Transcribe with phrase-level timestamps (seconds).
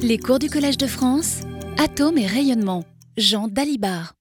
[0.00, 1.40] Les cours du Collège de France,
[1.76, 2.84] Atomes et rayonnement.
[3.16, 4.12] Jean Dalibard.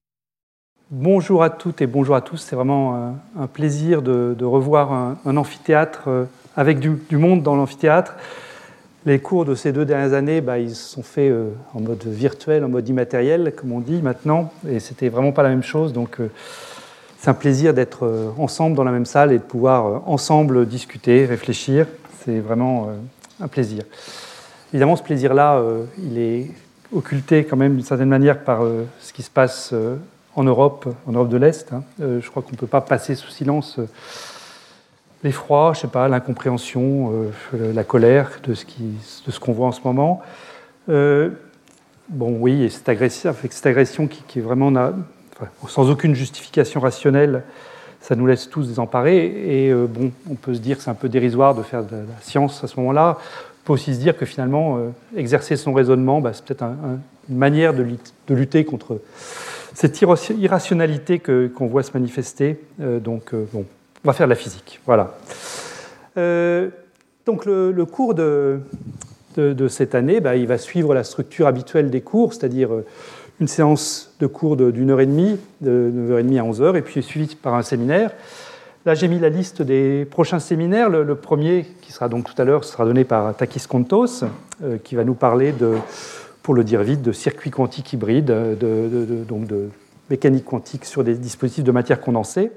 [0.90, 2.38] Bonjour à toutes et bonjour à tous.
[2.38, 8.16] C'est vraiment euh, un plaisir de, revoir un, amphithéâtre euh, avec du, monde dans l'amphithéâtre.
[9.06, 12.64] Les cours de ces deux dernières années, bah, ils sont faits euh, en mode virtuel,
[12.64, 15.94] en mode immatériel, comme on dit maintenant, et c'était vraiment pas la même chose.
[15.94, 16.18] Donc,
[17.20, 21.86] c'est un plaisir d'être ensemble dans la même salle et de pouvoir ensemble discuter, réfléchir.
[22.24, 22.90] C'est vraiment
[23.40, 23.84] un plaisir.
[24.74, 26.52] Évidemment, ce plaisir-là, euh, il est
[26.94, 29.96] occulté quand même d'une certaine manière par euh, ce qui se passe euh,
[30.36, 31.72] en Europe, en Europe de l'Est.
[31.72, 31.84] Hein.
[32.00, 33.80] je crois qu'on ne peut pas passer sous silence
[35.24, 37.12] l'effroi, je sais pas, l'incompréhension,
[37.54, 40.22] la colère de ce qu'on voit en ce moment.
[40.88, 44.72] bon, oui, et cette agression, cette agression qui, est vraiment
[45.68, 47.42] sans aucune justification rationnelle,
[48.00, 49.26] ça nous laisse tous désemparés.
[49.66, 52.22] Et bon, on peut se dire que c'est un peu dérisoire de faire de la
[52.22, 53.18] science à ce moment-là
[53.68, 56.64] peut aussi se dire que finalement, euh, exercer son raisonnement, bah, c'est peut-être
[57.30, 57.86] une manière de,
[58.30, 59.02] lutter contre
[59.74, 62.60] cette irrationalité qu'on voit se manifester.
[62.80, 63.66] Euh, donc, euh, bon,
[64.06, 64.80] on va faire de la physique.
[64.86, 65.18] Voilà.
[67.26, 68.62] donc, le, cours de,
[69.36, 72.70] de, cette année, bah, il va suivre la structure habituelle des cours, c'est-à-dire
[73.42, 77.36] une séance de cours d'une heure et demie, de 9h30 à 11h, et puis suivie
[77.36, 78.12] par un séminaire.
[78.88, 80.90] Là, j'ai mis la liste des prochains séminaires.
[80.90, 84.24] Le, premier, qui sera donc tout à l'heure, sera donné par Takis Kontos,
[84.64, 85.74] euh, qui va nous parler de,
[86.42, 89.68] pour le dire vite, de circuits quantiques hybrides, de, donc de
[90.10, 92.50] mécanique quantique sur des dispositifs de matière condensée.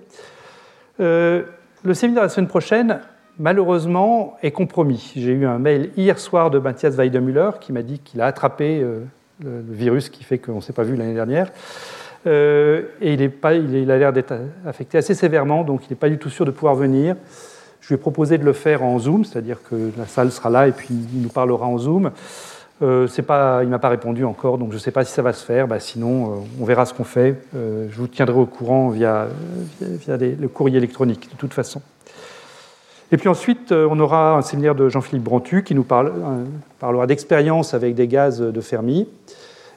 [1.01, 1.43] Euh,
[1.83, 3.01] le séminaire de la semaine prochaine,
[3.41, 5.13] malheureusement, est compromis.
[5.17, 8.81] J'ai eu un mail hier soir de Matthias Weidemüller qui m'a dit qu'il a attrapé
[8.81, 9.01] euh,
[9.43, 11.51] le, virus qui fait qu'on ne s'est pas vu l'année dernière.
[12.27, 14.35] Euh, et il, a l'air d'être
[14.67, 17.17] affecté assez sévèrement, donc il n'est pas du tout sûr de pouvoir venir.
[17.81, 20.69] Je lui ai proposé de le faire en Zoom, c'est-à-dire que la salle sera là
[20.69, 22.11] et puis il nous parlera en Zoom.
[22.83, 25.33] Euh, il ne m'a pas répondu encore, donc je ne sais pas si ça va
[25.33, 25.67] se faire.
[25.67, 27.37] Bah, sinon, euh, on verra ce qu'on fait.
[27.55, 29.29] Je vous tiendrai au courant via,
[29.81, 31.81] le courrier électronique, de toute façon.
[33.13, 36.13] Et puis ensuite, on aura un séminaire de Jean-Philippe Brantu qui nous parle,
[36.79, 39.09] parlera d'expérience avec des gaz de Fermi.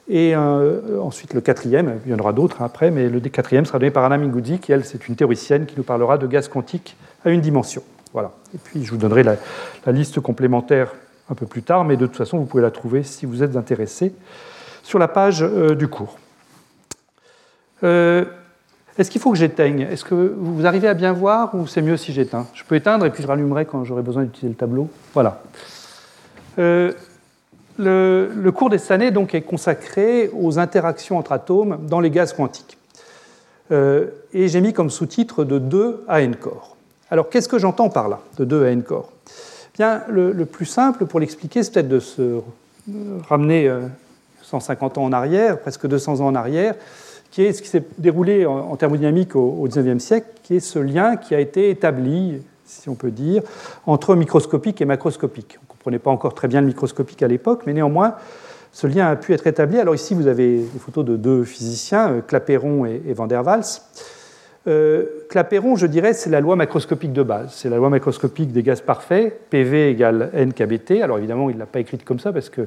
[0.08, 3.78] Et euh, ensuite, le quatrième, il y en aura d'autres après, mais le quatrième sera
[3.78, 6.96] donné par Anna Minguzzi, qui, elle, c'est une théoricienne qui nous parlera de gaz quantique
[7.24, 7.82] à une dimension.
[8.12, 8.32] Voilà.
[8.54, 9.36] Et puis, je vous donnerai la,
[9.92, 10.92] liste complémentaire
[11.30, 13.56] un peu plus tard, mais de toute façon, vous pouvez la trouver si vous êtes
[13.56, 14.14] intéressé
[14.82, 16.18] sur la page euh, du cours.
[17.82, 18.26] Euh,
[18.98, 19.80] est-ce qu'il faut que j'éteigne?
[19.90, 22.46] Est-ce que vous arrivez à bien voir ou c'est mieux si j'éteins?
[22.52, 24.90] Je peux éteindre et puis je rallumerai quand j'aurai besoin d'utiliser le tableau.
[25.14, 25.42] Voilà.
[27.78, 32.32] Le, cours de cette année donc, est consacré aux interactions entre atomes dans les gaz
[32.32, 32.78] quantiques.
[33.72, 36.76] Euh, et j'ai mis comme sous-titre de 2 à n corps.
[37.10, 39.10] Alors qu'est-ce que j'entends par là, de 2 à n corps?
[39.74, 42.40] Bien, le, plus simple pour l'expliquer, c'est peut-être de se
[43.28, 43.72] ramener
[44.42, 46.76] 150 euh, ans en arrière, presque 200 ans en arrière,
[47.32, 50.78] qui est ce qui s'est déroulé en, thermodynamique au, au 19e siècle, qui est ce
[50.78, 53.42] lien qui a été établi, si on peut dire,
[53.86, 58.14] entre microscopique et macroscopique comprenait pas encore très bien le microscopique à l'époque, mais néanmoins,
[58.72, 59.78] ce lien a pu être établi.
[59.78, 63.82] Alors ici, vous avez des photos de deux physiciens, euh, Clapeyron et, Van der Waals.
[64.66, 67.52] Euh, Clapeyron, je dirais, c'est la loi macroscopique de base.
[67.52, 71.02] C'est la loi macroscopique des gaz parfaits, PV égale N KBT.
[71.02, 72.66] Alors évidemment, il ne l'a pas écrite comme ça parce que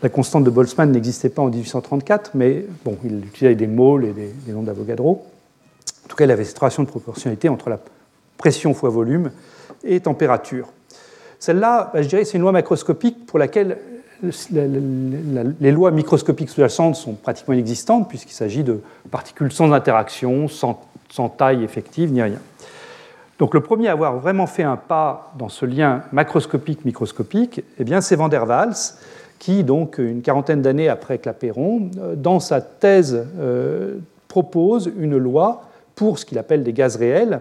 [0.00, 4.12] la constante de Boltzmann n'existait pas en 1834, mais bon, il utilisait des moles et
[4.12, 5.26] des, des noms d'Avogadro.
[6.04, 7.80] En tout cas, il avait cette relation de proportionnalité entre la
[8.36, 9.30] pression fois volume
[9.82, 10.68] et température.
[11.38, 13.78] Celle-là, bah, je dirais, c'est une loi macroscopique pour laquelle
[15.60, 18.80] les lois microscopiques sous-jacentes sont pratiquement inexistantes, puisqu'il s'agit de
[19.10, 20.78] particules sans interaction, sans,
[21.36, 22.38] taille effective, ni rien.
[23.38, 28.16] Donc le premier à avoir vraiment fait un pas dans ce lien macroscopique-microscopique, eh c'est
[28.16, 28.94] Van der Waals,
[29.38, 35.64] qui, donc, une quarantaine d'années après Clapeyron, euh, dans sa thèse, euh, propose une loi
[35.94, 37.40] pour ce qu'il appelle des gaz réels.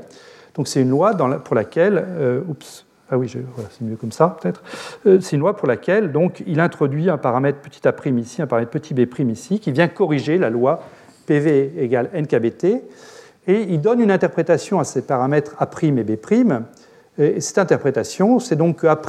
[0.55, 4.63] Donc c'est une loi pour laquelle, euh, oups, ah oui, c'est mieux comme ça peut-être.
[5.05, 8.47] Euh, c'est une loi pour laquelle donc, il introduit un paramètre petit a' ici, un
[8.47, 10.83] paramètre petit b' ici, qui vient corriger la loi
[11.25, 12.65] PV égale NKBT,
[13.45, 16.17] et il donne une interprétation à ces paramètres A' et B'.
[17.19, 18.99] Et cette interprétation, c'est donc que A',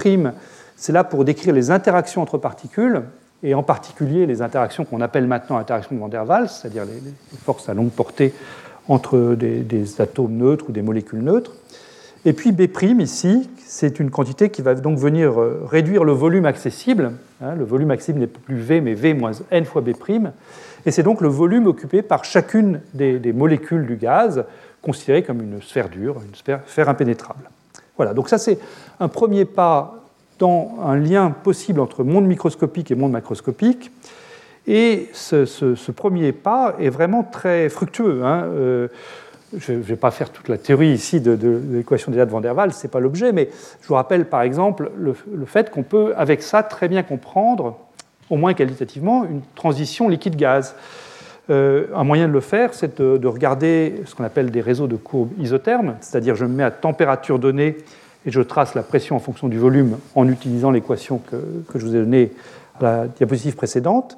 [0.77, 3.03] c'est là pour décrire les interactions entre particules,
[3.45, 7.13] et en particulier les interactions qu'on appelle maintenant interactions de Van der Waals, c'est-à-dire les,
[7.45, 8.33] forces à longue portée
[8.89, 11.53] entre des atomes neutres ou des molécules neutres.
[12.27, 12.69] Et puis B'
[13.01, 17.13] ici, c'est une quantité qui va donc venir euh, réduire le volume accessible.
[17.43, 19.93] Hein, le volume accessible n'est plus V, mais V moins n fois B'.
[20.87, 24.45] Et c'est donc le volume occupé par chacune des, molécules du gaz,
[24.81, 27.51] considérée comme une sphère dure, une sphère, impénétrable.
[27.97, 28.59] Voilà, donc ça c'est
[29.01, 30.01] un premier pas
[30.39, 33.93] dans un lien possible entre monde microscopique et monde macroscopique.
[34.67, 38.23] Et ce, premier pas est vraiment très fructueux.
[38.25, 38.45] Hein.
[38.45, 38.89] Euh,
[39.59, 42.57] je ne vais pas faire toute la théorie ici de, l'équation des de Van der
[42.57, 43.51] Waals, ce n'est pas l'objet, mais
[43.83, 45.15] je vous rappelle par exemple le,
[45.47, 47.79] fait qu'on peut, avec ça, très bien comprendre,
[48.31, 50.75] au moins qualitativement, une transition liquide-gaz.
[51.51, 54.97] Euh, un moyen de le faire, c'est de, regarder ce qu'on appelle des réseaux de
[54.97, 57.77] courbes isothermes, c'est-à-dire je me mets à température donnée
[58.27, 61.37] et je trace la pression en fonction du volume en utilisant l'équation que,
[61.79, 62.33] je vous ai donnée
[62.81, 64.17] à la diapositive précédente.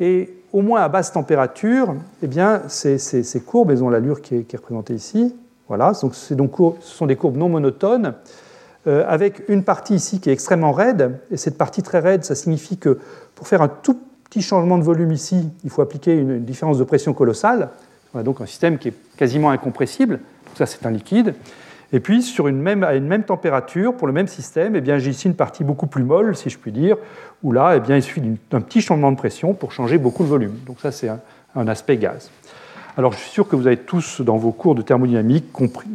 [0.00, 4.56] Et au moins à basse température, eh bien, ces, courbes, elles ont l'allure qui, est,
[4.56, 5.36] représentée ici.
[5.68, 6.34] Voilà, donc, ce
[6.80, 8.14] sont des courbes non monotones,
[8.86, 11.20] euh, avec une partie ici qui est extrêmement raide.
[11.30, 12.98] Et cette partie très raide, ça signifie que
[13.34, 16.84] pour faire un tout petit changement de volume ici, il faut appliquer une, différence de
[16.84, 17.68] pression colossale.
[18.14, 20.20] On a donc un système qui est quasiment incompressible.
[20.56, 21.34] Ça, c'est un liquide.
[21.92, 25.10] Et puis, sur une même, à une même température, pour le même système, eh j'ai
[25.10, 26.96] ici une partie beaucoup plus molle, si je puis dire,
[27.42, 30.28] où là, eh bien, il suffit d'un petit changement de pression pour changer beaucoup le
[30.28, 30.54] volume.
[30.66, 32.30] Donc ça, c'est un, aspect gaz.
[32.96, 35.46] Alors, je suis sûr que vous avez tous, dans vos cours de thermodynamique,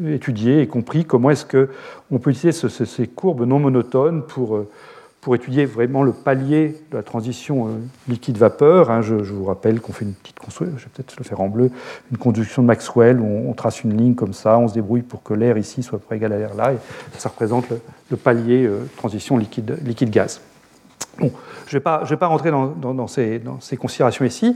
[0.09, 4.69] étudié et compris comment est-ce qu'on peut utiliser ces courbes non monotones pour euh,
[5.25, 7.69] pour étudier vraiment le palier de la transition euh,
[8.07, 8.91] liquide-vapeur.
[8.91, 11.47] Hein, je, vous rappelle qu'on fait une petite construction, je vais peut-être le faire en
[11.47, 11.71] bleu,
[12.11, 15.23] une conduction de Maxwell où on, trace une ligne comme ça, on se débrouille pour
[15.23, 16.77] que l'air ici soit près égal à l'air là, et
[17.17, 17.65] ça représente
[18.11, 20.41] le, palier euh, transition liquide-gaz.
[21.17, 21.31] bon,
[21.65, 24.55] je ne vais, pas rentrer dans, ces, dans, ces, considérations ici.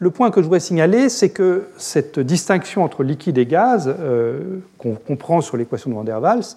[0.00, 4.58] Le point que je voudrais signaler, c'est que cette distinction entre liquide et gaz, euh,
[4.76, 6.56] qu'on comprend sur l'équation de Van der Waals,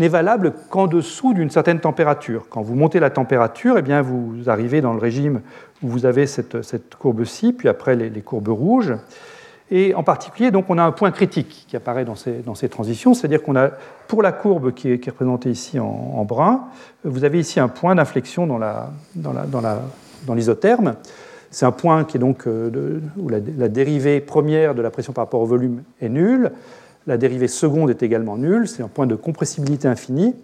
[0.00, 2.46] n'est valable qu'en dessous d'une certaine température.
[2.50, 5.42] Quand vous montez la température, eh bien, vous arrivez dans le régime
[5.82, 8.94] où vous avez cette, courbe-ci, puis après les, courbes rouges.
[9.70, 13.42] Et en particulier, donc, on a un point critique qui apparaît dans ces, transitions, c'est-à-dire
[13.42, 13.70] qu'on a,
[14.08, 16.64] pour la courbe qui est, représentée ici en, brun,
[17.04, 20.96] vous avez ici un point d'inflexion dans l'isotherme.
[21.52, 25.24] C'est un point qui est donc, euh, où la, dérivée première de la pression par
[25.24, 26.52] rapport au volume est nulle.
[27.06, 30.34] La dérivée seconde est également nulle, c'est un point de compressibilité infinie,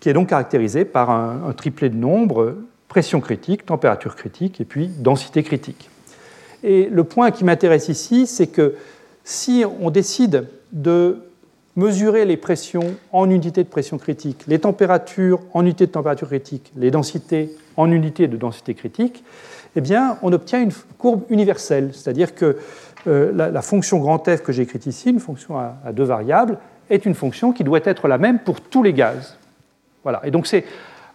[0.00, 2.56] qui est donc caractérisé par un, triplet de nombres,
[2.88, 5.88] pression critique, température critique et puis densité critique.
[6.62, 8.74] Et le point qui m'intéresse ici, c'est que
[9.24, 11.18] si on décide de
[11.76, 16.72] mesurer les pressions en unités de pression critique, les températures en unités de température critique,
[16.76, 19.24] les densités en unités de densité critique,
[19.76, 22.58] eh bien, on obtient une courbe universelle, c'est-à-dire que
[23.06, 26.58] euh, la, fonction grand F que j'ai écrite ici, une fonction à, deux variables,
[26.90, 29.36] est une fonction qui doit être la même pour tous les gaz.
[30.02, 30.20] Voilà.
[30.24, 30.46] Et donc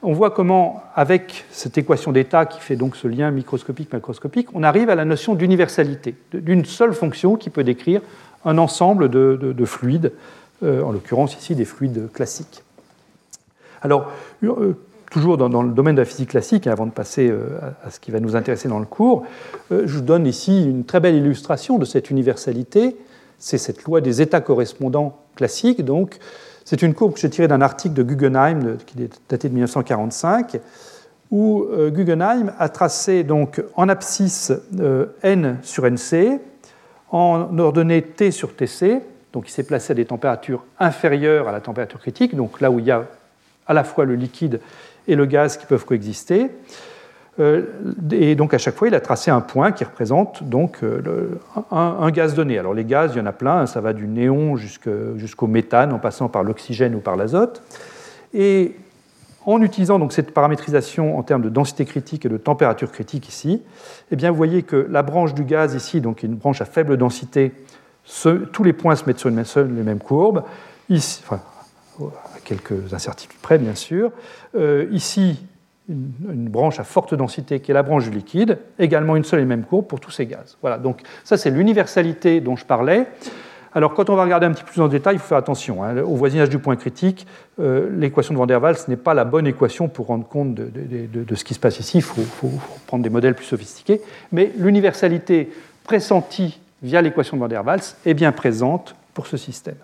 [0.02, 4.90] on voit comment, avec cette équation d'état qui fait donc ce lien microscopique-macroscopique, on arrive
[4.90, 8.02] à la notion d'universalité, d'une seule fonction qui peut décrire
[8.46, 10.14] un ensemble de, fluides,
[10.64, 12.64] euh, en l'occurrence ici des fluides classiques.
[13.82, 14.12] Alors,
[14.44, 14.78] euh,
[15.10, 18.12] toujours dans, le domaine de la physique classique, avant de passer euh, à ce qui
[18.12, 19.26] va nous intéresser dans le cours,
[19.72, 22.96] euh, je vous donne ici une très belle illustration de cette universalité.
[23.38, 25.84] C'est cette loi des états correspondants classiques.
[25.84, 26.18] Donc,
[26.66, 30.60] c'est une courbe que j'ai tirée d'un article de Guggenheim qui est daté de 1945,
[31.32, 34.52] où euh, Guggenheim a tracé donc en abscisse
[35.24, 36.40] n sur nc,
[37.12, 39.02] en ordonnée t sur tc,
[39.34, 42.80] donc il s'est placé à des températures inférieures à la température critique, donc là où
[42.80, 43.06] il y a
[43.68, 44.60] à la fois le liquide
[45.10, 46.52] et le gaz qui peuvent coexister.
[47.40, 47.64] Euh,
[48.12, 51.40] et donc à chaque fois, il a tracé un point qui représente donc euh,
[51.72, 52.58] un, gaz donné.
[52.60, 55.92] Alors les gaz, il y en a plein, hein, ça va du néon jusqu'au méthane,
[55.94, 57.62] en passant par l'oxygène ou par l'azote.
[58.34, 58.76] Et
[59.46, 63.64] en utilisant donc cette paramétrisation en termes de densité critique et de température critique ici,
[64.12, 66.98] eh bien vous voyez que la branche du gaz ici, donc une branche à faible
[66.98, 67.54] densité,
[68.52, 70.44] tous les points se mettent sur une même, les mêmes courbes.
[72.50, 74.12] Quelques incertitudes près, bien sûr.
[74.56, 75.40] Euh, ici,
[75.88, 79.46] une, branche à forte densité qui est la branche du liquide, également une seule et
[79.46, 80.58] même courbe pour tous ces gaz.
[80.62, 83.06] Voilà, donc ça c'est l'universalité dont je parlais.
[83.76, 85.84] Alors quand on va regarder un petit peu plus en détail, il faut faire attention.
[85.84, 85.98] Hein.
[85.98, 87.28] Au voisinage du point critique,
[87.60, 91.36] euh, l'équation de Van der Waals n'est pas la bonne équation pour rendre compte de,
[91.36, 92.00] ce qui se passe ici.
[92.00, 92.52] Il faut, faut,
[92.88, 94.02] prendre des modèles plus sophistiqués.
[94.32, 95.52] Mais l'universalité
[95.84, 99.78] pressentie via l'équation de Van der Waals est bien présente pour ce système.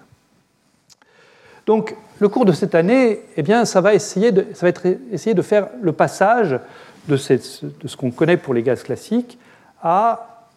[1.65, 4.86] Donc, le cours de cette année, eh bien, ça va, essayer de, ça va être
[5.12, 6.60] essayer de faire le passage
[7.07, 9.38] de, ce qu'on connaît pour les gaz classiques
[9.81, 10.48] à,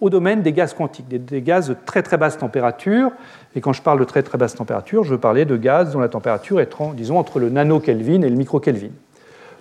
[0.00, 3.10] au domaine des gaz quantiques, des, gaz de très très basse température.
[3.54, 6.00] Et quand je parle de très très basse température, je veux parler de gaz dont
[6.00, 8.90] la température est, disons, entre le nano-Kelvin et le micro-Kelvin.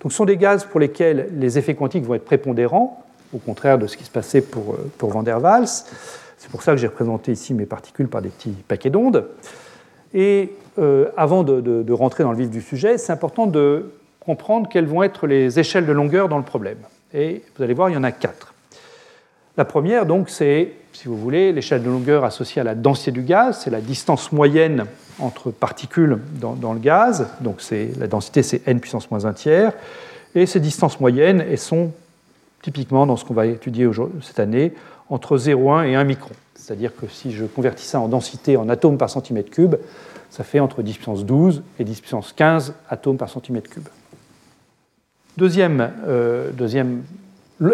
[0.01, 3.77] Donc, ce sont des gaz pour lesquels les effets quantiques vont être prépondérants, au contraire
[3.77, 5.67] de ce qui se passait pour, pour Van der Waals.
[6.37, 9.27] C'est pour ça que j'ai représenté ici mes particules par des petits paquets d'ondes.
[10.13, 14.85] Et euh, avant de, rentrer dans le vif du sujet, c'est important de comprendre quelles
[14.85, 16.77] vont être les échelles de longueur dans le problème.
[17.13, 18.53] Et vous allez voir, il y en a quatre.
[19.57, 23.23] La première, donc, c'est, si vous voulez, l'échelle de longueur associée à la densité du
[23.23, 24.85] gaz, c'est la distance moyenne
[25.19, 27.61] entre particules dans, le gaz, donc
[27.99, 29.73] la densité c'est n puissance moins 1 tiers,
[30.33, 31.91] et ces distances moyennes, elles sont
[32.61, 33.89] typiquement dans ce qu'on va étudier
[34.21, 34.73] cette année,
[35.09, 36.31] entre 0,1 et 1 micron.
[36.55, 39.75] C'est-à-dire que si je convertis ça en densité en atomes par centimètre cube,
[40.31, 43.87] ça fait entre 10 puissance 12 et 10 puissance 15 atomes par centimètre cube.
[45.37, 47.03] Deuxième, euh, deuxième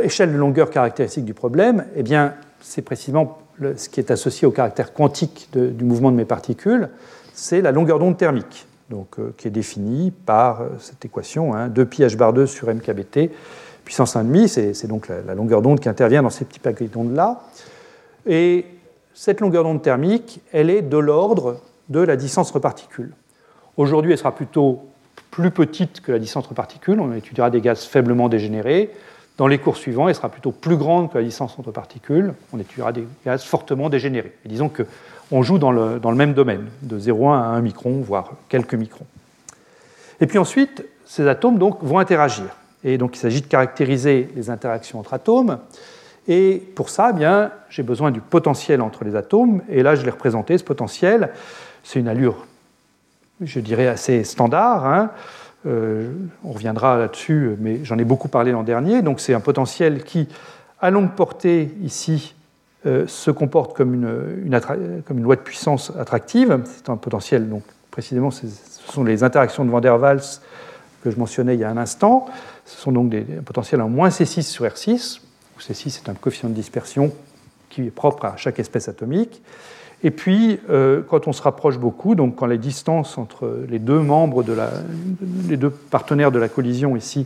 [0.01, 3.39] échelle de longueur caractéristique du problème, eh bien, c'est précisément
[3.75, 6.89] ce qui est associé au caractère quantique du mouvement de mes particules,
[7.33, 11.69] c'est la longueur d'onde thermique, donc, euh, qui est définie par euh, cette équation, hein,
[11.69, 13.31] 2pi h bar 2 sur mkbt,
[13.85, 17.41] puissance 1,5, c'est donc la, longueur d'onde qui intervient dans ces petits paquets d'ondes-là.
[18.25, 18.65] Et
[19.13, 23.13] cette longueur d'onde thermique, elle est de l'ordre de la distance entre particules.
[23.77, 24.87] Aujourd'hui, elle sera plutôt
[25.31, 28.91] plus petite que la distance entre particules, on étudiera des gaz faiblement dégénérés.
[29.37, 32.59] Dans les cours suivants, elle sera plutôt plus grande que la distance entre particules, on
[32.59, 34.33] étudiera des gaz fortement dégénérés.
[34.45, 38.73] Et disons qu'on joue dans le, même domaine, de 0,1 à 1 micron, voire quelques
[38.73, 39.05] microns.
[40.19, 42.47] Et puis ensuite, ces atomes vont interagir.
[42.83, 45.59] Et donc il s'agit de caractériser les interactions entre atomes.
[46.27, 49.61] Et pour ça, eh j'ai besoin du potentiel entre les atomes.
[49.69, 51.29] Et là, je l'ai représenté, ce potentiel.
[51.87, 52.45] C'est une allure,
[53.39, 54.85] je dirais, assez standard.
[54.85, 55.09] Hein.
[55.65, 56.11] Euh,
[56.43, 59.01] on reviendra là-dessus, mais j'en ai beaucoup parlé l'an dernier.
[59.01, 60.27] Donc c'est un potentiel qui,
[60.81, 62.35] à longue portée, ici,
[62.85, 66.61] euh, se comporte comme une, loi de puissance attractive.
[66.65, 68.47] C'est un potentiel, donc précisément, ce
[68.89, 70.41] sont les interactions de Van der Waals
[71.01, 72.25] que je mentionnais il y a un instant.
[72.65, 75.21] Ce sont donc des, potentiels en moins C6 sur R6,
[75.55, 77.13] où C6 est un coefficient de dispersion
[77.69, 79.41] qui est propre à chaque espèce atomique.
[80.03, 83.99] Et puis, euh, quand on se rapproche beaucoup, donc quand les distances entre les deux
[83.99, 84.69] membres de la,
[85.49, 87.25] les deux partenaires de la collision ici,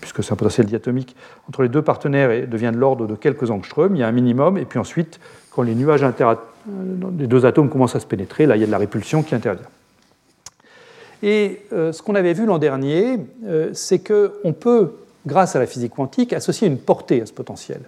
[0.00, 1.14] puisque c'est un potentiel diatomique,
[1.48, 4.56] entre les deux partenaires devient de l'ordre de quelques angstroms, il y a un minimum,
[4.56, 6.04] et puis ensuite, quand les nuages
[6.66, 9.34] des deux atomes commencent à se pénétrer, là, il y a de la répulsion qui
[9.34, 9.68] intervient.
[11.22, 14.92] Et euh, ce qu'on avait vu l'an dernier, euh, c'est qu'on peut,
[15.26, 17.80] grâce à la physique quantique, associer une portée à ce potentiel.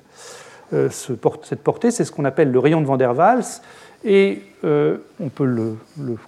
[0.72, 3.62] Euh, cette portée, c'est ce qu'on appelle le rayon de Van der Waals,
[4.04, 5.76] et on peut le,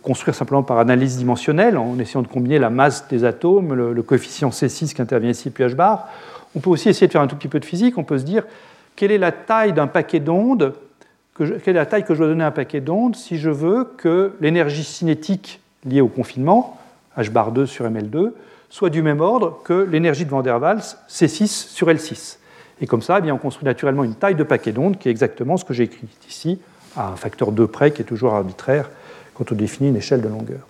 [0.03, 4.51] construire simplement par analyse dimensionnelle, en essayant de combiner la masse des atomes, le, coefficient
[4.51, 6.09] C6 qui intervient ici, puis h bar.
[6.57, 8.25] On peut aussi essayer de faire un tout petit peu de physique, on peut se
[8.25, 8.45] dire
[8.97, 10.75] quelle est la taille d'un paquet d'ondes,
[11.37, 13.85] quelle est la taille que je dois donner à un paquet d'ondes si je veux
[13.97, 16.79] que l'énergie cinétique liée au confinement
[17.17, 18.33] H bar 2 sur ML2,
[18.69, 22.40] soit du même ordre que l'énergie de Van der Waals, C6 sur L6.
[22.81, 25.11] Et comme ça, eh bien, on construit naturellement une taille de paquet d'ondes qui est
[25.11, 26.61] exactement ce que j'ai écrit ici,
[26.97, 28.91] à un facteur 2 près, qui est toujours arbitraire
[29.35, 30.61] quand on définit une échelle de longueur.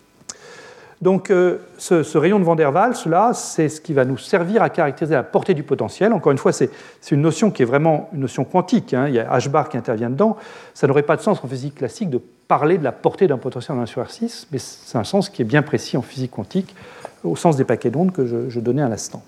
[1.00, 4.62] Donc euh, ce, rayon de Van der Waals, là, c'est ce qui va nous servir
[4.62, 6.12] à caractériser la portée du potentiel.
[6.12, 6.70] Encore une fois, c'est
[7.10, 8.92] une notion qui est vraiment une notion quantique.
[8.92, 9.08] Hein.
[9.08, 10.36] Il y a h bar qui intervient dedans.
[10.74, 13.78] Ça n'aurait pas de sens en physique classique de parler de la portée d'un potentiel
[13.78, 16.74] en 1 sur R6, mais c'est un sens qui est bien précis en physique quantique,
[17.24, 19.22] au sens des paquets d'ondes que je, donnais à l'instant.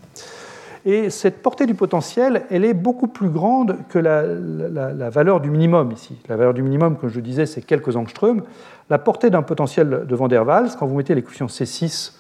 [0.85, 5.93] Et cette portée du potentiel, elle est beaucoup plus grande que la, valeur du minimum
[5.93, 6.17] ici.
[6.29, 8.43] La valeur du minimum, comme je disais, c'est quelques angstroms.
[8.91, 12.13] La portée d'un potentiel de Van der Waals, quand vous mettez les coefficients C6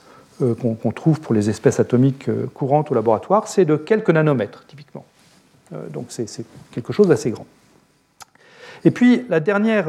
[0.42, 4.64] euh, qu'on trouve pour les espèces atomiques euh, courantes au laboratoire, c'est de quelques nanomètres,
[4.66, 5.04] typiquement.
[5.72, 6.26] Euh, donc c'est
[6.70, 7.46] quelque chose d'assez grand.
[8.84, 9.88] Et puis la dernière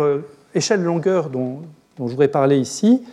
[0.56, 1.62] échelle de longueur dont,
[1.98, 3.04] je voudrais parler ici,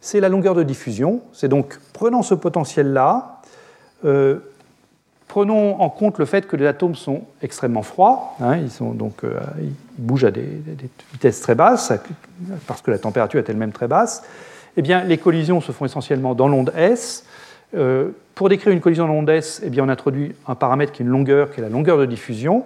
[0.00, 1.20] c'est la longueur de diffusion.
[1.32, 3.40] C'est donc, prenant ce potentiel-là,
[5.30, 10.24] prenons en compte le fait que les atomes sont extrêmement froids, hein, euh, ils bougent
[10.24, 10.60] à des,
[11.12, 11.92] vitesses très basses,
[12.66, 14.24] parce que la température est elle-même très basse.
[14.76, 17.24] Eh bien, les collisions se font essentiellement dans l'onde S.
[17.76, 21.04] Euh, pour décrire une collision dans l'onde S, eh on introduit un paramètre qui est
[21.04, 22.64] une longueur, qui est la longueur de diffusion.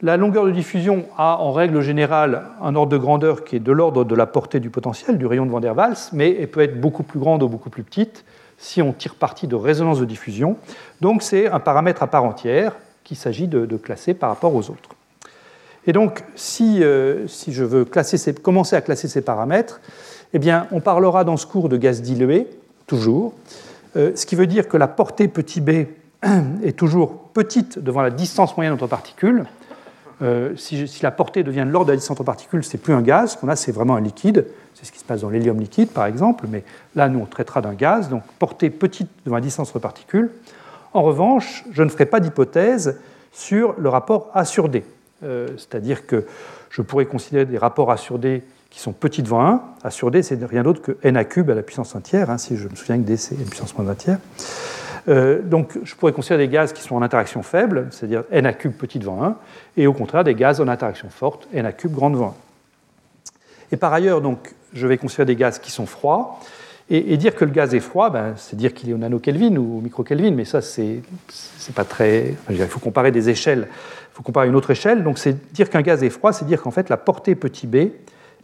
[0.00, 3.72] La longueur de diffusion a en règle générale un ordre de grandeur qui est de
[3.72, 6.62] l'ordre de la portée du potentiel, du rayon de Van der Waals, mais elle peut
[6.62, 8.24] être beaucoup plus grande ou beaucoup plus petite
[8.58, 10.56] si on tire parti de résonance de diffusion.
[11.00, 14.90] Donc c'est un paramètre à part entière qu'il s'agit de, classer par rapport aux autres.
[15.86, 17.86] Et donc si, euh, si je veux
[18.42, 19.80] commencer à classer ces paramètres,
[20.34, 22.46] eh bien, on parlera dans ce cours de gaz dilué,
[22.86, 23.32] toujours,
[23.96, 25.86] euh, ce qui veut dire que la portée petit b
[26.62, 29.44] est toujours petite devant la distance moyenne entre particules,
[30.22, 33.02] euh, si, la portée devient de l'ordre de la distance entre particules, c'est plus un
[33.02, 33.32] gaz.
[33.32, 34.46] Ce qu'on a, c'est vraiment un liquide.
[34.74, 36.46] C'est ce qui se passe dans l'hélium liquide, par exemple.
[36.48, 38.08] Mais là, nous, on traitera d'un gaz.
[38.08, 40.30] Donc, portée petite devant la distance entre particules.
[40.92, 42.98] En revanche, je ne ferai pas d'hypothèse
[43.32, 44.84] sur le rapport A sur D.
[45.22, 46.26] Euh, c'est-à-dire que
[46.70, 49.62] je pourrais considérer des rapports A sur D qui sont petits devant 1.
[49.84, 52.30] A sur D, c'est rien d'autre que n a cube à la puissance 1 tiers,
[52.30, 54.18] hein, si je me souviens que D, c'est n puissance moins 1 tiers.
[55.08, 58.52] Euh, donc je pourrais considérer des gaz qui sont en interaction faible, c'est-à-dire n a
[58.52, 59.36] cube petit devant 1,
[59.76, 62.34] et au contraire des gaz en interaction forte, n a cube grand devant 1.
[63.72, 66.40] Et par ailleurs, donc, je vais considérer des gaz qui sont froids,
[66.90, 69.76] et, dire que le gaz est froid, ben, c'est dire qu'il est au nano-Kelvin ou
[69.76, 71.02] au micro-Kelvin, mais ça, c'est
[71.74, 72.34] pas très.
[72.48, 75.04] il faut comparer des échelles, il faut comparer une autre échelle.
[75.04, 77.90] Donc, c'est dire qu'un gaz est froid, c'est dire qu'en fait, la portée petit b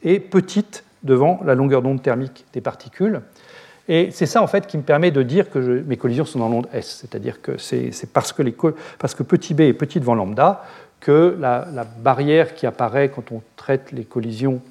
[0.02, 3.22] est petite devant la longueur d'onde thermique des particules.
[3.88, 6.48] Et c'est ça, en fait, qui me permet de dire que mes collisions sont dans
[6.48, 6.98] l'onde S.
[7.00, 10.64] C'est-à-dire que c'est parce, que petit b est petit devant lambda
[11.00, 11.66] que la,
[12.02, 14.62] barrière qui apparaît quand on traite les collisions,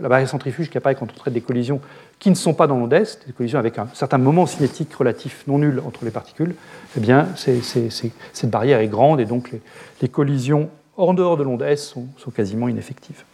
[0.00, 1.80] la barrière centrifuge qui apparaît quand on traite des collisions
[2.20, 5.42] qui ne sont pas dans l'onde S, des collisions avec un certain moment cinétique relatif
[5.48, 6.54] non nul entre les particules,
[6.96, 9.52] eh bien, cette barrière est grande et donc
[10.00, 13.24] les, collisions en dehors de l'onde S sont, sont quasiment ineffectives.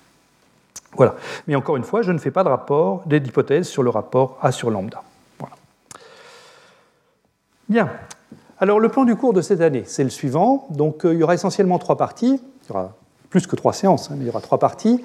[0.96, 1.16] Voilà.
[1.46, 4.50] Mais encore une fois, je ne fais pas de rapport, d'hypothèse sur le rapport A
[4.50, 5.02] sur lambda.
[7.68, 7.90] Bien.
[8.58, 10.66] Alors le plan du cours de cette année, c'est le suivant.
[10.70, 12.40] Donc euh, il y aura essentiellement trois parties.
[12.64, 12.94] Il y aura
[13.28, 15.02] plus que trois séances, hein, mais il y aura trois parties.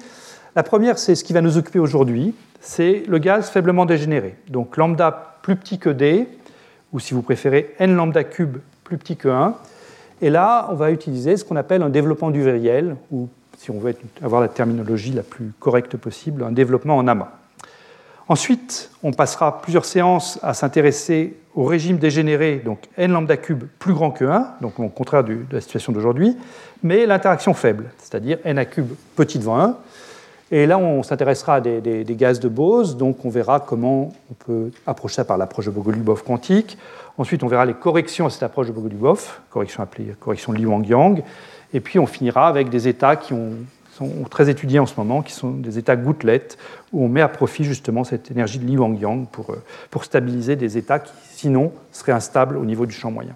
[0.54, 4.36] La première, c'est ce qui va nous occuper aujourd'hui, c'est le gaz faiblement dégénéré.
[4.48, 6.28] Donc lambda plus petit que d,
[6.92, 9.54] ou si vous préférez n lambda cube plus petit que 1.
[10.20, 13.28] Et là, on va utiliser ce qu'on appelle un développement du viriel, ou
[13.58, 17.32] si on veut avoir la terminologie la plus correcte possible, un développement en amas.
[18.32, 23.92] Ensuite, on passera plusieurs séances à s'intéresser au régime dégénéré, donc n lambda cube plus
[23.92, 26.34] grand que 1, donc au contraire de la situation d'aujourd'hui,
[26.82, 29.76] mais l'interaction faible, c'est-à-dire n a cube petit devant 1.
[30.50, 34.70] Et là, on s'intéressera à des, gaz de Bose, donc on verra comment on peut
[34.86, 36.78] approcher ça par l'approche de Bogolubov quantique.
[37.18, 41.22] Ensuite, on verra les corrections à cette approche de Bogolubov, correction appelée correction Li Wang-Yang.
[41.74, 43.56] Et puis, on finira avec des états qui ont
[43.96, 46.58] sont très étudiés en ce moment, qui sont des états gouttelettes,
[46.92, 50.56] où on met à profit justement cette énergie de Li Wang-Yang pour, euh, pour stabiliser
[50.56, 53.34] des états qui, sinon, seraient instables au niveau du champ moyen.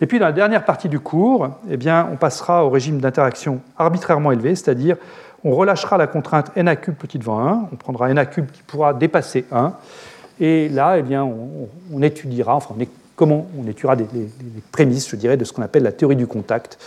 [0.00, 3.60] Et puis, dans la dernière partie du cours, eh bien, on passera au régime d'interaction
[3.78, 4.96] arbitrairement élevé, c'est-à-dire
[5.44, 8.50] on relâchera la contrainte n a cube petit devant 1, on prendra n a cube
[8.50, 9.74] qui pourra dépasser 1,
[10.40, 11.24] et là, eh bien,
[11.92, 12.74] on, étudiera, enfin,
[13.14, 14.06] comment on étudiera des,
[14.72, 16.78] prémices, je dirais, de ce qu'on appelle la théorie du contact,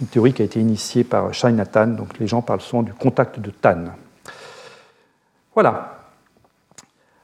[0.00, 2.92] une théorie qui a été initiée par Shai Nathan, donc les gens parlent souvent du
[2.92, 3.84] contact de Tan.
[5.54, 5.98] Voilà.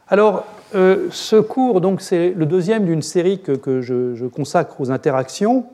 [0.08, 5.66] Alors, euh, ce cours, donc, c'est le deuxième d'une série que, je, consacre aux interactions.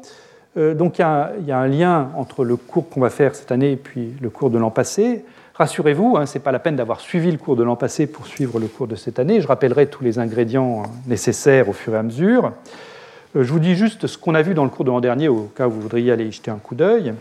[0.56, 1.02] Euh, donc, il
[1.46, 4.30] y, a un lien entre le cours qu'on va faire cette année et puis le
[4.30, 5.24] cours de l'an passé.
[5.54, 8.26] Rassurez-vous, hein, ce n'est pas la peine d'avoir suivi le cours de l'an passé pour
[8.26, 9.40] suivre le cours de cette année.
[9.40, 12.52] Je rappellerai tous les ingrédients hein, nécessaires au fur et à mesure.
[13.36, 15.28] Euh, je vous dis juste ce qu'on a vu dans le cours de l'an dernier,
[15.28, 17.14] au cas où vous voudriez aller y jeter un coup d'œil.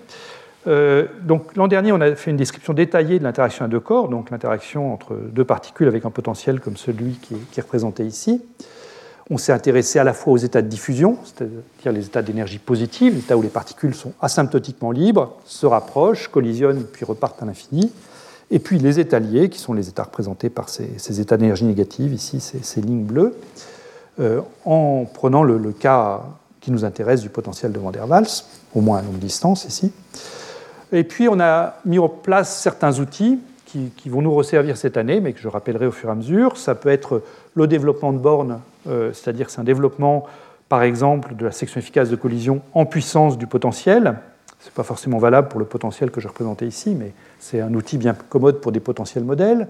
[0.65, 4.07] Euh, donc l'an dernier, on a fait une description détaillée de l'interaction à deux corps,
[4.07, 8.41] donc l'interaction entre deux particules avec un potentiel comme celui qui est, représenté ici.
[9.29, 13.15] On s'est intéressé à la fois aux états de diffusion, c'est-à-dire les états d'énergie positive,
[13.15, 17.91] l'état où les particules sont asymptotiquement libres, se rapprochent, collisionnent puis repartent à l'infini,
[18.51, 22.13] et puis les états liés, qui sont les états représentés par ces, états d'énergie négative,
[22.13, 23.33] ici ces lignes bleues.
[24.19, 26.21] Euh, en prenant le, cas
[26.61, 28.45] qui nous intéresse du potentiel de Van der Waals,
[28.75, 29.91] au moins à longue distance ici.
[30.91, 35.19] Et puis on a mis en place certains outils qui, vont nous resservir cette année,
[35.19, 36.57] mais que je rappellerai au fur et à mesure.
[36.57, 37.23] Ça peut être
[37.55, 40.25] le développement de bornes, euh, c'est-à-dire c'est un développement,
[40.69, 44.19] par exemple, de la section efficace de collision en puissance du potentiel.
[44.59, 47.73] Ce n'est pas forcément valable pour le potentiel que je représentais ici, mais c'est un
[47.73, 49.67] outil bien commode pour des potentiels modèles.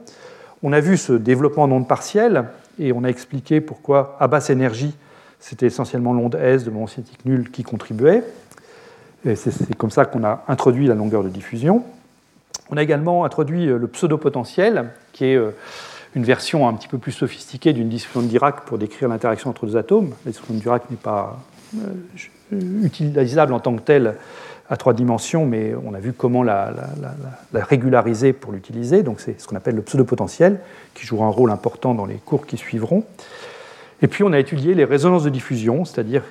[0.64, 2.44] On a vu ce développement en ondes partielles,
[2.80, 4.94] et on a expliqué pourquoi à basse énergie,
[5.40, 8.24] c'était essentiellement l'onde S de moment cinétique nul qui contribuait.
[9.36, 11.84] C'est comme ça qu'on a introduit la longueur de diffusion.
[12.70, 15.52] On a également introduit euh, le pseudo-potentiel, qui est euh,
[16.16, 19.66] une version un petit peu plus sophistiquée d'une discussion de Dirac pour décrire l'interaction entre
[19.66, 20.14] deux atomes.
[20.26, 21.40] La discussion de Dirac n'est pas
[21.76, 24.16] euh, utilisable en tant que telle
[24.69, 26.73] à trois dimensions, mais on a vu comment la,
[27.54, 29.04] régulariser pour l'utiliser.
[29.04, 30.60] Donc c'est ce qu'on appelle le pseudo-potentiel,
[30.93, 33.04] qui jouera un rôle important dans les cours qui suivront.
[34.02, 36.23] Et puis on a étudié les résonances de diffusion, c'est-à-dire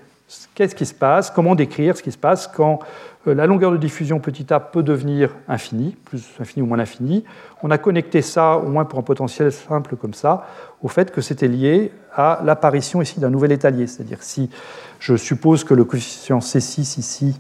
[0.55, 2.81] qu'est-ce qui se passe, comment décrire ce qui se passe quand
[3.27, 7.25] euh, la longueur de diffusion petit a peut devenir infinie, plus infinie ou moins infinie.
[7.63, 10.47] On a connecté ça, au moins pour un potentiel simple comme ça,
[10.83, 13.87] au fait que c'était lié à l'apparition ici d'un nouvel étalier.
[13.87, 14.51] C'est-à-dire si
[14.99, 17.39] je suppose que le coefficient C6 ici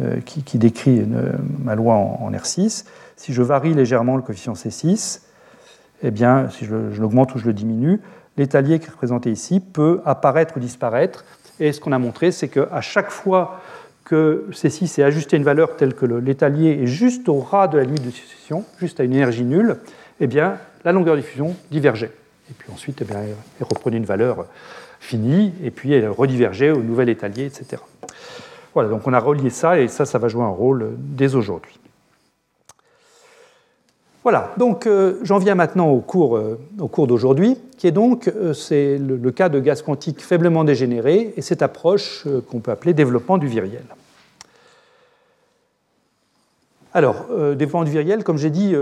[0.00, 1.04] euh, qui, décrit
[1.58, 2.84] ma loi en, R6.
[3.16, 5.20] Si je varie légèrement le coefficient C6,
[6.02, 8.00] eh bien, si je, l'augmente ou je le diminue,
[8.36, 11.24] l'étalier qui est représenté ici peut apparaître ou disparaître.
[11.60, 13.60] Et ce qu'on a montré, c'est qu'à chaque fois
[14.04, 17.78] que C6 est ajusté à une valeur telle que l'étalier est juste au ras de
[17.78, 19.76] la limite de succession, juste à une énergie nulle,
[20.20, 22.10] eh bien, la longueur de diffusion divergeait.
[22.50, 24.46] Et puis ensuite, eh elle reprenait une valeur
[25.00, 27.82] finie, et puis elle redivergeait au nouvel étalier, etc.
[28.74, 31.78] Voilà, donc on a relié ça, et ça, ça va jouer un rôle dès aujourd'hui.
[34.22, 36.60] Voilà, donc euh, j'en viens maintenant au cours, euh,
[36.92, 41.60] cours d'aujourd'hui, qui est donc euh, le, cas de gaz quantique faiblement dégénéré et cette
[41.60, 43.82] approche qu'on peut appeler développement du viriel.
[46.94, 47.24] Alors,
[47.56, 48.76] développement du viriel, comme j'ai dit,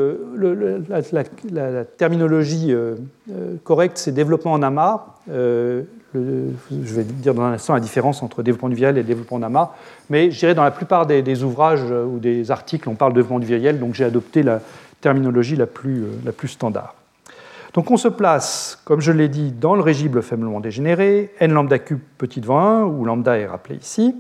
[1.53, 2.75] la, terminologie
[3.63, 5.15] correcte, c'est développement en amas.
[6.15, 9.71] Je vais dire dans un instant la différence entre développement du et développement en amas,
[10.09, 13.39] mais je dirais dans la plupart des, ouvrages ou des articles, on parle de développement
[13.39, 14.61] du donc j'ai adopté la,
[15.01, 16.95] terminologie la plus, euh, la plus standard.
[17.75, 21.79] Donc on se place, comme je l'ai dit, dans le régime faiblement dégénéré, n lambda
[21.79, 24.15] cube petit devant 1, où lambda est rappelé ici.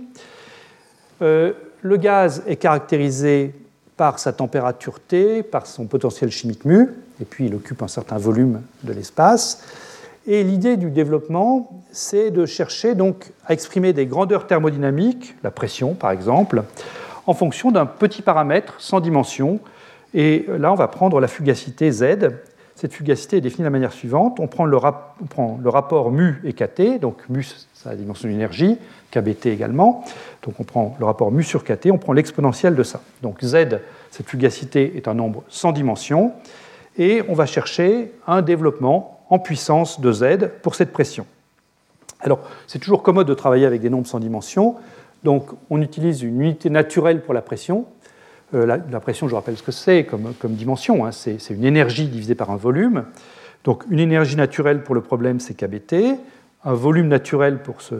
[1.22, 3.54] Euh, le gaz est caractérisé
[3.96, 6.88] par sa température T, par son potentiel chimique mu,
[7.20, 9.64] et puis il occupe un certain volume de l'espace.
[10.26, 15.94] Et l'idée du développement, c'est de chercher donc à exprimer des grandeurs thermodynamiques, la pression
[15.94, 16.64] par exemple,
[17.26, 19.60] en fonction d'un petit paramètre sans dimension,
[20.14, 22.30] et là, on va prendre la fugacité Z.
[22.74, 24.40] Cette fugacité est définie de la manière suivante.
[24.40, 28.78] On prend le, rapport mu et kT, donc mu, c'est la dimension d'énergie,
[29.10, 30.04] kBt également.
[30.42, 33.02] Donc on prend le rapport mu sur kT, on prend l'exponentielle de ça.
[33.22, 33.80] Donc Z,
[34.10, 36.32] cette fugacité est un nombre sans dimension,
[36.98, 41.24] et on va chercher un développement en puissance de Z pour cette pression.
[42.20, 44.76] Alors, c'est toujours commode de travailler avec des nombres sans dimension,
[45.24, 47.86] donc on utilise une unité naturelle pour la pression,
[48.54, 51.12] euh, la, pression, je rappelle ce que c'est comme, dimension, hein.
[51.12, 53.04] c'est une énergie divisée par un volume.
[53.64, 56.18] Donc une énergie naturelle pour le problème, c'est kBt.
[56.64, 57.96] Un volume naturel pour ce,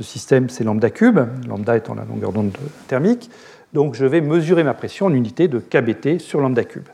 [0.00, 3.30] système, c'est lambda cube, lambda étant la longueur d'onde thermique.
[3.72, 6.88] Donc je vais mesurer ma pression en unité de kBt sur lambda cube.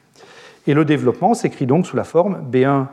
[0.67, 2.87] Et le développement s'écrit donc sous la forme B1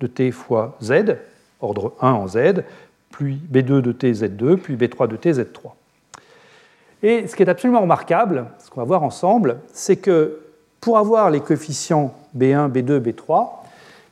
[0.00, 1.16] de t fois z,
[1.60, 2.62] ordre 1 en z,
[3.10, 5.72] puis B2 de t z2, puis B3 de t z3.
[7.02, 10.40] Et ce qui est absolument remarquable, ce qu'on va voir ensemble, c'est que
[10.80, 13.48] pour avoir les coefficients B1, B2, B3,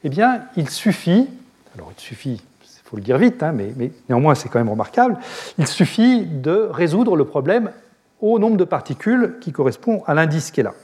[0.05, 1.29] eh bien, il suffit,
[1.75, 3.73] alors il suffit, il faut le dire vite, hein, mais,
[4.09, 5.19] néanmoins c'est quand même remarquable,
[5.59, 7.71] il suffit de résoudre le problème
[8.21, 10.75] au nombre de particules qui correspond à l'indice qui est là.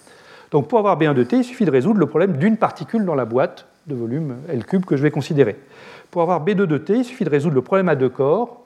[0.50, 3.14] Donc pour avoir B1 de T, il suffit de résoudre le problème d'une particule dans
[3.14, 5.56] la boîte de volume L cube que je vais considérer.
[6.10, 8.62] Pour avoir B2 de T, il suffit de résoudre le problème à deux corps,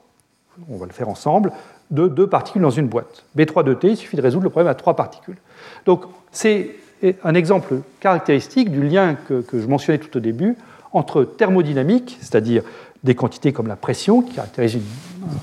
[0.69, 1.51] on va le faire ensemble,
[1.91, 3.23] de deux particules dans une boîte.
[3.37, 5.37] B3 de T, il suffit de résoudre le problème à trois particules.
[5.85, 6.75] Donc c'est
[7.23, 10.57] un exemple caractéristique du lien que, je mentionnais tout au début
[10.93, 12.63] entre thermodynamique, c'est-à-dire
[13.03, 14.79] des quantités comme la pression, qui caractérise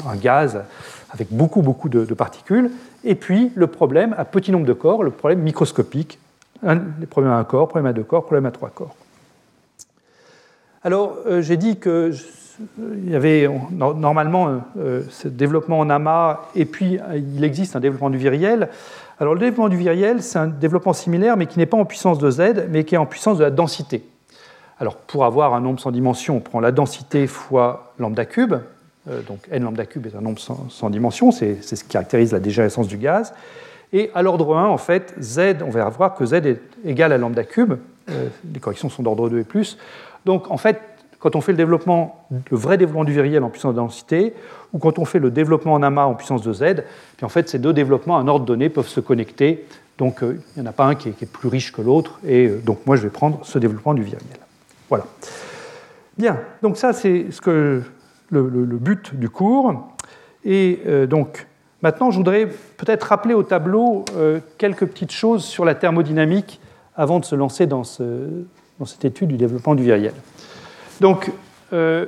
[0.08, 0.62] un gaz
[1.10, 2.70] avec beaucoup, beaucoup de, particules,
[3.04, 6.18] et puis le problème à petit nombre de corps, le problème microscopique,
[6.66, 8.96] un, les problèmes à un corps, problème à deux corps, problème à trois corps.
[10.84, 12.12] Alors, euh, j'ai dit que
[12.78, 18.10] il y avait normalement euh, ce développement en amas, et puis il existe un développement
[18.10, 18.68] du viriel.
[19.18, 22.18] Alors le développement du viriel, c'est un développement similaire, mais qui n'est pas en puissance
[22.18, 24.04] de z, mais qui est en puissance de la densité.
[24.78, 28.54] Alors pour avoir un nombre sans dimension, on prend la densité fois lambda cube,
[29.08, 32.40] euh, donc n lambda cube est un nombre sans, dimension, c'est ce qui caractérise la
[32.40, 33.34] dégénérescence du gaz.
[33.92, 37.18] Et à l'ordre 1, en fait, z, on va voir que z est égal à
[37.18, 37.74] lambda cube,
[38.10, 39.78] euh, les corrections sont d'ordre 2 et plus.
[40.24, 40.80] Donc en fait,
[41.18, 44.34] quand on fait le développement, le vrai développement du viriel en puissance de densité,
[44.74, 46.82] ou quand on fait le développement en amas en puissance de z,
[47.16, 49.64] puis en fait ces deux développements à un ordre donné peuvent se connecter.
[49.96, 52.48] Donc euh, il n'y en a pas un qui est, plus riche que l'autre, et
[52.48, 54.20] euh, donc moi je vais prendre ce développement du viriel.
[54.90, 55.06] Voilà.
[56.18, 57.82] Bien, donc ça c'est ce que
[58.30, 58.42] le,
[58.76, 59.88] but du cours.
[60.44, 61.46] Et euh, donc
[61.80, 64.04] maintenant je voudrais peut-être rappeler au tableau
[64.58, 66.60] quelques petites choses sur la thermodynamique
[66.96, 68.28] avant de se lancer dans, ce,
[68.78, 70.14] dans cette étude du développement du viriel.
[71.00, 71.30] Donc,
[71.72, 72.06] euh,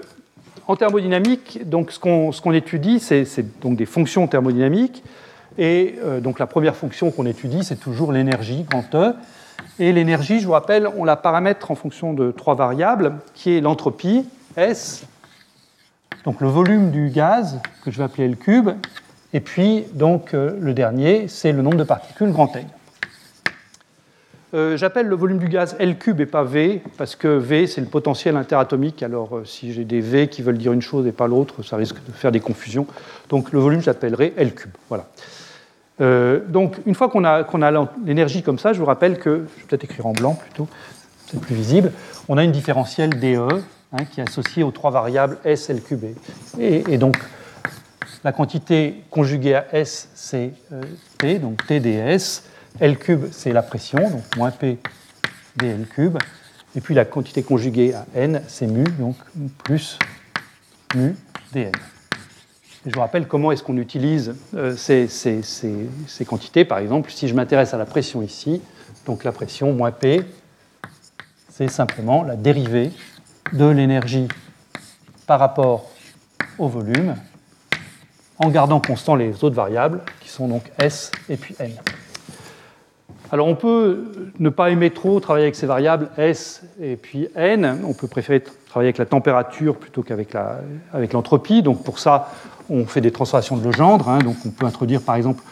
[0.66, 3.24] en thermodynamique, donc, ce qu'on étudie, c'est
[3.64, 5.02] des fonctions thermodynamiques.
[5.58, 9.14] Et euh, donc la première fonction qu'on étudie, c'est toujours l'énergie, grand E.
[9.78, 13.60] Et l'énergie, je vous rappelle, on la paramètre en fonction de trois variables, qui est
[13.60, 15.04] l'entropie, S,
[16.24, 18.70] donc le volume du gaz, que je vais appeler L cube,
[19.32, 22.66] et puis donc euh, le dernier, c'est le nombre de particules, grand N.
[24.54, 27.80] Euh, j'appelle le volume du gaz L cube et pas V, parce que V, c'est
[27.80, 29.02] le potentiel interatomique.
[29.02, 31.76] Alors, euh, si j'ai des V qui veulent dire une chose et pas l'autre, ça
[31.76, 32.86] risque de faire des confusions.
[33.28, 34.70] Donc, le volume, j'appellerai L cube.
[34.88, 35.06] Voilà.
[36.00, 39.66] Euh, donc, une fois qu'on a, l'énergie comme ça, je vous rappelle que, je vais
[39.68, 40.68] peut-être écrire en blanc plutôt,
[41.26, 41.90] c'est plus visible,
[42.28, 43.48] on a une différentielle DE
[43.92, 46.04] hein, qui est associée aux trois variables S, L cube
[46.60, 47.16] et, et donc
[48.22, 50.52] la quantité conjuguée à S, c'est
[51.18, 52.42] T, donc TDS.
[52.80, 54.78] L cube, c'est la pression, donc moins P
[55.56, 56.18] dL cube.
[56.74, 59.16] Et puis la quantité conjuguée à n, c'est mu, donc
[59.64, 59.98] plus
[60.94, 61.16] mu
[61.52, 61.72] dn.
[62.84, 65.08] Je vous rappelle comment est-ce qu'on utilise euh, ces,
[66.26, 66.64] quantités.
[66.64, 68.62] Par exemple, si je m'intéresse à la pression ici,
[69.06, 70.22] donc la pression moins P,
[71.48, 72.92] c'est simplement la dérivée
[73.52, 74.28] de l'énergie
[75.26, 75.90] par rapport
[76.58, 77.16] au volume
[78.38, 81.72] en gardant constant les autres variables qui sont donc S et puis N.
[83.32, 87.80] Alors on peut ne pas aimer trop travailler avec ces variables S et puis N.
[87.84, 90.32] On peut préférer travailler avec la température plutôt qu'avec
[91.12, 91.62] l'entropie.
[91.62, 92.30] donc pour ça,
[92.70, 94.08] on fait des transformations de Legendre.
[94.08, 94.18] Hein.
[94.18, 95.42] donc on peut introduire par exemple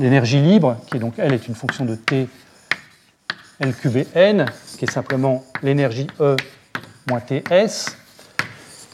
[0.00, 2.28] l'énergie libre, qui est donc elle est une fonction de T
[3.60, 4.46] L cube et N,
[4.78, 6.36] qui est simplement l'énergie E
[7.08, 7.96] moins TS.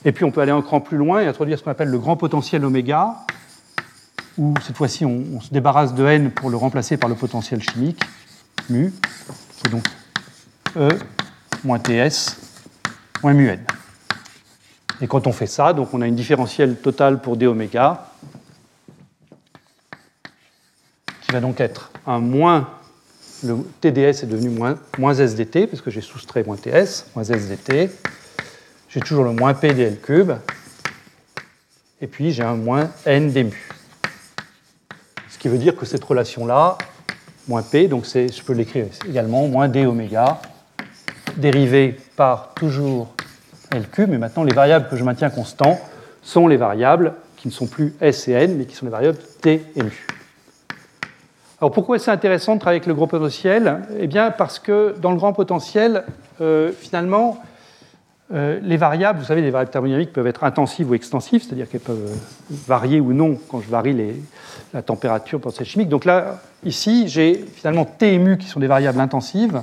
[0.05, 2.17] Et puis on peut aller cran plus loin et introduire ce qu'on appelle le grand
[2.17, 3.17] potentiel oméga,
[4.39, 8.01] où cette fois-ci on, se débarrasse de n pour le remplacer par le potentiel chimique,
[8.69, 8.93] mu,
[9.57, 9.87] qui est donc
[10.77, 10.89] E
[11.65, 12.37] moins TS
[13.23, 13.61] moins mu n.
[15.01, 17.47] Et quand on fait ça, donc on a une différentielle totale pour d
[21.23, 22.71] qui va donc être un moins,
[23.43, 27.91] le TDS est devenu moins, moins SDT, parce que j'ai soustrait moins TS, moins SDT,
[28.89, 30.33] j'ai toujours le moins P dl cube,
[32.01, 33.76] et puis j'ai un moins n d mu.
[35.47, 36.77] Qui veut dire que cette relation-là,
[37.47, 40.41] moins P, donc je peux l'écrire également, moins d oméga,
[41.37, 43.15] dérivée par toujours
[43.71, 45.79] L cube, mais maintenant les variables que je maintiens constants
[46.21, 49.19] sont les variables qui ne sont plus S et N, mais qui sont les variables
[49.41, 50.07] T et mu.
[51.61, 53.83] Alors pourquoi c'est intéressant de travailler avec le grand potentiel?
[54.01, 56.03] Eh bien parce que dans le grand potentiel,
[56.41, 57.39] euh, finalement,
[58.33, 61.81] euh, les variables, vous savez, les variables thermodynamiques peuvent être intensives ou extensives, c'est-à-dire qu'elles
[61.81, 62.11] peuvent
[62.51, 64.15] varier ou non quand je varie
[64.75, 65.89] la température pour cette chimique.
[65.89, 69.63] Donc là, ici, j'ai finalement T et mu qui sont des variables intensives.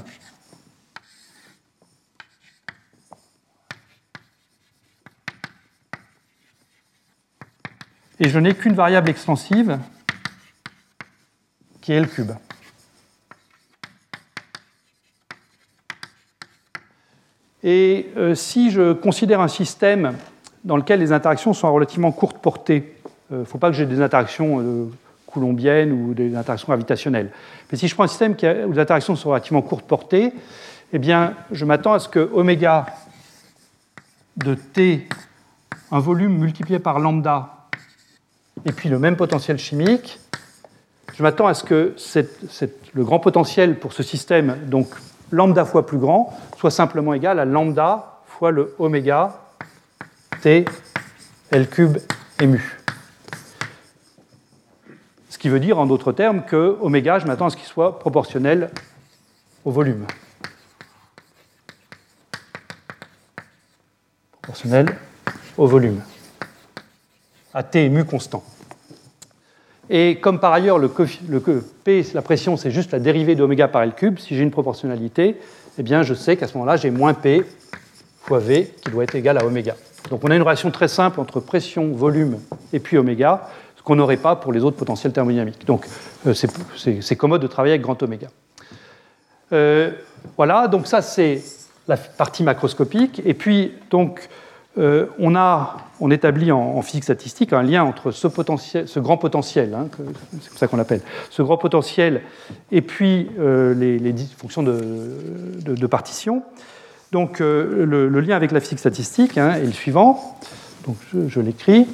[8.20, 9.78] Et je n'ai qu'une variable extensive
[11.82, 12.32] qui est L cube.
[17.64, 20.14] Et euh, si je considère un système
[20.66, 22.96] dans lequel les interactions sont à relativement courte portée,
[23.30, 24.92] il euh, ne faut pas que j'ai des interactions euh,
[25.26, 27.32] coulombiennes ou des interactions gravitationnelles.
[27.72, 28.36] Mais si je prends un système
[28.68, 30.34] où les interactions sont relativement courte portée,
[30.92, 32.86] eh bien, je m'attends à ce que oméga
[34.38, 35.08] de t,
[35.92, 37.68] un volume multiplié par lambda,
[38.66, 40.20] et puis le même potentiel chimique,
[41.16, 41.96] je m'attends à ce que
[42.94, 44.88] le grand potentiel pour ce système, donc
[45.32, 49.40] lambda fois plus grand soit simplement égal à lambda fois le oméga
[50.42, 50.66] t
[51.52, 51.98] L cube
[52.42, 52.80] mu.
[55.30, 58.00] Ce qui veut dire en d'autres termes que oméga, je m'attends à ce qu'il soit
[58.00, 58.72] proportionnel
[59.66, 60.06] au volume.
[64.42, 64.98] Proportionnel
[65.58, 66.02] au volume.
[67.54, 68.44] À t mu constant.
[69.96, 70.92] Et comme par ailleurs le,
[71.30, 71.40] le
[71.84, 75.38] P, la pression, c'est juste la dérivée d'oméga par L cube, si j'ai une proportionnalité,
[75.78, 77.46] eh bien je sais qu'à ce moment-là, j'ai moins P
[78.24, 79.76] fois V qui doit être égal à oméga.
[80.10, 82.40] Donc on a une relation très simple entre pression, volume
[82.74, 85.64] et puis oméga, ce qu'on n'aurait pas pour les autres potentiels thermodynamiques.
[85.68, 85.86] Donc
[86.26, 88.30] euh, c'est commode de travailler avec grand oméga.
[89.52, 89.92] Euh,
[90.36, 91.44] voilà, donc ça c'est
[91.88, 93.22] la partie macroscopique.
[93.26, 94.28] Et puis donc
[94.80, 99.18] euh, on, a, on établit en, physique statistique un lien entre ce, potentiel, ce grand
[99.18, 99.88] potentiel, hein,
[100.42, 102.24] c'est comme ça qu'on l'appelle, ce grand potentiel
[102.72, 106.42] et puis euh, les, fonctions de, partition.
[107.12, 110.40] Donc euh, le, lien avec la physique statistique hein, est le suivant.
[110.88, 111.88] Donc je, je l'écris.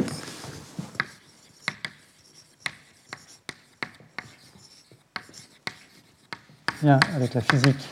[6.81, 7.89] Lien avec la physique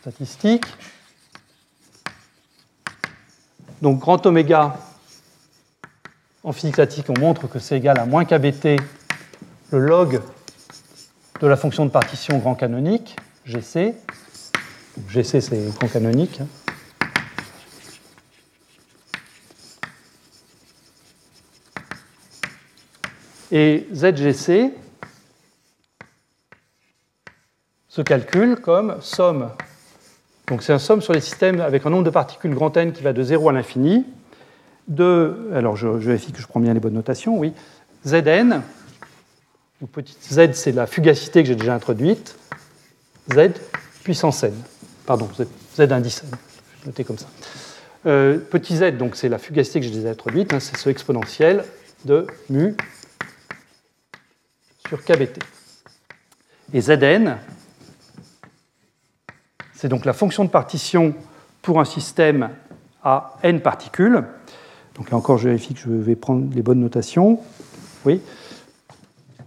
[0.00, 0.64] statistique.
[3.80, 4.76] Donc grand oméga,
[6.42, 8.80] en physique statique, on montre que c'est égal à moins kBt,
[9.70, 10.20] le log
[11.40, 13.14] de la fonction de partition grand canonique,
[13.44, 13.94] GC.
[15.08, 16.40] GC, c'est grand canonique.
[23.52, 24.72] Et ZGC
[27.88, 29.52] se calcule comme somme
[30.48, 33.02] donc c'est un somme sur les systèmes avec un nombre de particules grand N qui
[33.02, 34.04] va de 0 à l'infini,
[34.88, 37.52] de, alors je, vérifie que je prends bien les bonnes notations, oui,
[38.06, 38.62] Zn,
[39.92, 42.36] petit z c'est la fugacité que j'ai déjà introduite,
[43.32, 43.50] z
[44.02, 44.54] puissance n,
[45.04, 45.44] pardon, z,
[45.76, 47.26] z indice n, je vais noter comme ça.
[48.06, 51.64] Euh, petit z, donc c'est la fugacité que j'ai déjà introduite, hein, c'est ce exponentiel
[52.04, 52.74] de mu
[54.88, 55.38] sur kbt.
[56.72, 57.36] Et Zn,
[59.78, 61.14] c'est donc la fonction de partition
[61.62, 62.50] pour un système
[63.04, 64.24] à n particules.
[64.96, 67.38] Donc là encore, je vérifie que je vais prendre les bonnes notations.
[68.04, 68.20] Oui.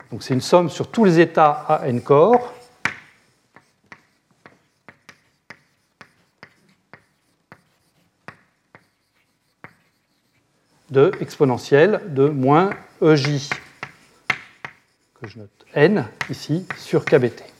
[0.10, 2.54] Donc c'est une somme sur tous les états à n corps.
[10.92, 12.70] de exponentielle de moins
[13.02, 13.50] EJ,
[15.22, 17.51] que je note n ici, sur KBT.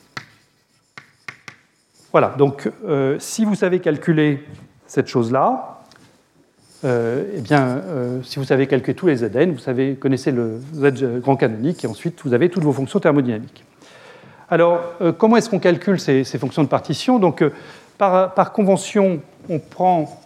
[2.12, 4.44] Voilà, donc euh, si vous savez calculer
[4.86, 5.80] cette chose-là,
[6.84, 10.60] euh, eh bien, euh, si vous savez calculer tous les Zn, vous savez, connaissez le
[10.74, 13.64] Z grand canonique, et ensuite vous avez toutes vos fonctions thermodynamiques.
[14.50, 14.82] Alors,
[15.16, 17.18] comment est-ce qu'on calcule ces, fonctions de partition?
[17.18, 17.42] Donc,
[17.96, 20.20] par, convention, on prend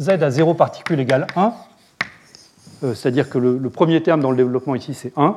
[0.00, 1.52] Z à 0 particules égale 1,
[2.94, 5.36] c'est-à-dire que le, le, premier terme dans le développement ici, c'est 1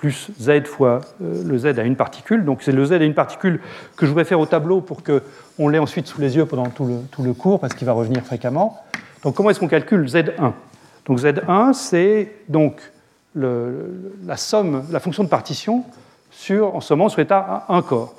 [0.00, 2.44] plus z fois euh, le z à une particule.
[2.44, 3.60] Donc c'est le z à une particule
[3.96, 6.86] que je voudrais faire au tableau pour qu'on l'ait ensuite sous les yeux pendant tout
[7.22, 8.82] le, cours, parce qu'il va revenir fréquemment.
[9.22, 10.52] Donc comment est-ce qu'on calcule z1
[11.04, 12.80] Donc z1, c'est donc
[13.34, 15.84] la somme, la fonction de partition
[16.30, 18.14] sur, en sommant sur l'état à un corps.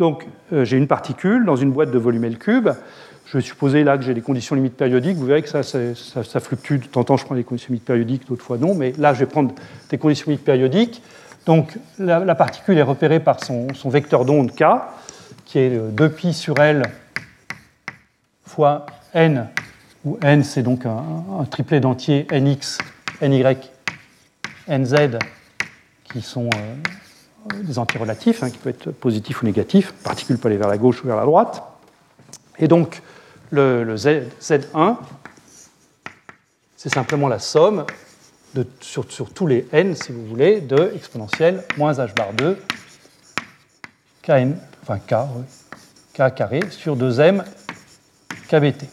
[0.00, 2.70] Donc euh, j'ai une particule dans une boîte de volume L cube.
[3.26, 5.16] Je vais supposer là que j'ai des conditions limites périodiques.
[5.16, 6.74] Vous verrez que ça, fluctue.
[6.74, 8.74] De temps en temps, je prends des conditions limites périodiques, d'autres fois non.
[8.74, 9.54] Mais là, je vais prendre
[9.90, 11.02] des conditions limites périodiques.
[11.46, 14.64] Donc, la, particule est repérée par son, vecteur d'onde K,
[15.44, 16.82] qui est 2pi sur L
[18.46, 19.48] fois n,
[20.04, 22.78] où n, c'est donc un, triplet d'entiers nx,
[23.22, 23.44] ny,
[24.68, 25.18] nz,
[26.04, 29.92] qui sont euh, des entiers relatifs, hein, qui peuvent être positifs ou négatifs.
[30.02, 31.62] La particule peut aller vers la gauche ou vers la droite.
[32.58, 33.02] Et donc,
[33.54, 34.08] le, Z,
[34.74, 34.98] 1
[36.76, 37.86] c'est simplement la somme
[38.80, 42.58] sur, tous les n, si vous voulez, de exponentielle moins h bar 2
[44.22, 45.14] kn, enfin k,
[46.12, 47.42] k carré sur 2m
[48.48, 48.84] kbt.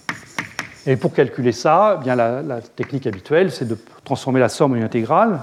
[0.87, 4.75] Et pour calculer ça, eh bien la, technique habituelle, c'est de transformer la somme en
[4.75, 5.39] une intégrale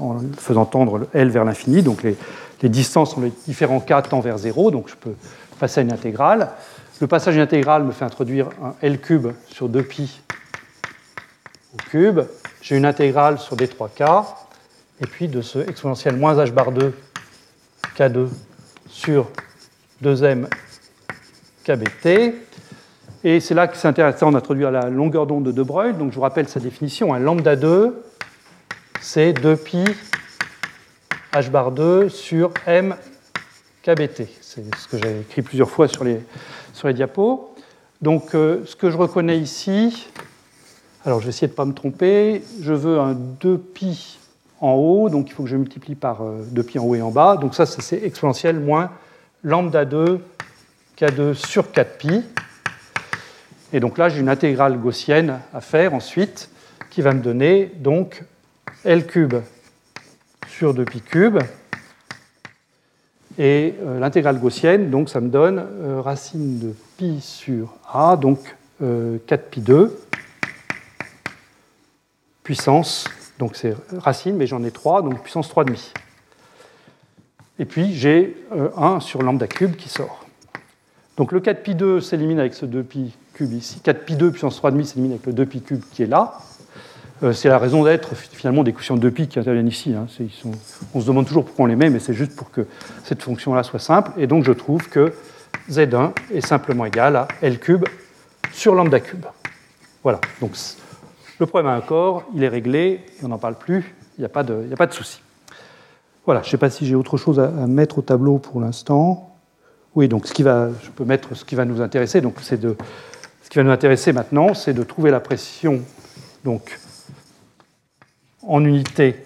[0.00, 1.82] en faisant tendre L vers l'infini.
[1.82, 2.16] Donc les,
[2.62, 5.14] les distances entre les différents k tend vers 0, donc je peux
[5.58, 6.50] passer à une intégrale.
[7.00, 10.20] Le passage intégral me fait introduire un L cube sur 2pi
[11.72, 12.20] au cube.
[12.62, 14.24] J'ai une intégrale sur D3K,
[15.00, 16.94] et puis de ce exponentiel moins h bar 2
[17.96, 18.28] K2
[18.88, 19.28] sur
[20.04, 20.46] 2m
[21.64, 22.34] KBT.
[23.24, 25.94] Et c'est là que c'est intéressant d'introduire la longueur d'onde de De Broglie.
[25.94, 27.12] Donc je vous rappelle sa définition.
[27.12, 28.04] Un lambda 2,
[29.00, 29.84] c'est 2pi
[31.32, 32.94] h bar 2 sur m
[33.82, 34.43] KBT.
[34.54, 36.20] C'est ce que j'ai écrit plusieurs fois sur les,
[36.92, 37.52] diapos.
[38.00, 40.06] Donc, euh, ce que je reconnais ici,
[41.04, 44.18] alors je vais essayer de ne pas me tromper, je veux un 2pi
[44.60, 46.22] en haut, donc il faut que je multiplie par
[46.54, 47.36] 2pi euh, en haut et en bas.
[47.36, 48.92] Donc ça, c'est exponentiel moins
[49.42, 50.20] lambda 2
[51.00, 52.22] k2 sur 4pi.
[53.72, 56.48] Et donc là, j'ai une intégrale gaussienne à faire ensuite,
[56.90, 58.22] qui va me donner donc
[58.84, 59.34] L cube
[60.46, 61.38] sur 2pi cube
[63.38, 68.56] et euh, l'intégrale gaussienne, donc ça me donne euh, racine de pi sur a, donc
[68.80, 69.88] 4pi2, euh,
[72.42, 75.92] puissance, donc c'est racine, mais j'en ai 3, donc puissance 3,5.
[77.58, 78.36] Et puis j'ai
[78.76, 80.24] 1 sur lambda cube qui sort.
[81.16, 83.80] Donc le 4pi2 s'élimine avec ce 2pi cube ici.
[83.84, 86.38] 4pi2 puissance 3,5 s'élimine avec le 2pi cube qui est là.
[87.24, 89.94] Euh, c'est la raison d'être finalement des quotients de pi qui interviennent ici.
[89.94, 90.06] Hein.
[90.94, 92.66] on se demande toujours pourquoi on les met, mais c'est juste pour que
[93.02, 94.12] cette fonction-là soit simple.
[94.18, 95.12] Et donc je trouve que
[95.70, 97.86] Z1 est simplement égal à L cube
[98.52, 99.24] sur lambda cube.
[100.02, 100.20] Voilà.
[100.42, 100.52] Donc
[101.40, 104.28] le problème a un corps, il est réglé, on n'en parle plus, il n'y a
[104.28, 105.22] pas de, de souci.
[106.26, 109.34] Voilà, je ne sais pas si j'ai autre chose à, mettre au tableau pour l'instant.
[109.94, 112.20] Oui, donc ce qui va, je peux mettre ce qui va nous intéresser.
[112.20, 112.76] Donc c'est de,
[113.42, 115.80] ce qui va nous intéresser maintenant, c'est de trouver la pression
[116.44, 116.78] donc
[118.46, 119.16] en unité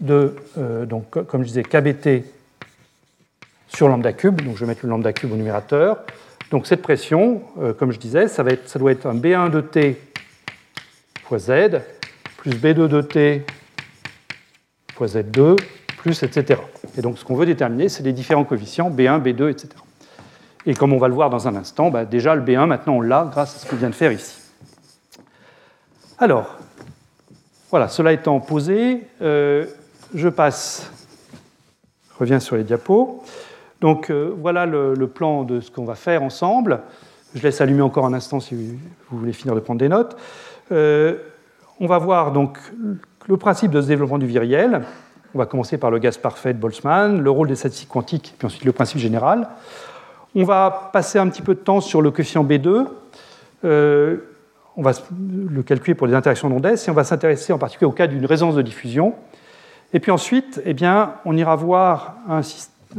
[0.00, 2.24] de, euh, donc, comme je disais, KBT
[3.68, 4.40] sur lambda cube.
[4.42, 5.98] Donc je vais mettre le lambda cube au numérateur.
[6.50, 9.50] Donc cette pression, euh, comme je disais, ça, va être, ça doit être un B1
[9.50, 10.00] de T
[11.22, 11.80] fois Z,
[12.36, 13.46] plus B2 de T
[14.94, 15.56] fois Z2,
[15.98, 16.60] plus etc.
[16.98, 19.68] Et donc ce qu'on veut déterminer, c'est les différents coefficients B1, B2, etc.
[20.66, 23.00] Et comme on va le voir dans un instant, bah, déjà le B1, maintenant on
[23.00, 24.36] l'a grâce à ce qu'on vient de faire ici.
[26.18, 26.58] Alors,
[27.70, 29.66] voilà, cela étant posé, euh,
[30.14, 30.90] je passe,
[32.12, 33.22] je reviens sur les diapos.
[33.80, 36.80] Donc euh, voilà le, plan de ce qu'on va faire ensemble.
[37.34, 38.54] Je laisse allumer encore un instant si
[39.10, 40.16] vous voulez finir de prendre des notes.
[40.72, 41.16] Euh,
[41.78, 42.58] on va voir donc
[43.28, 44.82] le principe de ce développement du viriel.
[45.34, 48.46] On va commencer par le gaz parfait de Boltzmann, le rôle des statistiques quantiques, puis
[48.46, 49.48] ensuite le principe général.
[50.34, 52.86] On va passer un petit peu de temps sur le coefficient B2.
[53.64, 54.16] Euh,
[54.76, 57.92] on va le calculer pour les interactions d'ondes et on va s'intéresser en particulier au
[57.92, 59.14] cas d'une résonance de diffusion.
[59.92, 62.42] Et puis ensuite, eh bien, on ira voir un,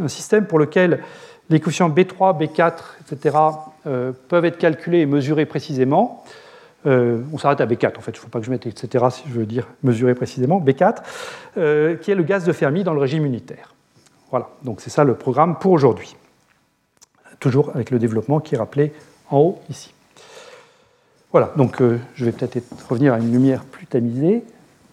[0.07, 1.01] système pour lequel
[1.49, 3.37] les coefficients B3, B4, etc.
[4.27, 6.23] peuvent être calculés et mesurés précisément.
[6.87, 9.05] Euh, on s'arrête à B4 en fait, il ne faut pas que je mette etc.
[9.11, 10.97] si je veux dire mesurer précisément, B4,
[11.57, 13.75] euh, qui est le gaz de Fermi dans le régime unitaire.
[14.31, 16.15] Voilà, donc c'est ça le programme pour aujourd'hui.
[17.39, 18.93] Toujours avec le développement qui est rappelé
[19.29, 19.93] en haut ici.
[21.31, 24.43] Voilà, donc euh, je vais peut-être revenir à une lumière plus tamisée.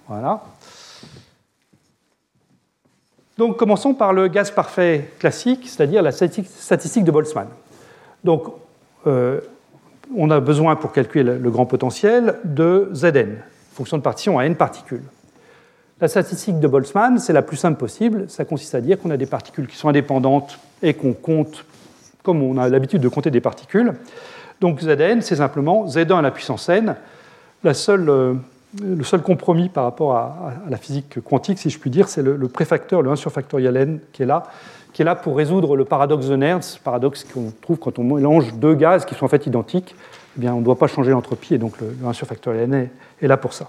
[0.09, 0.43] Voilà.
[3.37, 7.49] Donc commençons par le gaz parfait classique, c'est-à-dire la statistique de Boltzmann.
[8.25, 8.53] Donc
[10.17, 13.37] on a besoin pour calculer le grand potentiel de Zn,
[13.73, 15.03] fonction de partition à n particules.
[16.01, 18.27] La statistique de Boltzmann, c'est la plus simple possible.
[18.29, 21.65] Ça consiste à dire qu'on a des particules qui sont indépendantes et qu'on compte
[22.23, 23.95] comme on a l'habitude de compter des particules.
[24.61, 26.97] Donc Zn, c'est simplement Z1 à la puissance n.
[27.65, 28.35] Euh,
[28.83, 32.37] le seul compromis par rapport à, la physique quantique, si je puis dire, c'est le,
[32.37, 34.43] le, préfacteur, le 1 sur factoriel n, qui est là,
[34.93, 38.53] qui est là pour résoudre le paradoxe de Nernst, paradoxe qu'on trouve quand on mélange
[38.55, 39.95] deux gaz qui sont en fait identiques.
[40.37, 42.89] Eh bien, on ne doit pas changer l'entropie, et donc le, 1 sur factoriel n
[43.23, 43.69] est, là pour ça.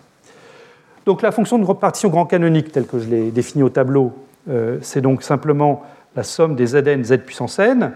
[1.05, 4.13] Donc la fonction de répartition grand canonique, telle que je l'ai définie au tableau,
[4.49, 5.83] euh, c'est donc simplement
[6.15, 7.93] la somme des Zn, z puissance n.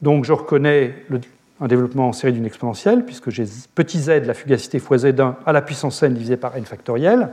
[0.00, 0.94] Donc je reconnais
[1.60, 3.44] un développement en série d'une exponentielle, puisque j'ai
[3.74, 7.28] petit z, la fugacité fois z1 à la puissance n divisé par n factoriel.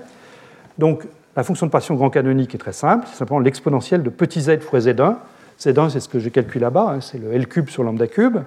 [0.77, 1.03] Donc
[1.35, 4.59] la fonction de partition grand canonique est très simple, c'est simplement l'exponentielle de petit z
[4.59, 5.15] fois z1.
[5.59, 8.37] Z1, c'est ce que j'ai calculé là-bas, hein, c'est le L cube sur lambda cube.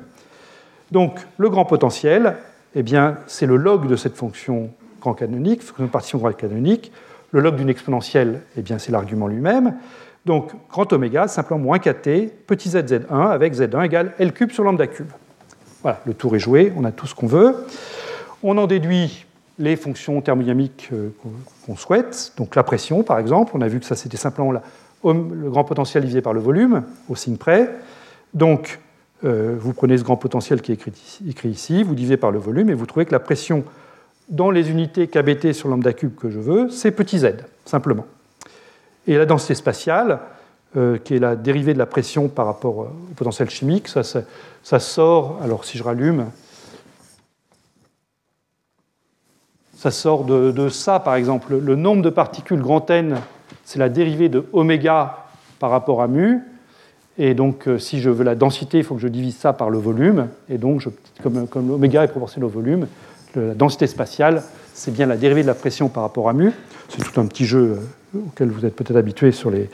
[0.91, 2.37] Donc le grand potentiel,
[2.75, 4.71] eh bien, c'est le log de cette fonction
[5.01, 6.93] grand canonique, fonction de partition grand canonique.
[7.33, 9.75] Le log d'une exponentielle, eh bien, c'est l'argument lui-même.
[10.27, 14.63] Donc grand oméga, simplement moins kt, petit z z1 avec z1 égale L cube sur
[14.63, 15.11] lambda cube.
[15.83, 17.55] Voilà, le tour est joué, on a tout ce qu'on veut.
[18.43, 19.27] On en déduit
[19.59, 21.11] les fonctions thermodynamiques euh,
[21.67, 22.33] qu'on souhaite.
[22.37, 26.03] Donc la pression, par exemple, on a vu que ça c'était simplement le grand potentiel
[26.03, 27.71] divisé par le volume, au signe près.
[28.35, 28.81] Donc
[29.25, 30.87] euh, vous prenez ce grand potentiel qui est
[31.29, 33.65] écrit ici, vous divisez par le volume, et vous trouvez que la pression
[34.29, 37.33] dans les unités kBT sur lambda cube que je veux, c'est petit z,
[37.65, 38.07] simplement.
[39.07, 40.21] Et la densité spatiale,
[40.77, 45.41] euh, qui est la dérivée de la pression par rapport au potentiel chimique, ça, sort,
[45.43, 46.27] alors si je rallume,
[49.77, 51.57] ça sort de, ça, par exemple.
[51.57, 53.17] Le nombre de particules grand N,
[53.65, 55.25] c'est la dérivée de oméga
[55.59, 56.41] par rapport à mu.
[57.19, 59.71] Et donc, euh, si je veux la densité, il faut que je divise ça par
[59.71, 60.29] le volume.
[60.49, 60.87] Et donc,
[61.21, 62.87] comme, comme l'oméga est proportionnel au volume,
[63.35, 66.53] la densité spatiale, c'est bien la dérivée de la pression par rapport à mu.
[66.89, 67.79] C'est tout un petit jeu
[68.15, 69.69] euh, auquel vous êtes peut-être habitué sur les,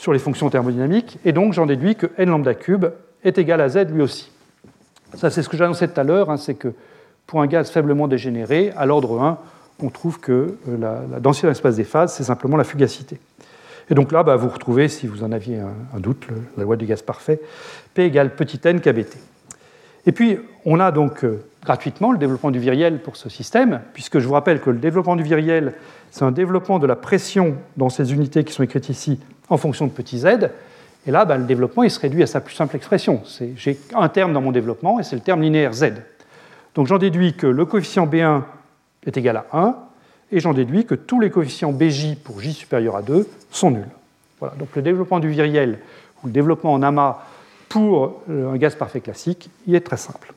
[0.00, 1.18] sur les fonctions thermodynamiques.
[1.26, 2.86] Et donc, j'en déduis que n lambda cube
[3.22, 4.32] est égal à z lui aussi.
[5.12, 6.72] Ça, c'est ce que j'annonçais tout à l'heure, hein, c'est que
[7.26, 9.38] pour un gaz faiblement dégénéré, à l'ordre 1,
[9.82, 13.20] on trouve que euh, la, densité d'un espace des phases, c'est simplement la fugacité.
[13.90, 16.26] Et donc là, bah, vous retrouvez, si vous en aviez un, doute,
[16.56, 17.38] la loi du gaz parfait,
[17.92, 19.18] P égale petit n kBt.
[20.06, 24.18] Et puis, on a donc euh, gratuitement le développement du viriel pour ce système, puisque
[24.18, 25.74] je vous rappelle que le développement du viriel,
[26.10, 29.86] c'est un développement de la pression dans ces unités qui sont écrites ici en fonction
[29.86, 30.26] de petit z.
[31.06, 33.22] Et là, bah, le développement, il se réduit à sa plus simple expression.
[33.56, 35.92] J'ai un terme dans mon développement, et c'est le terme linéaire z.
[36.74, 38.42] Donc j'en déduis que le coefficient B1
[39.06, 39.76] est égal à 1,
[40.32, 43.88] et j'en déduis que tous les coefficients BJ pour J supérieur à 2 sont nuls.
[44.38, 45.78] Voilà, donc le développement du viriel,
[46.22, 47.18] ou le développement en amas
[47.68, 50.32] pour un gaz parfait classique, il est très simple.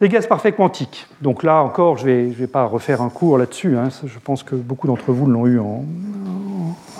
[0.00, 1.06] Les gaz parfaits quantiques.
[1.20, 3.76] Donc là encore, je ne vais, pas refaire un cours là-dessus.
[3.76, 3.90] Hein.
[4.04, 5.60] je pense que beaucoup d'entre vous l'ont eu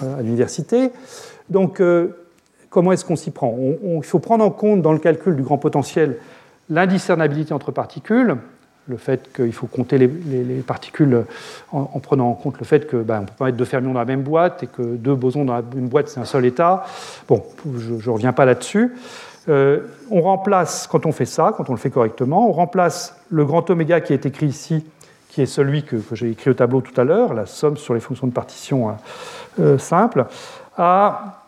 [0.03, 0.91] à l'université.
[1.49, 2.17] Donc, euh,
[2.69, 3.57] comment est-ce qu'on s'y prend?
[3.83, 6.19] Il faut prendre en compte dans le calcul du grand potentiel
[6.69, 8.37] l'indiscernabilité entre particules,
[8.87, 10.09] le fait qu'il faut compter les,
[10.67, 11.25] particules
[11.73, 13.99] en, prenant en compte le fait qu'on ben, ne peut pas mettre deux fermions dans
[13.99, 16.85] la même boîte et que deux bosons dans une boîte, c'est un seul état.
[17.29, 17.43] Bon,
[17.79, 18.93] je ne reviens pas là-dessus.
[19.49, 23.45] Euh, on remplace, quand on fait ça, quand on le fait correctement, on remplace le
[23.45, 24.85] grand oméga qui est écrit ici,
[25.29, 28.01] qui est celui que, j'ai écrit au tableau tout à l'heure, la somme sur les
[28.01, 28.97] fonctions de partition hein,
[29.59, 30.27] euh, simples,
[30.77, 31.43] à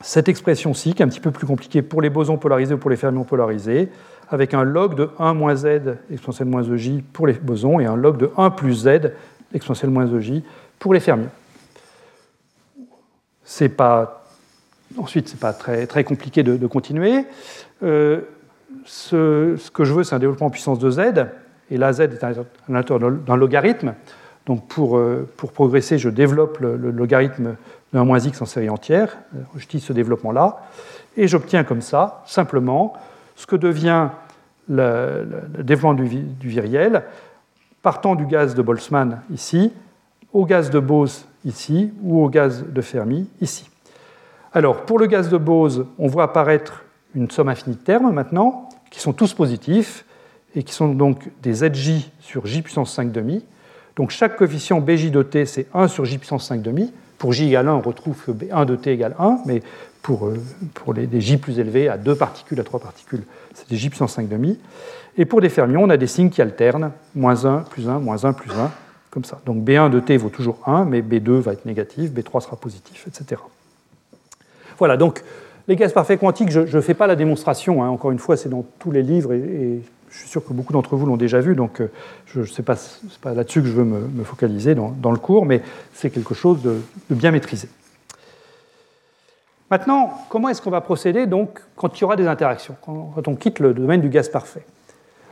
[0.00, 2.90] cette expression-ci, qui est un petit peu plus compliquée pour les bosons polarisés ou pour
[2.90, 3.88] les fermions polarisés,
[4.30, 7.96] avec un log de 1 moins z exponentielle moins ej pour les bosons et un
[7.96, 9.12] log de 1 plus z
[9.52, 10.42] exponentielle moins ej
[10.78, 11.30] pour les fermions.
[13.44, 14.23] C'est pas,
[14.98, 17.24] ensuite, ce n'est pas très, très compliqué de, continuer.
[17.82, 18.20] Euh,
[18.84, 21.00] ce, que je veux, c'est un développement en puissance de z,
[21.70, 22.32] et là, z est à
[22.68, 23.94] l'intérieur d'un logarithme.
[24.46, 25.00] Donc pour,
[25.38, 27.56] pour progresser, je développe le, logarithme
[27.92, 29.16] de 1 moins x en série entière.
[29.56, 30.58] J'utilise ce développement-là.
[31.16, 32.94] Et j'obtiens comme ça, simplement,
[33.36, 34.08] ce que devient
[34.68, 35.26] le,
[35.58, 37.04] développement du, du, viriel,
[37.82, 39.72] partant du gaz de Boltzmann ici,
[40.32, 43.68] au gaz de Bose ici, ou au gaz de Fermi ici.
[44.56, 46.84] Alors, pour le gaz de Bose, on voit apparaître
[47.16, 50.04] une somme infinie de termes maintenant, qui sont tous positifs,
[50.54, 53.44] et qui sont donc des ZJ sur J puissance 5 demi.
[53.96, 56.92] Donc chaque coefficient BJ de t, c'est 1 sur J puissance 5 demi.
[57.18, 59.60] Pour J égale 1, on retrouve que B1 de t égale 1, mais
[60.02, 60.40] pour, euh,
[60.74, 63.24] pour les, J plus élevés, à 2 particules, à 3 particules,
[63.54, 64.60] c'est des J puissance 5 demi.
[65.18, 68.24] Et pour des fermions, on a des signes qui alternent, moins 1, plus 1, moins
[68.24, 68.70] 1, plus 1,
[69.10, 69.40] comme ça.
[69.46, 73.08] Donc B1 de t vaut toujours 1, mais B2 va être négatif, B3 sera positif,
[73.08, 73.40] etc.
[74.78, 75.22] Voilà, donc
[75.68, 77.88] les gaz parfaits quantiques, je ne fais pas la démonstration, hein.
[77.88, 79.80] encore une fois, c'est dans tous les livres et,
[80.14, 81.90] je suis sûr que beaucoup d'entre vous l'ont déjà vu, donc euh,
[82.26, 82.76] je ne sais pas,
[83.20, 85.60] pas là-dessus que je veux me, focaliser dans, le cours, mais
[85.92, 87.68] c'est quelque chose de, bien maîtrisé.
[89.72, 93.34] Maintenant, comment est-ce qu'on va procéder donc quand il y aura des interactions, quand, on
[93.34, 94.64] quitte le domaine du gaz parfait?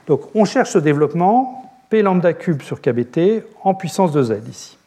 [0.09, 4.78] Donc on cherche ce développement P lambda cube sur KBT en puissance de Z ici.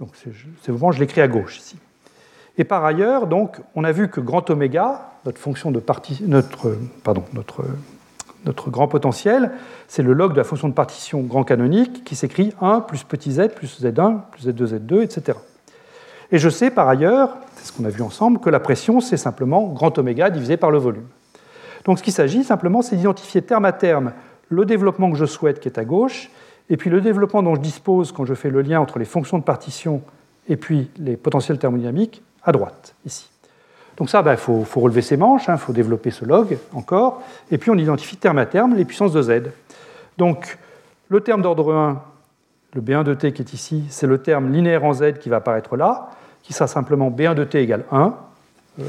[0.00, 1.76] Donc c'est vraiment, je l'écris à gauche ici.
[2.58, 5.82] Et par ailleurs, donc, on a vu que grand oméga, notre fonction de
[6.26, 7.64] notre, pardon, notre,
[8.44, 9.52] notre grand potentiel,
[9.88, 13.32] c'est le log de la fonction de partition grand canonique qui s'écrit 1 plus petit
[13.32, 15.38] z plus z1 plus z2, z2, etc.
[16.30, 19.16] Et je sais par ailleurs, c'est ce qu'on a vu ensemble, que la pression, c'est
[19.16, 21.06] simplement grand oméga divisé par le volume.
[21.84, 24.12] Donc ce qu'il s'agit simplement, c'est d'identifier terme à terme
[24.48, 26.30] le développement que je souhaite qui est à gauche,
[26.68, 29.38] et puis le développement dont je dispose quand je fais le lien entre les fonctions
[29.38, 30.02] de partition
[30.48, 33.28] et puis les potentiels thermodynamiques à droite, ici.
[33.96, 37.22] Donc ça, il ben, faut, relever ses manches, il hein, faut développer ce log encore,
[37.50, 39.42] et puis on identifie terme à terme les puissances de z.
[40.18, 40.58] Donc
[41.08, 42.02] le terme d'ordre 1,
[42.74, 45.36] le B1 de t qui est ici, c'est le terme linéaire en z qui va
[45.36, 46.10] apparaître là,
[46.42, 48.14] qui sera simplement B1 de t égale 1.
[48.80, 48.82] Euh,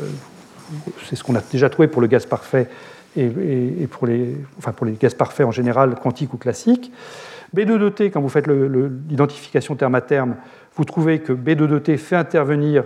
[1.05, 2.69] c'est ce qu'on a déjà trouvé pour le gaz parfait
[3.15, 6.91] et, pour, les, enfin pour les gaz parfaits en général, quantiques ou classiques.
[7.55, 10.35] B2 de t, quand vous faites l'identification terme à terme,
[10.75, 12.85] vous trouvez que B2 de t fait intervenir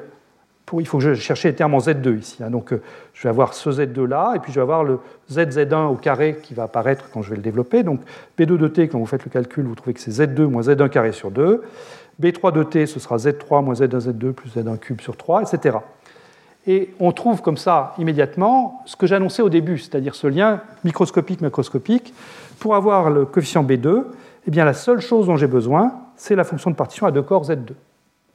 [0.74, 2.44] il faut que je cherche les termes en Z2 ici.
[2.44, 2.50] Hein.
[2.50, 2.82] Donc euh,
[3.14, 5.00] je vais avoir ce Z2 là, et puis je vais avoir le
[5.32, 7.84] ZZ1 au carré qui va apparaître quand je vais le développer.
[7.84, 8.02] Donc
[8.38, 10.90] B2 de t, quand vous faites le calcul, vous trouvez que c'est Z2 moins Z1
[10.90, 11.64] carré sur 2.
[12.22, 15.78] B3 de t, ce sera Z3 moins Z1 Z2 plus Z1 cube sur 3, etc.
[16.66, 22.14] Et on trouve comme ça immédiatement ce que j'annonçais au début, c'est-à-dire ce lien microscopique-macroscopique.
[22.60, 24.04] Pour avoir le coefficient B2,
[24.48, 27.22] eh bien, la seule chose dont j'ai besoin, c'est la fonction de partition à deux
[27.22, 27.74] corps Z2.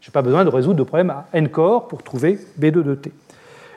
[0.02, 2.94] Je n'ai pas besoin de résoudre de problème à n corps pour trouver B2 de
[2.96, 3.12] t.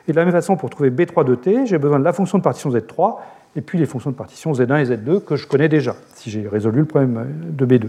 [0.08, 2.38] Et de la même façon, pour trouver B3 de t, j'ai besoin de la fonction
[2.38, 3.16] de partition Z3
[3.56, 6.46] et puis les fonctions de partition Z1 et Z2 que je connais déjà, si j'ai
[6.46, 7.88] résolu le problème de B2.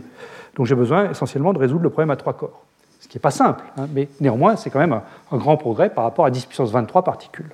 [0.55, 2.63] Donc j'ai besoin essentiellement de résoudre le problème à trois corps.
[2.99, 4.99] Ce qui n'est pas simple, hein, mais néanmoins, c'est quand même
[5.31, 7.49] un, grand progrès par rapport à 10 puissance 23 particules.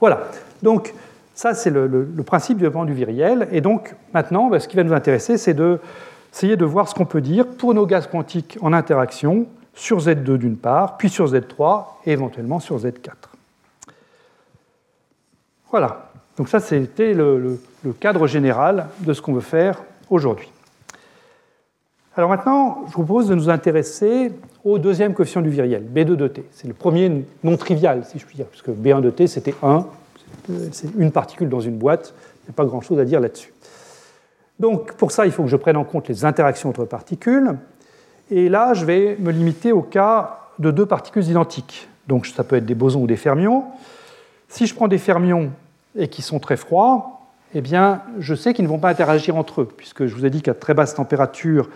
[0.00, 0.28] Voilà.
[0.62, 0.94] Donc,
[1.34, 3.48] ça, c'est le, principe du développement du viriel.
[3.50, 5.78] Et donc, maintenant, ben, ce qui va nous intéresser, c'est de
[6.36, 10.36] essayer de voir ce qu'on peut dire pour nos gaz quantiques en interaction sur Z2
[10.36, 13.12] d'une part, puis sur Z3 et éventuellement sur Z4.
[15.70, 17.58] Voilà, donc ça c'était le,
[18.00, 20.50] cadre général de ce qu'on veut faire aujourd'hui.
[22.16, 24.30] Alors maintenant, je vous propose de nous intéresser
[24.62, 26.44] au deuxième coefficient du viriel, B2 de t.
[26.52, 29.86] C'est le premier non trivial, si je puis dire, puisque B1 de t c'était 1,
[30.72, 32.12] c'est une particule dans une boîte,
[32.42, 33.54] il n'y a pas grand-chose à dire là-dessus.
[34.58, 37.56] Donc pour ça, il faut que je prenne en compte les interactions entre particules.
[38.30, 41.88] Et là, je vais me limiter au cas de deux particules identiques.
[42.06, 43.64] Donc ça peut être des bosons ou des fermions.
[44.48, 45.50] Si je prends des fermions
[45.96, 47.20] et qui sont très froids,
[47.54, 50.30] eh bien, je sais qu'ils ne vont pas interagir entre eux, puisque je vous ai
[50.30, 51.68] dit qu'à très basse température,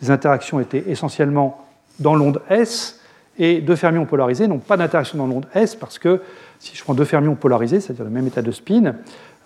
[0.00, 1.64] les interactions étaient essentiellement
[2.00, 3.00] dans l'onde S,
[3.38, 6.20] et deux fermions polarisés n'ont pas d'interaction dans l'onde S, parce que
[6.58, 8.96] si je prends deux fermions polarisés, c'est-à-dire le même état de spin,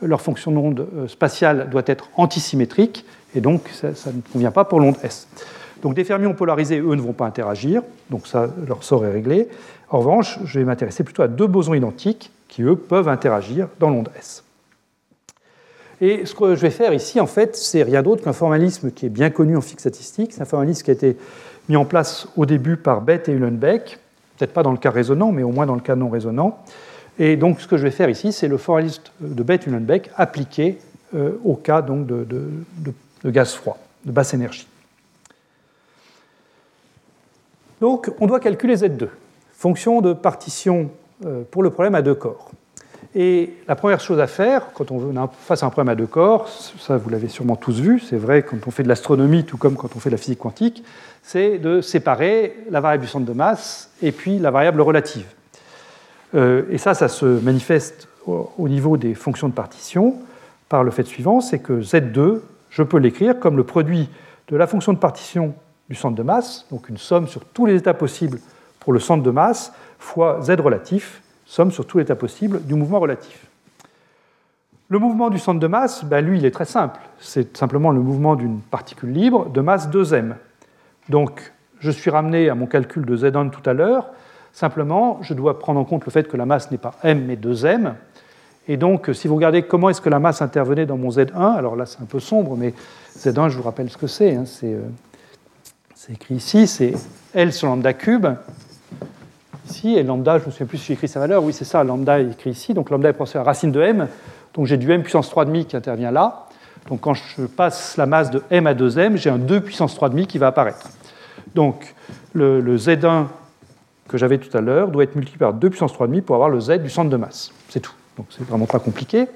[0.03, 4.81] leur fonction d'onde euh, spatiale doit être antisymétrique, et donc ça, ne convient pas pour
[4.81, 5.29] l'onde S.
[5.83, 9.49] Donc des fermions polarisés, eux, ne vont pas interagir, donc ça, leur sort est réglé.
[9.89, 13.91] En revanche, je vais m'intéresser plutôt à deux bosons identiques qui, eux, peuvent interagir dans
[13.91, 14.45] l'onde S.
[16.01, 19.07] Et ce que je vais faire ici, en fait, c'est rien d'autre qu'un formalisme qui
[19.07, 20.33] est bien connu en physique statistique.
[20.33, 21.17] C'est un formalisme qui a été
[21.69, 24.01] mis en place au début par Bett et Uhlenbeck,
[24.37, 26.59] peut-être pas dans le cas résonant, mais au moins dans le cas non résonant.
[27.19, 30.79] Et donc, ce que je vais faire ici, c'est le foraliste de Bett-Uhlenbeck appliqué
[31.15, 32.49] euh, au cas donc, de,
[33.25, 34.67] gaz froid, de basse énergie.
[37.81, 39.09] Donc, on doit calculer Z2,
[39.53, 40.91] fonction de partition
[41.27, 42.51] euh, pour le problème à deux corps.
[43.15, 46.07] Et la première chose à faire, quand on est face à un problème à deux
[46.07, 49.59] corps, ça vous l'avez sûrement tous vu, c'est vrai quand on fait de l'astronomie, tout
[49.59, 50.83] comme quand on fait de la physique quantique,
[51.23, 55.27] c'est de séparer la variable du centre de masse et puis la variable relative.
[56.35, 60.17] Euh, et ça, ça se manifeste au niveau des fonctions de partition
[60.69, 64.09] par le fait suivant, c'est que Z2, je peux l'écrire comme le produit
[64.49, 65.55] de la fonction de partition
[65.89, 68.39] du centre de masse, donc une somme sur tous les états possibles
[68.81, 72.75] pour le centre de masse, fois Z relatif, somme sur tous les états possibles du
[72.75, 73.47] mouvement relatif.
[74.89, 77.01] Le mouvement du centre de masse, ben lui, il est très simple.
[77.19, 80.35] C'est simplement le mouvement d'une particule libre de masse 2m.
[81.09, 84.09] Donc, je suis ramené à mon calcul de Z1 tout à l'heure.
[84.53, 87.37] Simplement, je dois prendre en compte le fait que la masse n'est pas m, mais
[87.37, 87.95] 2m.
[88.69, 91.75] Et donc, si vous regardez comment est-ce que la masse intervenait dans mon Z1, alors
[91.75, 92.75] là, c'est un peu sombre, mais
[93.19, 94.37] Z1, je vous rappelle ce que c'est.
[94.37, 96.95] Hein, c'est écrit ici, c'est
[97.35, 98.27] L sur lambda cube
[99.69, 101.65] ici, et lambda, je ne me souviens plus si j'ai écrit sa valeur, oui c'est
[101.65, 104.09] ça, lambda est écrit ici, donc lambda est proportionnel à la racine de m,
[104.55, 106.47] donc j'ai du m puissance 3,5 qui intervient là,
[106.89, 110.27] donc quand je passe la masse de m à 2m, j'ai un 2 puissance 3,5
[110.27, 110.91] qui va apparaître.
[111.55, 111.95] Donc
[112.33, 113.27] le, le Z1
[114.13, 116.61] que j'avais tout à l'heure doit être multiplié par 2 puissance 3,5 pour avoir le
[116.61, 119.27] Z du centre de masse, c'est tout, donc c'est vraiment pas compliqué.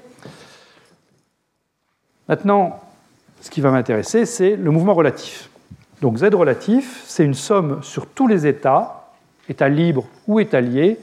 [2.29, 2.81] Maintenant,
[3.41, 5.49] ce qui va m'intéresser, c'est le mouvement relatif.
[6.01, 8.97] Donc Z relatif, c'est une somme sur tous les états
[9.49, 10.99] état libre ou état lié,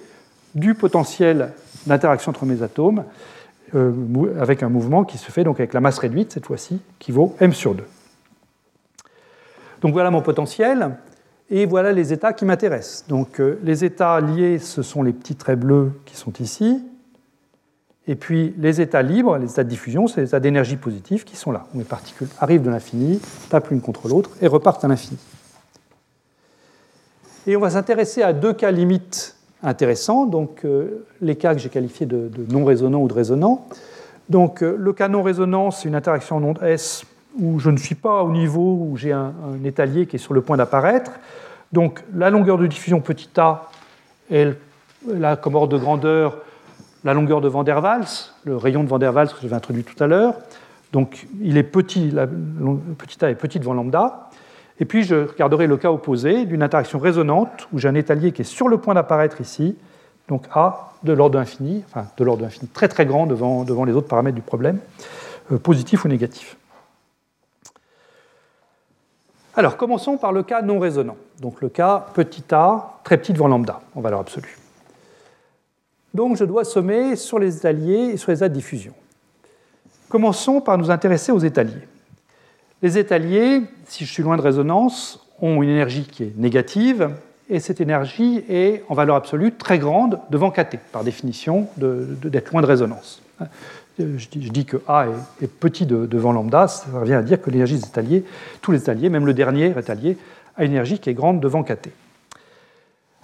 [0.54, 1.52] du potentiel
[1.86, 3.04] d'interaction entre mes atomes,
[3.74, 3.92] euh,
[4.40, 7.34] avec un mouvement qui se fait donc avec la masse réduite, cette fois-ci, qui vaut
[7.40, 7.84] m sur 2.
[9.80, 10.96] Donc voilà mon potentiel,
[11.50, 13.06] et voilà les états qui m'intéressent.
[13.08, 16.82] Donc euh, les états liés, ce sont les petits traits bleus qui sont ici,
[18.06, 21.36] et puis les états libres, les états de diffusion, c'est les états d'énergie positive qui
[21.36, 24.88] sont là, où les particules arrivent de l'infini, tapent l'une contre l'autre et repartent à
[24.88, 25.18] l'infini.
[27.46, 31.70] Et on va s'intéresser à deux cas limites intéressants, donc euh, les cas que j'ai
[31.70, 33.66] qualifiés de, non résonants ou de résonants.
[34.28, 37.04] Donc euh, le cas non résonant, c'est une interaction en onde S
[37.38, 39.32] où je ne suis pas au niveau où j'ai un,
[39.64, 41.12] étalier qui est sur le point d'apparaître.
[41.72, 43.70] Donc la longueur de diffusion petit a
[44.30, 44.56] est
[45.06, 46.36] là comme ordre de grandeur
[47.04, 49.84] la longueur de Van der Waals, le rayon de Van der Waals que j'avais introduit
[49.84, 50.34] tout à l'heure.
[50.92, 54.30] Donc il est petit, la, petit a est petit devant lambda.
[54.80, 58.42] Et puis je regarderai le cas opposé d'une interaction résonante où j'ai un étalier qui
[58.42, 59.76] est sur le point d'apparaître ici,
[60.28, 63.92] donc A de l'ordre infini, enfin de l'ordre infini très très grand devant, devant les
[63.92, 64.78] autres paramètres du problème,
[65.52, 66.56] euh, positif ou négatif.
[69.56, 73.46] Alors commençons par le cas non résonant, donc le cas petit a très petit devant
[73.46, 74.58] lambda en valeur absolue.
[76.12, 78.92] Donc je dois sommer sur les étaliers et sur les états de diffusion.
[80.08, 81.88] Commençons par nous intéresser aux étaliers.
[82.82, 87.10] Les étaliers, si je suis loin de résonance, ont une énergie qui est négative,
[87.48, 92.62] et cette énergie est en valeur absolue très grande devant KT, par définition d'être loin
[92.62, 93.22] de résonance.
[93.98, 95.06] Je dis, que A
[95.40, 98.24] est, petit devant lambda, ça revient à dire que l'énergie des étaliers,
[98.60, 100.18] tous les étaliers, même le dernier étalier,
[100.56, 101.90] a une énergie qui est grande devant KT.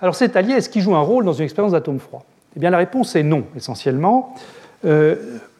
[0.01, 2.25] Alors cet étalier, est-ce qu'il joue un rôle dans une expérience d'atome froid?
[2.57, 4.35] Eh bien la réponse est non, essentiellement,
[4.85, 5.16] euh,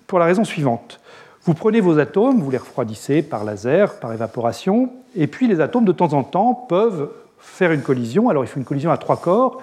[0.07, 1.01] pour la raison suivante.
[1.45, 5.85] Vous prenez vos atomes, vous les refroidissez par laser, par évaporation, et puis les atomes
[5.85, 8.29] de temps en temps peuvent faire une collision.
[8.29, 9.61] Alors il faut une collision à trois corps.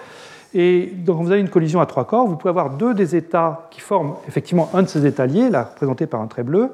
[0.54, 3.68] Et quand vous avez une collision à trois corps, vous pouvez avoir deux des états
[3.70, 6.70] qui forment effectivement un de ces états liés, là représenté par un trait bleu,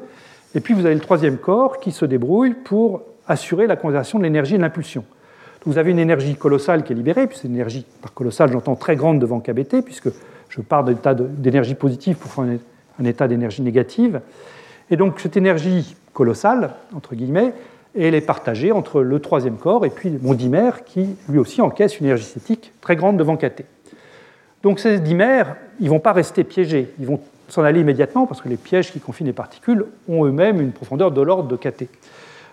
[0.55, 4.25] et puis vous avez le troisième corps qui se débrouille pour assurer la conservation de
[4.25, 5.05] l'énergie et de l'impulsion.
[5.67, 8.77] Vous avez une énergie colossale qui est libérée, puis c'est une énergie par colossale, j'entends
[8.77, 10.11] très grande devant KBT, puisque
[10.51, 12.45] je pars d'un état d'énergie positive pour faire
[13.01, 14.21] un état d'énergie négative.
[14.91, 17.55] Et donc cette énergie colossale, entre guillemets,
[17.99, 22.01] elle est partagée entre le troisième corps et puis mon dimère qui lui aussi encaisse
[22.01, 23.63] une énergie cinétique très grande devant KT.
[24.63, 28.41] Donc ces dimères, ils ne vont pas rester piégés, ils vont s'en aller immédiatement parce
[28.41, 31.85] que les pièges qui confinent les particules ont eux-mêmes une profondeur de l'ordre de KT.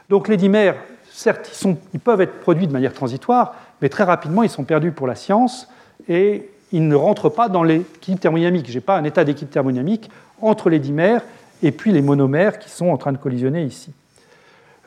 [0.10, 0.76] Donc les dimères,
[1.10, 4.92] certes, ils, ils, peuvent être produits de manière transitoire, mais très rapidement, ils sont perdus
[4.92, 5.70] pour la science
[6.10, 8.70] et ils ne rentrent pas dans l'équilibre thermodynamique.
[8.70, 10.10] Je n'ai pas un état d'équilibre thermodynamique
[10.42, 11.24] entre les dimères
[11.64, 13.92] et puis les monomères qui sont en train de collisionner ici.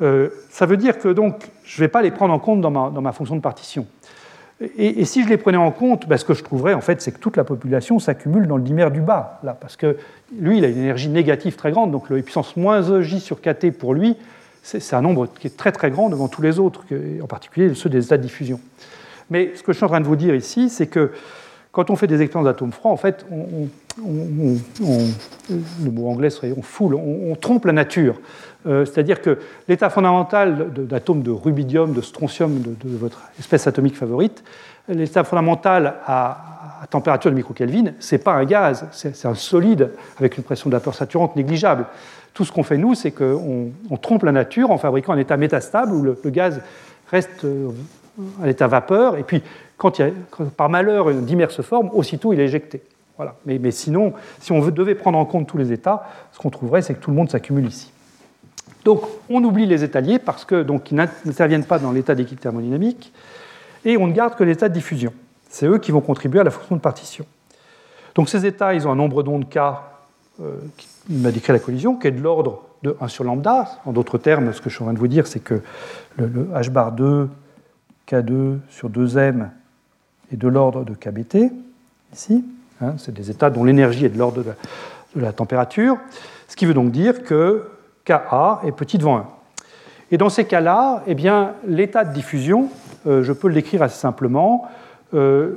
[0.03, 2.71] Euh, ça veut dire que donc, je ne vais pas les prendre en compte dans
[2.71, 3.87] ma, fonction de partition.
[4.79, 7.13] Et, si je les prenais en compte, ben, ce que je trouverais, en fait, c'est
[7.13, 9.97] que toute la population s'accumule dans le dimère du bas, là, parce que
[10.39, 13.73] lui, il a une énergie négative très grande, donc le puissance moins EJ sur KT
[13.73, 14.17] pour lui,
[14.63, 16.85] c'est un nombre qui est très très grand devant tous les autres,
[17.23, 18.61] en particulier ceux des états de diffusion.
[19.29, 21.13] Mais ce que je suis en train de vous dire ici, c'est que
[21.75, 23.27] quand on fait des expériences d'atomes froids, en fait,
[23.99, 28.21] le mot anglais serait on foule, on, trompe la nature.
[28.67, 29.39] Euh, c'est-à-dire que
[29.69, 34.43] l'état fondamental d'atomes de rubidium, de strontium, de, votre espèce atomique favorite,
[34.89, 40.37] l'état fondamental à, température de microkelvin, ce n'est pas un gaz, c'est un solide avec
[40.37, 41.87] une pression de vapeur saturante négligeable.
[42.35, 43.71] Tout ce qu'on fait, nous, c'est qu'on
[44.03, 46.61] trompe la nature en fabriquant un état métastable où le, gaz
[47.11, 47.71] reste euh,
[48.43, 49.43] à l'état vapeur, et puis
[49.77, 50.13] quand, il
[50.57, 52.83] par malheur une dimère se forme, aussitôt il est éjecté.
[53.17, 53.37] Voilà.
[53.47, 56.95] Mais, sinon, si on devait prendre en compte tous les états, ce qu'on trouverait, c'est
[56.95, 57.94] que tout le monde s'accumule ici.
[58.85, 63.13] Donc, on oublie les états liés parce que donc n'interviennent pas dans l'état d'équilibre thermodynamique,
[63.85, 65.13] et on ne garde que l'état de diffusion.
[65.49, 67.25] C'est eux qui vont contribuer à la fonction de partition.
[68.15, 69.59] Donc ces états, ils ont un nombre d'ondes K,
[70.41, 73.69] euh, qui m'a décrit la collision, qui est de l'ordre de 1 sur lambda.
[73.85, 75.61] En d'autres termes, ce que je suis en train de vous dire, c'est que
[76.17, 77.29] le, h bar 2,
[78.09, 79.49] K2 sur 2m
[80.33, 81.53] est de l'ordre de KBT,
[82.13, 82.45] ici.
[82.81, 85.99] Hein, c'est des états dont l'énergie est de l'ordre de la température.
[86.49, 87.69] Ce qui veut donc dire que
[88.05, 89.27] Ka est petit devant 1.
[90.11, 91.17] Et dans ces cas-là, eh
[91.67, 92.69] l'état de diffusion,
[93.07, 94.69] euh, je peux le décrire assez simplement.
[95.15, 95.55] Euh,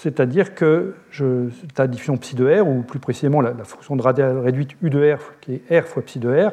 [0.00, 4.38] c'est-à-dire que je, ta diffusion psi de R, ou plus précisément la, fonction de radiale
[4.38, 6.52] réduite U de R, qui est R fois psi de R,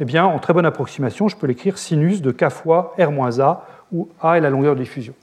[0.00, 3.38] eh bien, en très bonne approximation, je peux l'écrire sinus de K fois R moins
[3.40, 5.14] A, où A est la longueur de diffusion.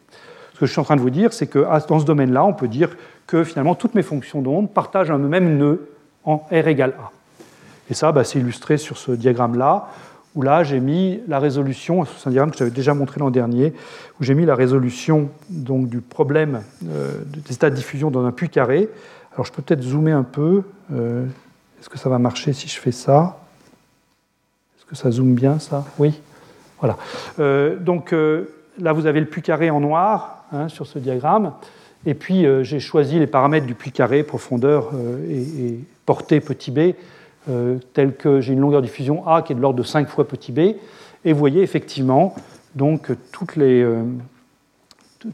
[0.53, 2.53] Ce que je suis en train de vous dire, c'est que dans ce domaine-là, on
[2.53, 2.95] peut dire
[3.27, 5.89] que finalement, toutes mes fonctions d'onde partagent un même nœud
[6.23, 7.11] en R égale A.
[7.89, 9.87] Et ça, bah, c'est illustré sur ce diagramme-là
[10.35, 13.73] où là j'ai mis la résolution, c'est un diagramme que j'avais déjà montré l'an dernier,
[14.19, 18.31] où j'ai mis la résolution donc, du problème euh, des états de diffusion dans un
[18.31, 18.89] puits carré.
[19.33, 20.63] Alors je peux peut-être zoomer un peu.
[20.93, 21.25] Euh,
[21.79, 23.39] est-ce que ça va marcher si je fais ça?
[24.77, 25.85] Est-ce que ça zoome bien ça?
[25.97, 26.19] Oui.
[26.79, 26.97] Voilà.
[27.39, 28.13] Euh, donc
[28.79, 31.53] là vous avez le puits carré en noir hein, sur ce diagramme.
[32.05, 34.91] Et puis j'ai choisi les paramètres du puits carré, profondeur
[35.27, 36.93] et, et portée petit b
[37.49, 40.07] euh, tel que j'ai une longueur de diffusion A qui est de l'ordre de 5
[40.07, 42.35] fois petit b, et vous voyez effectivement
[42.75, 44.03] donc, toutes, les, euh,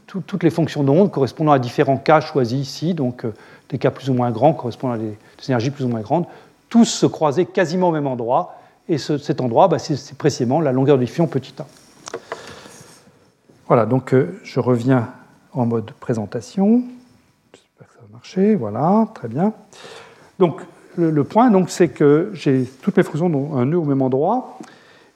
[0.06, 3.32] toutes les fonctions d'onde correspondant à différents cas choisis ici, donc euh,
[3.68, 5.16] des cas plus ou moins grands correspondant à des,
[5.48, 6.26] énergies plus ou moins grandes,
[6.68, 8.56] tous se croisaient quasiment au même endroit,
[8.88, 11.66] et cet endroit, bah, c'est précisément la longueur de diffusion petit a.
[13.68, 15.08] Voilà, donc je reviens
[15.52, 16.82] en mode présentation.
[17.52, 18.54] J'espère que ça va marcher.
[18.54, 19.52] Voilà, très bien.
[20.38, 20.62] Donc,
[20.96, 24.58] le, point, donc, c'est que j'ai toutes mes fonctions dans un nœud au même endroit,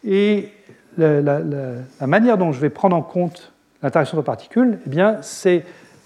[0.05, 0.51] et
[0.99, 3.53] la, manière dont je vais prendre en compte
[3.83, 5.65] l'interaction de particules, eh bien, c'est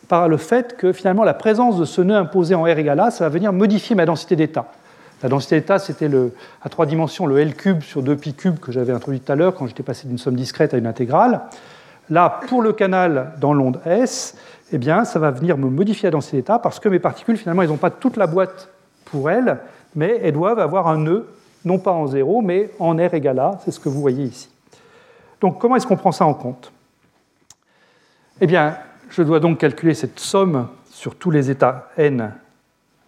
[0.08, 3.10] par le fait que finalement la présence de ce nœud imposé en R égale A,
[3.12, 4.66] ça va venir modifier ma densité d'état.
[5.22, 6.10] La densité d'état, c'était
[6.62, 9.54] à trois dimensions le L cube sur 2pi cube que j'avais introduit tout à l'heure
[9.54, 11.42] quand j'étais passé d'une somme discrète à une intégrale.
[12.08, 14.36] Là, pour le canal dans l'onde S,
[14.72, 17.62] eh bien, ça va venir me modifier la densité d'état parce que mes particules, finalement,
[17.62, 18.68] elles n'ont pas toute la boîte
[19.10, 19.58] pour elles,
[19.94, 21.26] mais elles doivent avoir un nœud,
[21.64, 24.48] non pas en zéro, mais en R égale A, c'est ce que vous voyez ici.
[25.40, 26.72] Donc comment est-ce qu'on prend ça en compte?
[28.40, 28.76] Eh bien,
[29.10, 32.32] je dois donc calculer cette somme sur tous les états n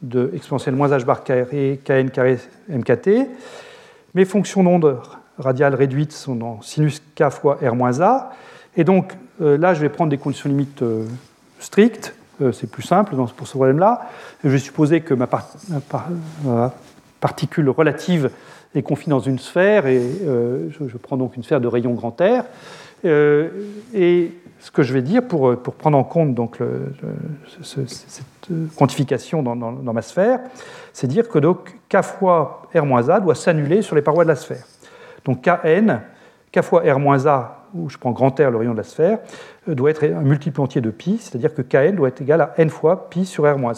[0.03, 2.39] de exponentielle moins h bar carré, kn carré
[2.69, 3.09] mkt.
[4.15, 5.01] Mes fonctions d'onde
[5.39, 8.33] radiales réduites sont dans sinus k fois r moins a.
[8.77, 11.07] Et donc euh, là, je vais prendre des conditions limites euh,
[11.59, 12.15] strictes.
[12.41, 14.09] Euh, c'est plus simple pour ce problème-là.
[14.43, 15.29] Je vais supposer que ma,
[17.21, 18.31] particule relative
[18.75, 22.19] est confiée dans une sphère, et euh, je, prends donc une sphère de rayon grand
[22.21, 22.45] R.
[23.05, 23.49] Euh,
[23.95, 26.59] et ce que je vais dire pour, prendre en compte donc
[27.63, 30.41] cette quantification dans, ma sphère,
[30.93, 34.65] c'est dire que donc k fois r-a doit s'annuler sur les parois de la sphère.
[35.25, 36.01] Donc kn,
[36.53, 39.19] k fois r-a où je prends grand R, le rayon de la sphère,
[39.69, 42.55] euh, doit être un multiple entier de pi, c'est-à-dire que Kn doit être égal à
[42.59, 43.75] n fois pi sur R moins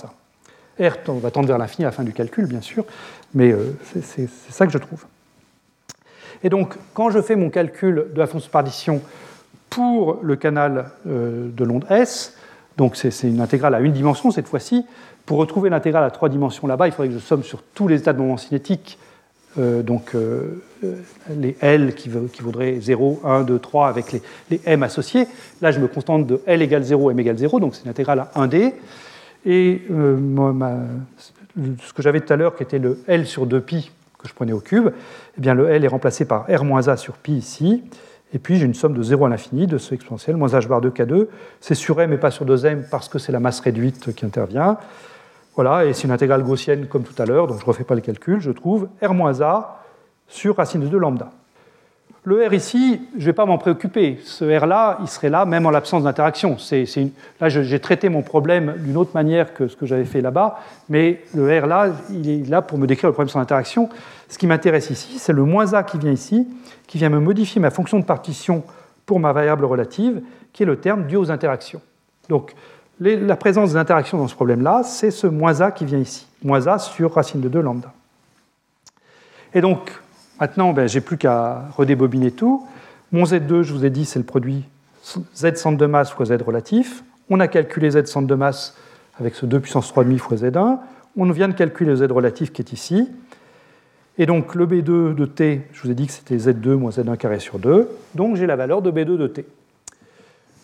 [0.79, 0.89] 1.
[0.89, 2.85] R va tendre vers l'infini à la fin du calcul, bien sûr,
[3.33, 5.05] mais euh, c'est ça que je trouve.
[6.43, 9.03] Et donc, quand je fais mon calcul de la fonction de partition
[9.71, 12.37] pour le canal euh, de l'onde S,
[12.77, 14.85] donc c'est une intégrale à une dimension cette fois-ci,
[15.27, 18.01] pour retrouver l'intégrale à trois dimensions là-bas, il faudrait que je somme sur tous les
[18.01, 18.99] états de moment cinétique
[19.57, 20.95] donc euh, euh,
[21.37, 25.27] les L qui, qui, vaudraient 0, 1, 2, 3 avec les, les, M associés.
[25.63, 28.21] Là, je me contente de L égale 0, M égale 0, donc c'est une intégrale
[28.21, 28.73] à 1D.
[29.47, 34.35] Et ce que j'avais tout à l'heure, qui était le L sur 2pi que je
[34.35, 34.89] prenais au cube,
[35.37, 37.83] eh bien, le L est remplacé par R-A sur pi ici.
[38.35, 40.81] Et puis j'ai une somme de 0 à l'infini de ce exponentiel, moins h bar
[40.81, 41.29] 2 K2.
[41.61, 44.77] C'est sur M et pas sur 2M parce que c'est la masse réduite qui intervient.
[45.57, 47.95] Voilà, et c'est une intégrale gaussienne comme tout à l'heure, donc je ne refais pas
[47.95, 49.83] le calcul, je trouve R-A
[50.27, 51.31] sur racine de 2 lambda.
[52.27, 54.19] Le R ici, je ne vais pas m'en préoccuper.
[54.25, 56.57] Ce R-là, il serait là même en l'absence d'interaction.
[57.39, 61.23] Là, j'ai traité mon problème d'une autre manière que ce que j'avais fait là-bas, mais
[61.35, 63.91] le R là, il est là pour me décrire le problème sans interaction.
[64.31, 66.49] Ce qui m'intéresse ici, c'est le moins A qui vient ici,
[66.87, 68.65] qui vient me modifier ma fonction de partition
[69.05, 70.23] pour ma variable relative,
[70.55, 71.83] qui est le terme dû aux interactions.
[72.31, 72.55] Donc,
[73.01, 76.67] la présence des interactions dans ce problème-là, c'est ce moins a qui vient ici, moins
[76.67, 77.93] a sur racine de 2 lambda.
[79.55, 79.91] Et donc,
[80.41, 82.67] maintenant, ben, j'ai plus qu'à redébobiner tout.
[83.13, 84.65] Mon Z2, je vous ai dit, c'est le produit
[85.35, 87.05] Z centre de masse fois Z relatif.
[87.31, 88.77] On a calculé Z centre de masse
[89.19, 90.79] avec ce 2 puissance 3,5 fois Z1.
[91.17, 93.09] On vient de calculer le Z relatif qui est ici.
[94.19, 97.17] Et donc le B2 de T, je vous ai dit que c'était Z2 moins Z1
[97.17, 97.89] carré sur 2.
[98.15, 99.47] Donc j'ai la valeur de B2 de T.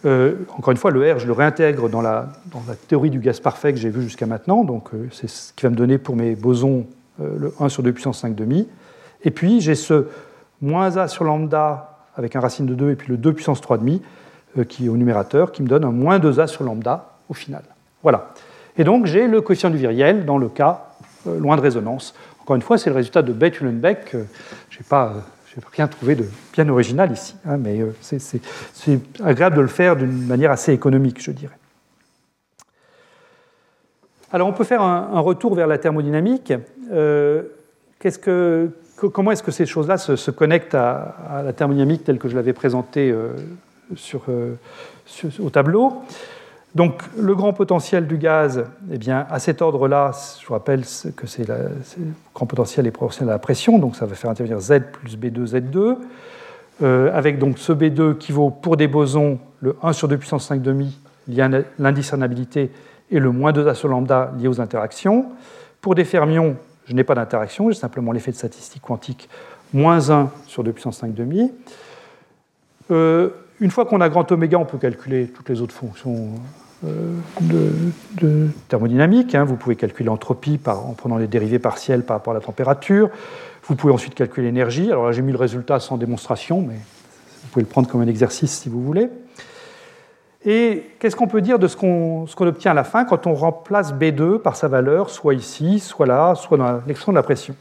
[0.05, 2.29] Euh, encore une fois, le R, je le réintègre dans la,
[2.89, 4.65] théorie du gaz parfait que j'ai vu jusqu'à maintenant.
[4.65, 6.87] Donc euh, c'est ce qui va me donner pour mes bosons
[7.21, 8.69] euh, le 1 sur 2 puissance 5 demi.
[9.25, 10.07] Et puis j'ai ce
[10.63, 13.79] moins A sur lambda avec un racine de 2 et puis le 2 puissance 3
[13.79, 14.03] demi
[14.69, 17.63] qui est au numérateur qui me donne un moins 2A sur lambda au final.
[18.03, 18.33] Voilà.
[18.77, 20.87] Et donc j'ai le coefficient du viriel dans le cas
[21.27, 22.15] loin de résonance.
[22.41, 24.11] Encore une fois, c'est le résultat de Beth-Uhlenbeck.
[24.13, 25.13] Je n'ai pas
[25.51, 29.69] je n'ai rien trouvé de bien original ici, hein, mais euh, c'est agréable de le
[29.69, 31.59] faire d'une manière assez économique, je dirais.
[34.33, 36.53] Alors on peut faire un, retour vers la thermodynamique.
[36.93, 37.43] Euh,
[39.13, 43.11] comment est-ce que ces choses-là se, connectent à, la thermodynamique telle que je l'avais présentée
[43.11, 43.33] euh,
[45.41, 46.05] au tableau?
[46.75, 50.83] Donc le grand potentiel du gaz, eh bien, à cet ordre-là, je vous rappelle
[51.17, 51.71] que c'est le
[52.35, 55.53] grand potentiel est proportionnel à la pression, donc ça va faire intervenir Z plus B2,
[55.53, 55.97] Z2,
[56.83, 60.47] euh, avec donc ce B2 qui vaut pour des bosons le 1 sur 2 puissance
[60.47, 62.71] 5 demi lié à l'indiscernabilité
[63.11, 65.27] et le moins 2A sur lambda lié aux interactions.
[65.81, 66.57] Pour des fermions,
[66.87, 69.29] je n'ai pas d'interaction, j'ai simplement l'effet de statistique quantique
[69.73, 71.53] moins 1 sur 2 puissance 5 demi.
[72.93, 73.31] Euh,
[73.61, 76.31] une fois qu'on a grand oméga, on peut calculer toutes les autres fonctions
[76.85, 78.49] euh, de.
[78.73, 79.45] Hein.
[79.45, 83.11] Vous pouvez calculer l'entropie en prenant les dérivés partiels par rapport à la température.
[83.65, 84.91] Vous pouvez ensuite calculer l'énergie.
[84.91, 88.07] Alors là, j'ai mis le résultat sans démonstration, mais vous pouvez le prendre comme un
[88.07, 89.09] exercice si vous voulez.
[90.47, 93.93] Et qu'est-ce qu'on peut dire de ce qu'on obtient à la fin quand on remplace
[93.93, 97.55] B2 par sa valeur, soit ici, soit là, soit dans l'expression de la pression?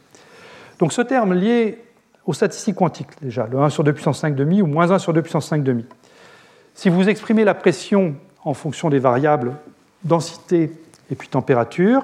[0.79, 1.77] Donc ce terme lié
[2.25, 5.13] aux statistiques quantiques, déjà, le 1 sur 2 puissance 5 demi ou moins 1 sur
[5.13, 5.85] 2 puissance 5 demi.
[6.75, 9.53] Si vous exprimez la pression en fonction des variables
[10.03, 10.71] densité
[11.11, 12.03] et puis température,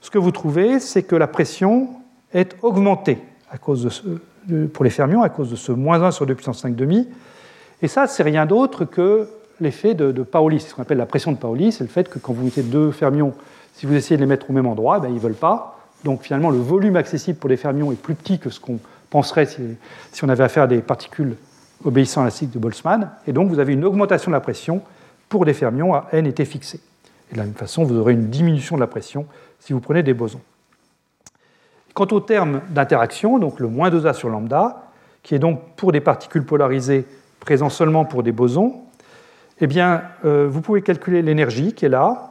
[0.00, 1.88] ce que vous trouvez, c'est que la pression
[2.32, 3.18] est augmentée
[3.50, 3.90] à cause de
[4.66, 7.08] pour les fermions à cause de ce moins 1 sur 2 puissance 5 demi.
[7.82, 9.28] Et ça, c'est rien d'autre que
[9.60, 10.26] l'effet de, de.
[10.58, 11.72] C'est ce qu'on appelle la pression de Pauli.
[11.72, 13.34] C'est le fait que quand vous mettez deux fermions,
[13.74, 15.78] si vous essayez de les mettre au même endroit, ben, ils ne veulent pas.
[16.04, 18.78] Donc finalement, le volume accessible pour les fermions est plus petit que ce qu'on
[19.10, 21.36] penserait si, on avait affaire à des particules
[21.84, 23.10] obéissant à la cycle de Boltzmann.
[23.26, 24.82] Et donc vous avez une augmentation de la pression
[25.28, 26.80] pour des fermions à n était fixé.
[27.30, 29.26] Et de la même façon, vous aurez une diminution de la pression
[29.58, 30.40] si vous prenez des bosons.
[31.94, 34.84] Quant au terme d'interaction, donc le moins 2A sur lambda,
[35.22, 37.04] qui est donc pour des particules polarisées
[37.40, 38.82] présents seulement pour des bosons,
[39.60, 42.30] eh bien, euh, vous pouvez calculer l'énergie qui est là.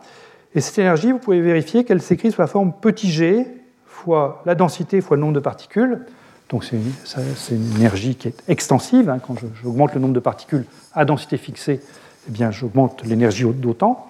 [0.56, 3.46] Et cette énergie, vous pouvez vérifier qu'elle s'écrit sous la forme petit g
[3.86, 6.06] fois la densité fois le nombre de particules.
[6.50, 6.78] Donc c'est
[7.52, 9.10] une, énergie qui est extensive.
[9.10, 9.20] Hein.
[9.20, 11.80] Quand j'augmente le nombre de particules à densité fixée,
[12.28, 14.08] eh bien, j'augmente l'énergie d'autant.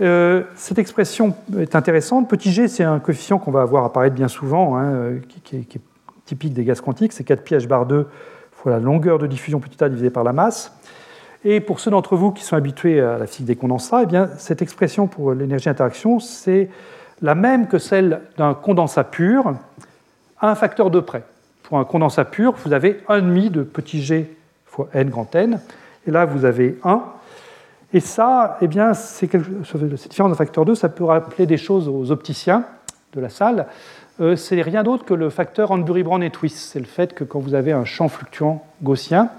[0.00, 2.28] Euh, cette expression est intéressante.
[2.28, 5.80] Petit g, c'est un coefficient qu'on va voir apparaître bien souvent, hein, qui, est,
[6.24, 7.12] typique des gaz quantiques.
[7.12, 8.06] C'est 4 pi h bar 2
[8.52, 10.72] fois la longueur de diffusion petit a divisée par la masse.
[11.44, 14.30] Et pour ceux d'entre vous qui sont habitués à la physique des condensats, eh bien,
[14.38, 16.68] cette expression pour l'énergie d'interaction, c'est
[17.22, 19.54] la même que celle d'un condensat pur
[20.40, 21.24] à un facteur de près.
[21.68, 25.60] Pour un condensat pur, vous avez 1,5 de petit g fois n grand n.
[26.06, 27.02] Et là, vous avez 1
[27.92, 32.10] et ça, eh bien, c'est cette différence facteur 2, ça peut rappeler des choses aux
[32.10, 32.64] opticiens
[33.14, 33.66] de la salle.
[34.20, 36.56] Euh, c'est rien d'autre que le facteur Hanbury-Brown et Twist.
[36.56, 39.30] C'est le fait que quand vous avez un champ fluctuant gaussien,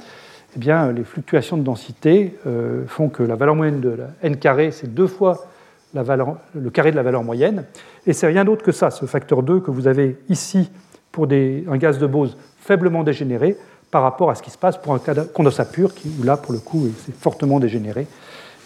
[0.56, 4.72] eh bien, les fluctuations de densité euh, font que la valeur moyenne de n carré,
[4.72, 5.48] c'est deux fois
[5.94, 7.66] le carré de la valeur moyenne.
[8.08, 10.72] Et c'est rien d'autre que ça, ce facteur 2 que vous avez ici
[11.12, 13.58] pour un gaz de Bose faiblement dégénéré
[13.92, 15.00] par rapport à ce qui se passe pour un
[15.34, 18.08] condensat pur, qui, là, pour le coup, c'est fortement dégénéré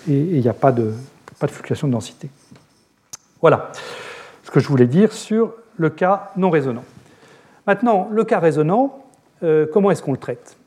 [0.10, 0.91] et il n'y a pas de,
[1.48, 2.30] fluctuation de densité.
[3.41, 3.72] Voilà
[4.44, 6.84] ce que je voulais dire sur le cas non résonant.
[7.66, 9.04] Maintenant, le cas résonant,
[9.44, 10.58] euh, comment est-ce qu'on le traite?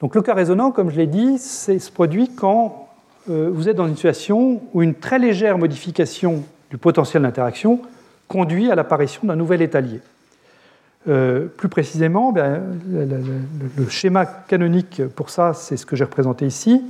[0.00, 2.88] Donc le cas résonant, comme je l'ai dit, se produit quand
[3.30, 7.80] euh, vous êtes dans une situation où une très légère modification du potentiel d'interaction
[8.28, 10.00] conduit à l'apparition d'un nouvel étalier.
[11.06, 16.82] Euh, plus précisément, ben, le, schéma canonique pour ça, c'est ce que j'ai représenté ici.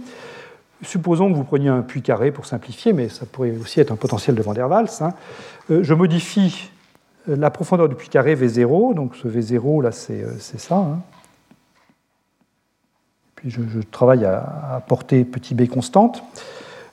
[0.82, 3.96] Supposons que vous preniez un puits carré pour simplifier, mais ça pourrait aussi être un
[3.96, 5.12] potentiel de Van der Waals.
[5.68, 6.70] Je modifie
[7.26, 10.76] la profondeur du puits carré V0, donc ce V0 là c'est euh, ça.
[10.76, 11.00] Hein.
[13.36, 16.22] Puis je, travaille à, porter petit b constante.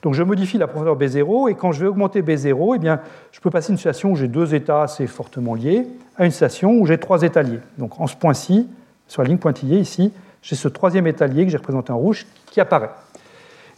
[0.02, 3.00] Donc je modifie la profondeur B0 et quand je vais augmenter B0, eh bien,
[3.32, 5.88] je peux passer une situation où j'ai deux états assez fortement liés
[6.18, 7.60] à une situation où j'ai trois états liés.
[7.78, 8.68] Donc en ce point-ci,
[9.08, 12.26] sur la ligne pointillée ici, j'ai ce troisième état lié que j'ai représenté en rouge
[12.48, 12.90] qui apparaît.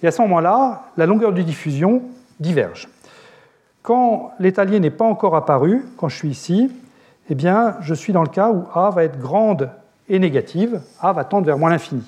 [0.02, 2.04] Et à ce moment-là, la longueur de diffusion
[2.40, 2.88] diverge.
[3.82, 6.72] Quand l'état lié n'est pas encore apparu, quand je suis ici,
[7.30, 9.70] eh bien, je suis dans le cas où A va être grande
[10.08, 12.04] et négative, A va tendre vers moins l'infini.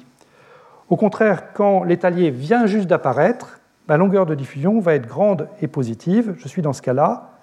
[0.90, 5.48] Au contraire, quand l'état lié vient juste d'apparaître, ma longueur de diffusion va être grande
[5.62, 6.36] et positive.
[6.38, 7.36] Je suis dans ce cas-là.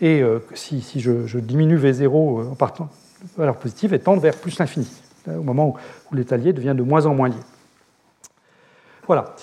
[0.00, 2.88] Et euh, si, je, diminue V0 euh, en partant
[3.22, 4.90] de valeur positive, et tendre vers plus l'infini,
[5.28, 5.76] euh, au moment
[6.10, 7.36] où, l'état lié devient de moins en moins lié.
[9.06, 9.34] Voilà.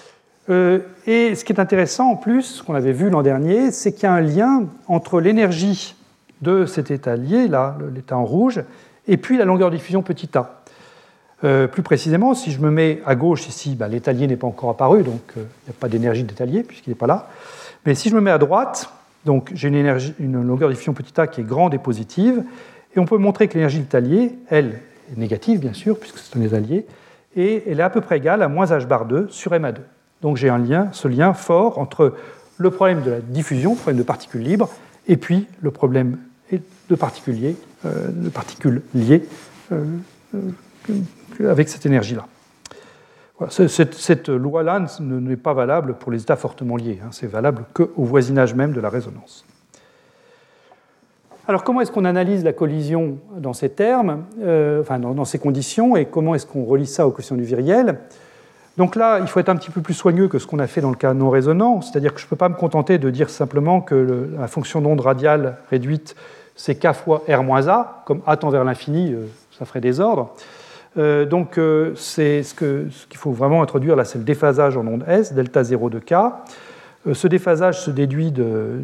[1.05, 4.03] et ce qui est intéressant en plus, ce qu'on avait vu l'an dernier, c'est qu'il
[4.03, 5.95] y a un lien entre l'énergie
[6.41, 8.63] de cet état lié, là, l'état en rouge,
[9.07, 10.59] et puis la longueur de diffusion petit a.
[11.43, 14.71] Euh, plus précisément, si je me mets à gauche ici, bah, l'étalier n'est pas encore
[14.71, 17.29] apparu, donc euh, il n'y a pas d'énergie d'étalier puisqu'il n'est pas là.
[17.85, 18.91] Mais si je me mets à droite,
[19.25, 22.43] donc j'ai une, longueur de diffusion petit a qui est grande et positive,
[22.95, 24.79] et on peut montrer que l'énergie d'étalier, elle,
[25.11, 26.85] est négative bien sûr, puisque c'est un étalier,
[27.37, 29.81] et elle est à peu près égale à moins h bar 2 sur ma 2.
[30.21, 32.15] Donc j'ai un lien, ce lien fort entre
[32.57, 34.69] le problème de la diffusion, le problème de particules libres,
[35.07, 36.17] et puis le problème
[36.51, 39.23] de particules, euh, de particules liées
[41.47, 42.25] avec cette énergie-là.
[43.49, 47.09] cette, loi-là n'est pas valable pour les états fortement liés, hein.
[47.11, 49.45] c'est valable qu'au voisinage même de la résonance.
[51.49, 55.95] Alors comment est-ce qu'on analyse la collision dans ces termes, euh, enfin dans, ces conditions,
[55.95, 57.97] et comment est-ce qu'on relie ça aux questions du viriel?
[58.77, 60.79] Donc là, il faut être un petit peu plus soigneux que ce qu'on a fait
[60.79, 63.31] dans le cas non résonant, c'est-à-dire que je ne peux pas me contenter de dire
[63.31, 66.15] simplement que la fonction d'onde radiale réduite,
[66.55, 69.25] c'est k fois r-a, comme a tend vers l'infini, euh,
[69.57, 70.35] ça ferait des ordres.
[70.97, 75.03] Euh, donc, euh, c'est ce qu'il faut vraiment introduire là, c'est le déphasage en onde
[75.07, 76.13] S, delta 0 de K.
[76.13, 78.83] Euh, ce déphasage se déduit de,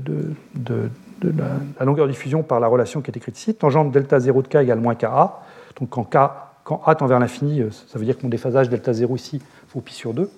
[1.24, 3.56] la, longueur de diffusion par la relation qui est écrite ici.
[3.56, 5.42] Tangente delta 0 de K égale moins KA.
[5.80, 6.18] Donc, quand, K,
[6.64, 9.42] quand A tend vers l'infini, ça veut dire que mon déphasage delta 0 ici
[9.74, 10.30] vaut pi sur 2.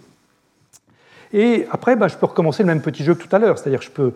[1.34, 3.82] Et après, bah, je peux recommencer le même petit jeu que tout à l'heure, c'est-à-dire
[3.82, 4.14] je peux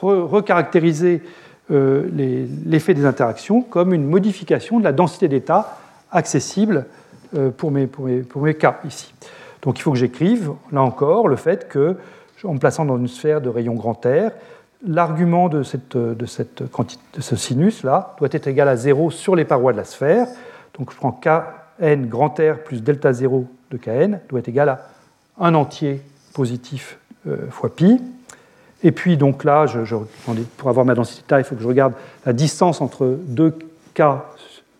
[0.00, 1.22] recaractériser
[1.68, 5.81] l'effet des interactions comme une modification de la densité d'état
[6.12, 6.86] accessible
[7.36, 7.88] euh, pour mes,
[8.54, 9.12] cas ici.
[9.62, 11.96] Donc il faut que j'écrive, là encore, le fait que,
[12.44, 14.30] en me plaçant dans une sphère de rayon grand R,
[14.86, 19.44] l'argument de, cette, de, cette de ce sinus-là doit être égal à 0 sur les
[19.44, 20.26] parois de la sphère.
[20.78, 24.88] Donc je prends kn grand R plus delta 0 de kn doit être égal à
[25.40, 26.02] 1 entier
[26.34, 28.00] positif euh, fois pi.
[28.82, 29.66] Et puis donc là,
[30.56, 31.94] pour avoir ma densité il faut que je regarde
[32.26, 33.56] la distance entre deux
[33.94, 34.02] k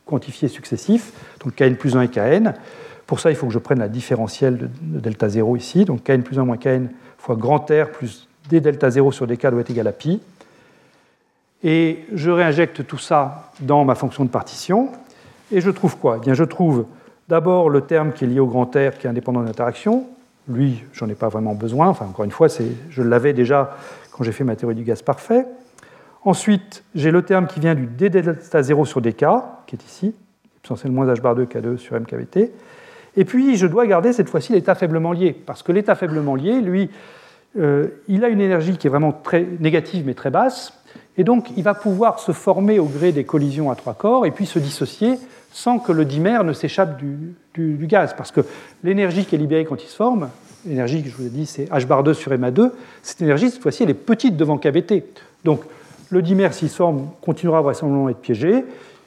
[0.07, 1.12] quantifiés successifs,
[1.44, 2.55] donc kn plus 1 et kn.
[3.07, 6.22] Pour ça, il faut que je prenne la différentielle de, delta 0 ici, donc kn
[6.22, 6.88] plus 1 moins kn
[7.18, 10.20] fois grand R plus d delta 0 sur dk doit être égal à pi.
[11.64, 14.88] Et je réinjecte tout ça dans ma fonction de partition,
[15.53, 16.16] et je trouve quoi?
[16.18, 16.86] Eh bien, Je trouve
[17.28, 20.07] d'abord le terme qui est lié au grand R, qui est indépendant d'interaction.
[20.48, 21.88] Lui, j'en ai pas vraiment besoin.
[21.88, 22.48] Enfin, encore une fois,
[22.90, 23.76] je l'avais déjà
[24.11, 25.46] quand j'ai fait ma théorie du gaz parfait.
[26.25, 29.25] Ensuite, j'ai le terme qui vient du d delta 0 sur dk,
[29.66, 30.14] qui est ici,
[30.64, 32.53] essentiellement moins h bar 2 k2 sur mkvt.
[33.16, 36.61] Et puis, je dois garder cette fois-ci l'état faiblement lié, parce que l'état faiblement lié,
[36.61, 36.91] lui,
[37.59, 40.73] euh, il a une énergie qui est vraiment très négative mais très basse,
[41.18, 44.31] et donc il va pouvoir se former au gré des collisions à trois corps et
[44.31, 45.18] puis se dissocier
[45.51, 48.41] sans que le dimère ne s'échappe du, gaz, parce que
[48.83, 50.31] l'énergie qui est libérée quand il se forme,
[50.64, 52.70] l'énergie que je vous ai dit c'est h bar 2 sur ma2,
[53.03, 55.05] cette énergie cette fois-ci elle est petite devant kVt.
[55.45, 55.61] Donc
[56.13, 58.65] le dimère, s'il forme, continuera vraisemblablement à être piégé.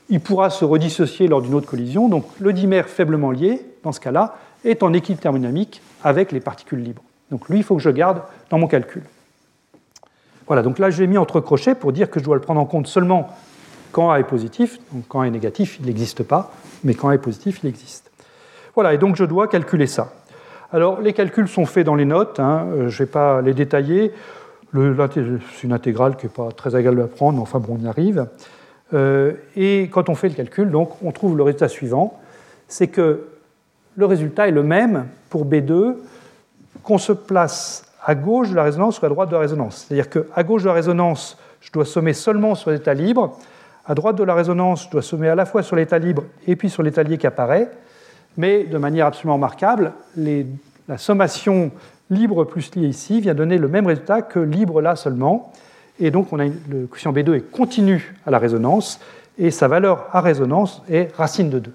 [0.09, 2.09] Il pourra se redissocier lors d'une autre collision.
[2.09, 6.81] Donc le dimère faiblement lié, dans ce cas-là, est en équilibre thermodynamique avec les particules
[6.81, 7.03] libres.
[7.29, 9.03] Donc lui, il faut que je garde dans mon calcul.
[10.47, 12.59] Voilà, donc là, je l'ai mis entre crochets pour dire que je dois le prendre
[12.59, 13.29] en compte seulement
[13.91, 14.79] quand A est positif.
[14.91, 16.51] Donc quand A est négatif, il n'existe pas,
[16.83, 18.11] mais quand A est positif, il existe.
[18.73, 20.11] Voilà, et donc je dois calculer ça.
[20.71, 23.53] Alors, les calculs sont faits dans les notes, hein, euh, je ne vais pas les
[23.53, 24.11] détailler.
[24.73, 27.87] C'est une intégrale qui n'est pas très agréable à prendre, mais enfin bon, on y
[27.87, 28.27] arrive.
[28.93, 32.19] Euh, et quand on fait le calcul, donc, on trouve le résultat suivant,
[32.67, 33.27] c'est que
[33.95, 35.95] le résultat est le même pour B2
[36.83, 39.85] qu'on se place à gauche de la résonance ou à droite de la résonance.
[39.87, 43.37] C'est-à-dire qu'à gauche de la résonance, je dois sommer seulement sur l'état libre.
[43.85, 46.55] À droite de la résonance, je dois sommer à la fois sur l'état libre et
[46.55, 47.71] puis sur l'état lié qui apparaît.
[48.37, 51.71] Mais de manière absolument remarquable, la sommation
[52.09, 55.51] libre plus lié ici vient donner le même résultat que libre là seulement.
[55.99, 58.99] Et donc on a le quotient B2 est continu à la résonance
[59.37, 61.73] et sa valeur à résonance est racine de 2.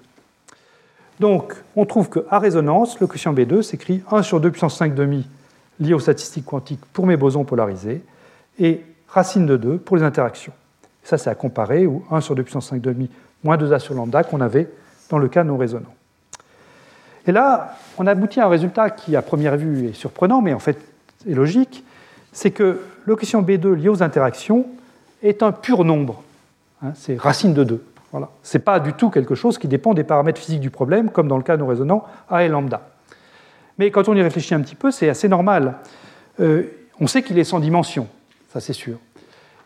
[1.21, 5.27] Donc on trouve qu'à résonance, le quotient B2 s'écrit 1 sur 2 puissance 5 demi
[5.79, 8.05] liées aux statistiques quantiques pour mes bosons polarisés,
[8.59, 10.53] et racine de 2 pour les interactions.
[11.03, 13.11] Ça, c'est à comparer ou 1 sur 2 puissance 5 demi
[13.43, 14.69] moins 2a sur lambda qu'on avait
[15.09, 15.95] dans le cas non résonant.
[17.31, 20.59] Et là, on aboutit à un résultat qui, à première vue, est surprenant, mais en
[20.59, 20.77] fait
[21.29, 21.85] est logique,
[22.33, 24.67] c'est que l'occasion B2 liée aux interactions
[25.23, 26.25] est un pur nombre.
[26.83, 27.85] Hein, c'est racine de 2.
[28.11, 28.31] Voilà.
[28.43, 31.29] Ce n'est pas du tout quelque chose qui dépend des paramètres physiques du problème, comme
[31.29, 32.81] dans le cas non résonant A et lambda.
[33.79, 35.75] Mais quand on y réfléchit un petit peu, c'est assez normal.
[36.41, 36.65] Euh,
[36.99, 38.09] on sait qu'il est sans dimension,
[38.53, 38.97] ça c'est sûr.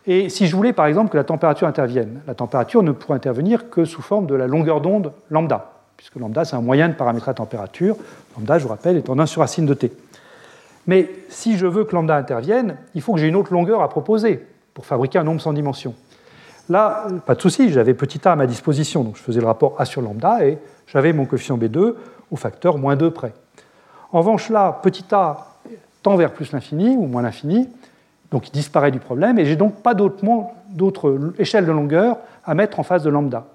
[0.07, 3.71] Et si je voulais par exemple que la température intervienne, la température ne pourrait intervenir
[3.71, 7.31] que sous forme de la longueur d'onde lambda, puisque lambda c'est un moyen de paramétrer
[7.31, 7.97] la température.
[8.37, 9.93] Lambda, je vous rappelle, est en 1 sur racine de t.
[10.87, 13.89] Mais si je veux que lambda intervienne, il faut que j'ai une autre longueur à
[13.89, 15.95] proposer pour fabriquer un nombre sans dimension.
[16.69, 19.77] Là, pas de souci, j'avais petit a à ma disposition, donc je faisais le rapport
[19.79, 21.95] a sur lambda et j'avais mon coefficient B2
[22.31, 23.33] au facteur moins 2 près.
[24.13, 25.49] En revanche, là, petit a
[26.03, 27.69] tend vers plus l'infini ou moins l'infini,
[28.31, 32.81] donc il disparaît du problème, et j'ai donc pas d'autre échelle de longueur à mettre
[32.81, 33.47] en face de lambda.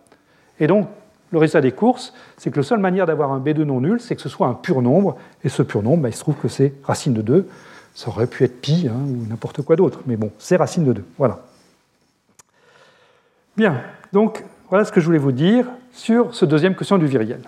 [0.59, 0.87] Et donc,
[1.31, 4.15] le résultat des courses, c'est que la seule manière d'avoir un B2 non nul, c'est
[4.15, 6.47] que ce soit un pur nombre, et ce pur nombre, bah, il se trouve que
[6.47, 7.47] c'est racine de 2.
[7.93, 10.93] Ça aurait pu être pi hein, ou n'importe quoi d'autre, mais bon, c'est racine de
[10.93, 11.05] 2.
[11.17, 11.39] Voilà.
[13.57, 13.81] Bien,
[14.13, 17.41] donc voilà ce que je voulais vous dire sur ce deuxième quotient du viriel.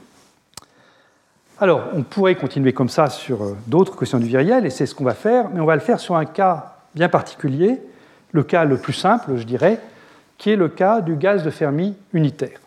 [1.60, 4.96] Alors, on pourrait continuer comme ça sur euh, d'autres quotients du viriel, et c'est ce
[4.96, 7.80] qu'on va faire, mais on va le faire sur un cas bien particulier,
[8.32, 9.80] le cas le plus simple, je dirais,
[10.38, 12.60] qui est le cas du gaz de Fermi unitaire.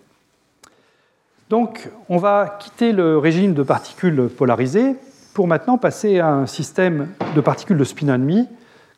[1.51, 4.97] Donc, on va quitter le régime de particules polarisées
[5.35, 8.47] pour maintenant passer à un système de particules de spin 1,5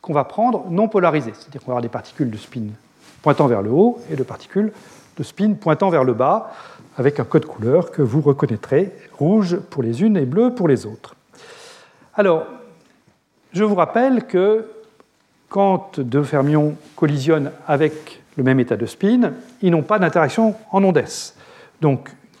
[0.01, 1.33] qu'on va prendre non polarisées.
[1.33, 2.67] C'est-à-dire qu'on va avoir des particules de spin
[3.21, 4.71] pointant vers le haut et de particules
[5.17, 6.51] de spin pointant vers le bas,
[6.95, 10.85] avec un code couleur que vous reconnaîtrez, rouge pour les unes et bleu pour les
[10.85, 11.15] autres.
[12.13, 12.45] Alors,
[13.51, 14.65] je vous rappelle que
[15.49, 20.83] quand deux fermions collisionnent avec le même état de spin, ils n'ont pas d'interaction en
[20.83, 21.03] ondes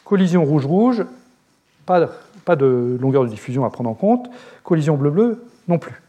[0.07, 1.05] collision rouge-rouge,
[1.85, 4.29] pas, de longueur de diffusion à prendre en compte,
[4.63, 6.01] collision bleu-bleu non plus.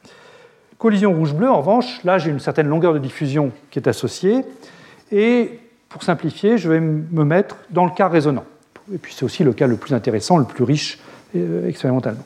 [0.78, 4.44] Collision rouge-bleu, en revanche, là j'ai une certaine longueur de diffusion qui est associée,
[5.10, 8.44] et pour simplifier, je vais me mettre dans le cas résonant.
[8.92, 10.98] Et puis c'est aussi le cas le plus intéressant, le plus riche
[11.34, 12.24] euh, expérimentalement.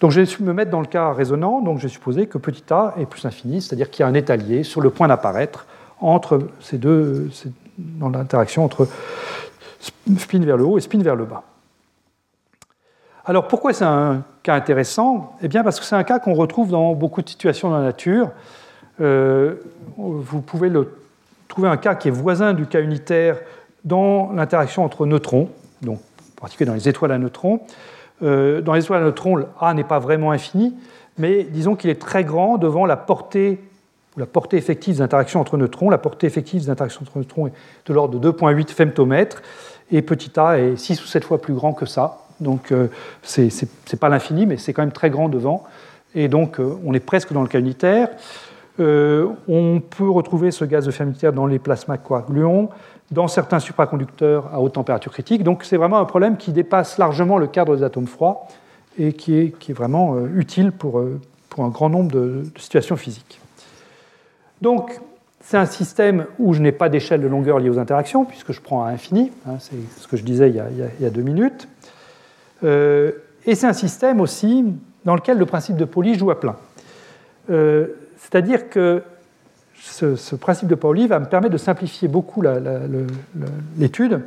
[0.00, 2.64] Donc je vais me mettre dans le cas résonant, donc je vais supposer que petit
[2.72, 5.66] a est plus infini, c'est-à-dire qu'il y a un étalier sur le point d'apparaître
[6.00, 7.30] entre ces deux,
[7.76, 8.88] dans l'interaction entre
[9.80, 11.42] spin vers le haut et spin vers le bas.
[13.24, 15.36] Alors pourquoi c'est un cas intéressant?
[15.42, 17.84] Eh bien parce que c'est un cas qu'on retrouve dans beaucoup de situations dans la
[17.84, 18.30] nature.
[19.00, 19.56] Euh,
[19.96, 20.94] vous pouvez le,
[21.46, 23.38] trouver un cas qui est voisin du cas unitaire
[23.84, 25.50] dans l'interaction entre neutrons,
[25.82, 27.60] donc en particulier dans les étoiles à neutrons.
[28.22, 30.74] Euh, dans les étoiles à neutrons, A n'est pas vraiment infini,
[31.18, 33.60] mais disons qu'il est très grand devant la portée
[34.18, 35.90] la portée effective des interactions entre neutrons.
[35.90, 37.52] La portée effective des interactions entre neutrons est
[37.86, 39.42] de l'ordre de 2,8 femtomètres,
[39.90, 42.18] et petit a est 6 ou 7 fois plus grand que ça.
[42.40, 42.88] Donc euh,
[43.22, 45.64] ce n'est pas l'infini, mais c'est quand même très grand devant.
[46.14, 48.10] Et donc euh, on est presque dans le cas unitaire.
[48.80, 52.70] Euh, on peut retrouver ce gaz de Fermi dans les plasmas coagulants,
[53.10, 55.42] dans certains supraconducteurs à haute température critique.
[55.42, 58.46] Donc c'est vraiment un problème qui dépasse largement le cadre des atomes froids
[58.98, 61.02] et qui est, vraiment utile pour,
[61.48, 63.40] pour, un grand nombre de, situations physiques.
[64.62, 65.00] Donc
[65.40, 68.60] c'est un système où je n'ai pas d'échelle de longueur liée aux interactions, puisque je
[68.60, 71.68] prends à infini, hein, c'est ce que je disais il y a, deux minutes.
[72.64, 73.12] Euh,
[73.46, 74.64] et c'est un système aussi
[75.04, 76.56] dans lequel le principe de Pauli joue à plein.
[77.50, 77.86] Euh,
[78.18, 79.02] c'est-à-dire que
[79.80, 82.42] ce, principe de Pauli va me permettre de simplifier beaucoup
[83.78, 84.22] l'étude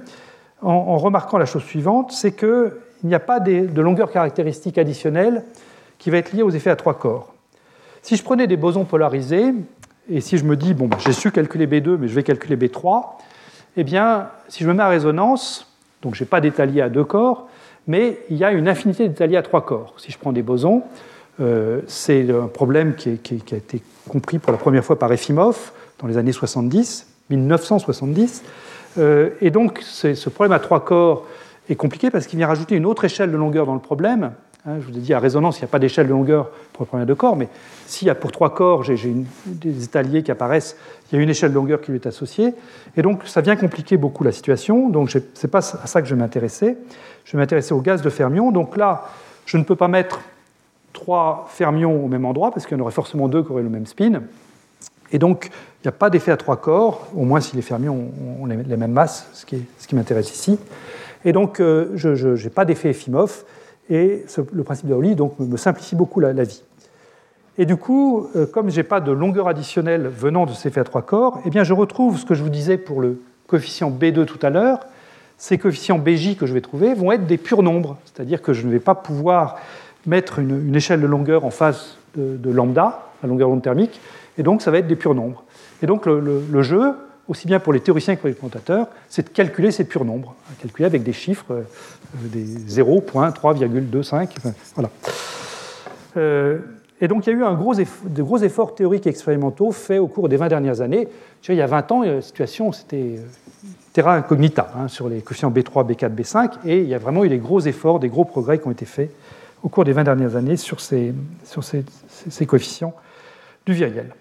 [0.62, 2.72] en, remarquant la chose suivante, c'est qu'il
[3.04, 5.44] n'y a pas de longueur caractéristique additionnelle
[6.00, 7.34] qui va être liée aux effets à trois corps.
[8.02, 9.54] Si je prenais des bosons polarisés,
[10.10, 12.56] et si je me dis, bon, bah, j'ai su calculer B2, mais je vais calculer
[12.56, 13.04] B3,
[13.78, 15.68] eh bien, si je me mets à résonance,
[16.02, 17.48] donc je n'ai pas d'étalier à deux corps,
[17.88, 19.94] mais il y a une infinité d'étaliers à trois corps.
[19.98, 20.84] Si je prends des bosons,
[21.40, 26.08] euh, c'est un problème qui, a été compris pour la première fois par Efimov dans
[26.08, 28.44] les années 70, 1970.
[28.98, 31.26] Euh, et donc, ce problème à trois corps
[31.70, 34.32] est compliqué parce qu'il vient rajouter une autre échelle de longueur dans le problème.
[34.68, 36.84] Hein, je vous ai dit, à résonance, il n'y a pas d'échelle de longueur pour
[36.84, 37.48] le problème de corps, mais
[37.88, 38.96] s'il y a pour trois corps, j'ai
[39.48, 40.78] des étaliers qui apparaissent,
[41.12, 42.54] il y a une échelle de longueur qui lui est associée.
[42.96, 44.90] Et donc, ça vient compliquer beaucoup la situation.
[44.90, 46.78] Donc, ce n'est pas à ça que je vais m'intéresser.
[47.26, 48.52] Je vais m'intéresser au gaz de fermion.
[48.52, 49.06] Donc là,
[49.48, 50.22] je ne peux pas mettre
[50.94, 53.70] trois fermions au même endroit, parce qu'il y en aurait forcément deux qui auraient le
[53.70, 54.22] même spin.
[55.12, 58.12] Et donc, il n'y a pas d'effet à trois corps, au moins si les fermions
[58.40, 60.60] ont les mêmes masses, ce qui, m'intéresse ici.
[61.26, 63.44] Et donc, euh, je n'ai pas d'effet Efimov,
[63.92, 66.64] et le principe de Pauli donc, me simplifie beaucoup la, vie.
[67.58, 70.82] Et du coup, euh, comme je n'ai pas de longueur additionnelle venant de ces faits
[70.82, 73.92] à trois corps, eh bien, je retrouve ce que je vous disais pour le coefficient
[73.92, 74.80] B2 tout à l'heure.
[75.38, 78.66] Ces coefficients BJ que je vais trouver vont être des purs nombres, c'est-à-dire que je
[78.66, 79.58] ne vais pas pouvoir
[80.06, 84.00] mettre une, échelle de longueur en face de, lambda, la longueur d'onde thermique,
[84.38, 85.44] et donc ça va être des purs nombres.
[85.84, 86.94] Et donc le, jeu,
[87.28, 90.36] aussi bien pour les théoriciens que pour les commentateurs, c'est de calculer ces purs nombres,
[90.62, 91.64] calculer avec des chiffres, euh,
[92.16, 94.30] des 0, 3,25,
[94.76, 94.90] voilà.
[96.18, 96.60] Euh,
[97.00, 97.42] et donc il y a eu
[98.10, 101.08] de gros efforts théoriques et expérimentaux faits au cours des 20 dernières années.
[101.48, 105.52] il y a 20 ans, la situation, c'était euh, terra incognita hein, sur les coefficients
[105.52, 108.60] B3, B4, B5, et il y a vraiment eu des gros efforts, des gros progrès
[108.60, 109.12] qui ont été faits
[109.64, 111.14] au cours des 20 dernières années sur ces
[112.48, 112.94] coefficients
[113.66, 114.12] du viriel.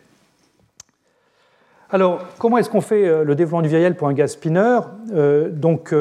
[1.92, 4.78] Alors, comment est-ce qu'on fait euh, le développement du viriel pour un gaz spinner?
[5.12, 5.92] Euh, Donc,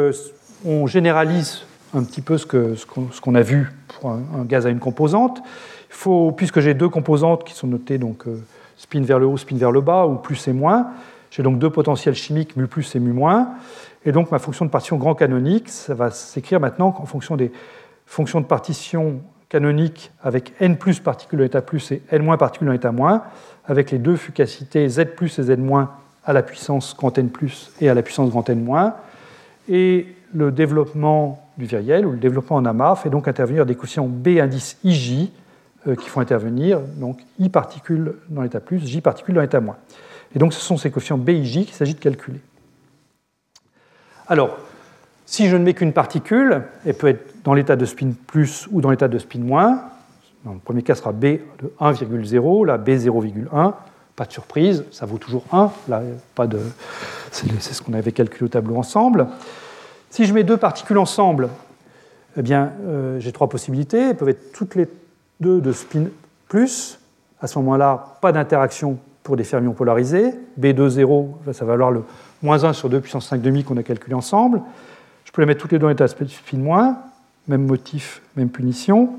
[0.64, 1.64] on généralise
[1.96, 2.76] un petit peu ce qu'on
[3.12, 5.42] ce a vu pour un, gaz à une composante.
[5.90, 8.40] Faut, puisque j'ai deux composantes qui sont notées donc euh,
[8.78, 10.90] spin vers le haut, spin vers le bas, ou plus et moins,
[11.32, 13.50] j'ai donc deux potentiels chimiques, mu plus et mu moins.
[14.06, 17.52] Et donc ma fonction de partition grand canonique, ça va s'écrire maintenant en fonction des
[18.06, 22.70] fonctions de partition canonique avec n plus particules en état plus et n moins particules
[22.70, 23.24] en état moins,
[23.70, 25.92] avec les deux fugacités z plus et z moins
[26.26, 28.96] à la puissance grand n plus et à la puissance grand n moins.
[29.70, 34.08] Et le développement du viriel, ou le développement en amas, fait donc intervenir des coefficients
[34.08, 35.30] B indice IJ,
[35.88, 39.78] euh, qui font intervenir donc I particules dans l'état plus, J particules dans l'état moins.
[40.36, 42.42] Et donc ce sont ces coefficients B et J qu'il s'agit de calculer.
[44.28, 44.58] Alors,
[45.26, 48.82] si je ne mets qu'une particule, elle peut être dans l'état de spin plus ou
[48.82, 49.84] dans l'état de spin moins.
[50.46, 53.74] Dans le premier cas, ce sera B de 1,0, là B 0,1.
[54.16, 55.72] Pas de surprise, ça vaut toujours 1.
[55.88, 56.02] Là,
[56.36, 56.60] pas de...
[57.32, 59.28] C'est ce qu'on avait calculé au tableau ensemble.
[60.10, 61.50] Si je mets deux particules ensemble,
[62.38, 64.10] eh bien, euh, j'ai trois possibilités.
[64.10, 64.88] Elles peuvent être toutes les
[65.40, 66.06] 2 de spin
[66.48, 67.00] plus.
[67.42, 70.34] À ce moment-là, pas d'interaction pour des fermions polarisés.
[70.60, 72.04] B2, 0, ça va valoir le
[72.42, 74.62] moins 1 sur 2 puissance 5 demi qu'on a calculé ensemble.
[75.26, 76.98] Je peux les mettre toutes les deux dans l'état de spin moins,
[77.48, 79.10] même motif, même punition.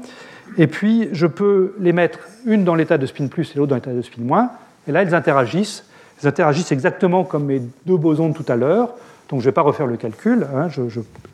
[0.58, 3.76] Et puis, je peux les mettre une dans l'état de spin plus et l'autre dans
[3.76, 4.50] l'état de spin moins.
[4.86, 5.84] Et là, elles interagissent.
[6.20, 8.94] Elles interagissent exactement comme mes deux bosons de tout à l'heure.
[9.28, 10.46] Donc, je ne vais pas refaire le calcul.
[10.54, 10.68] Hein.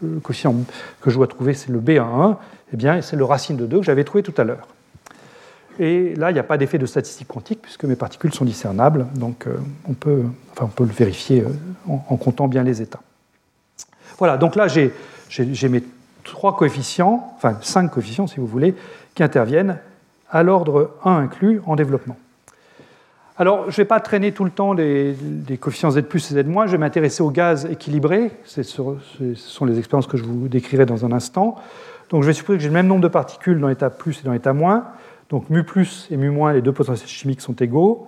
[0.03, 0.55] le coefficient
[1.01, 2.37] que je dois trouver, c'est le B11.
[2.73, 4.67] Eh bien, c'est le racine de 2 que j'avais trouvé tout à l'heure.
[5.79, 9.07] Et là, il n'y a pas d'effet de statistique quantique puisque mes particules sont discernables,
[9.15, 9.57] donc euh,
[9.89, 10.23] on, peut,
[10.53, 11.49] enfin, on peut le vérifier euh,
[11.87, 13.03] en, comptant bien les états.
[14.19, 15.83] Voilà, donc là, j'ai mes
[16.25, 18.75] trois coefficients, enfin cinq coefficients si vous voulez,
[19.17, 19.79] qui interviennent
[20.31, 22.17] à l'ordre 1 inclus en développement.
[23.39, 25.15] Alors, je ne vais pas traîner tout le temps des,
[25.61, 30.07] coefficients Z et Z moins, je vais m'intéresser au gaz équilibré, ce sont les expériences
[30.07, 31.57] que je vous décrirai dans un instant.
[32.11, 34.25] Donc je vais supposer que j'ai le même nombre de particules dans l'état plus et
[34.25, 34.85] dans l'état moins.
[35.29, 38.07] Donc mu plus et mu moins, les deux potentiels chimiques sont égaux,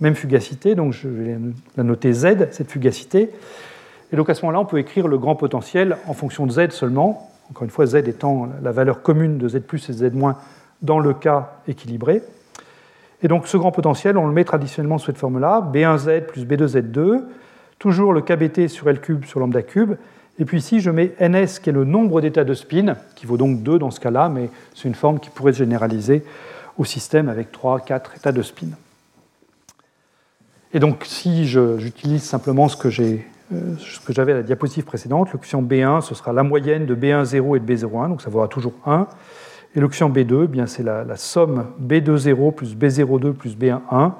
[0.00, 1.38] même fugacité, donc je vais
[1.76, 3.30] la noter Z, cette fugacité.
[4.12, 6.70] Et donc à ce moment-là, on peut écrire le grand potentiel en fonction de Z
[6.70, 10.36] seulement, encore une fois, Z étant la valeur commune de Z plus et Z moins
[10.82, 12.22] dans le cas équilibré.
[13.22, 17.22] Et donc ce grand potentiel, on le met traditionnellement sous cette forme-là, B1Z plus B2Z2,
[17.78, 19.94] toujours le KBT sur L cube sur lambda cube,
[20.38, 23.38] et puis ici, je mets ns, qui est le nombre d'états de spin, qui vaut
[23.38, 26.24] donc 2 dans ce cas-là, mais c'est une forme qui pourrait se généraliser
[26.76, 28.68] au système avec 3, 4 états de spin.
[30.74, 32.90] Et donc, si j'utilise simplement ce que
[33.52, 33.74] euh,
[34.08, 37.74] j'avais à la diapositive précédente, l'option B1, ce sera la moyenne de B1,0 et de
[37.74, 39.06] B0,1, donc ça vaudra toujours 1.
[39.74, 44.12] Et l'option B2, eh bien c'est la, somme B2,0 plus B0,2 plus B1,1,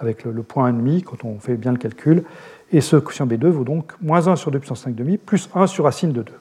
[0.00, 2.24] avec le, le point 1,5 quand on fait bien le calcul.
[2.72, 5.66] Et ce quotient B2 vaut donc moins 1 sur 2 puissance 5 demi, plus 1
[5.66, 6.32] sur racine de 2.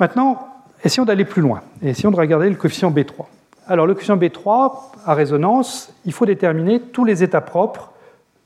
[0.00, 0.48] Maintenant,
[0.82, 3.26] essayons d'aller plus loin et essayons de regarder le coefficient B3.
[3.68, 4.72] Alors, le coefficient B3,
[5.06, 7.93] à résonance, il faut déterminer tous les états propres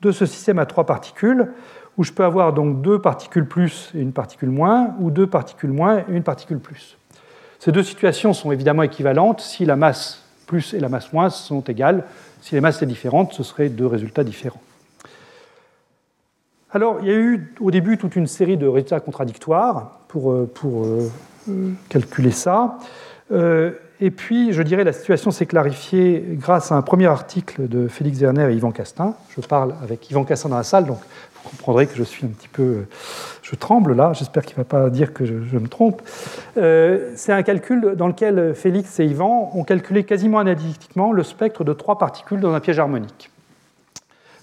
[0.02, 1.48] de ce système à trois particules,
[1.96, 5.72] où je peux avoir donc deux particules plus et une particule moins, ou deux particules
[5.72, 6.96] moins et une particule plus.
[7.58, 11.60] Ces deux situations sont évidemment équivalentes si la masse plus et la masse moins sont
[11.62, 12.04] égales.
[12.40, 14.62] Si les masses étaient différentes, ce seraient deux résultats différents.
[16.70, 20.50] Alors, il y a eu au début toute une série de résultats contradictoires pour, euh,
[21.48, 22.78] euh, calculer ça.
[23.32, 27.88] Euh, et puis, je dirais, la situation s'est clarifiée grâce à un premier article de
[27.88, 29.14] Félix Werner et Yvan Castin.
[29.36, 30.98] Je parle avec Yvan Castin dans la salle, donc
[31.42, 32.84] vous comprendrez que je suis un petit peu.
[33.42, 36.02] Je tremble là, j'espère qu'il ne va pas dire que je, me trompe.
[36.58, 41.64] Euh, c'est un calcul dans lequel Félix et Yvan ont calculé quasiment analytiquement le spectre
[41.64, 43.30] de trois particules dans un piège harmonique.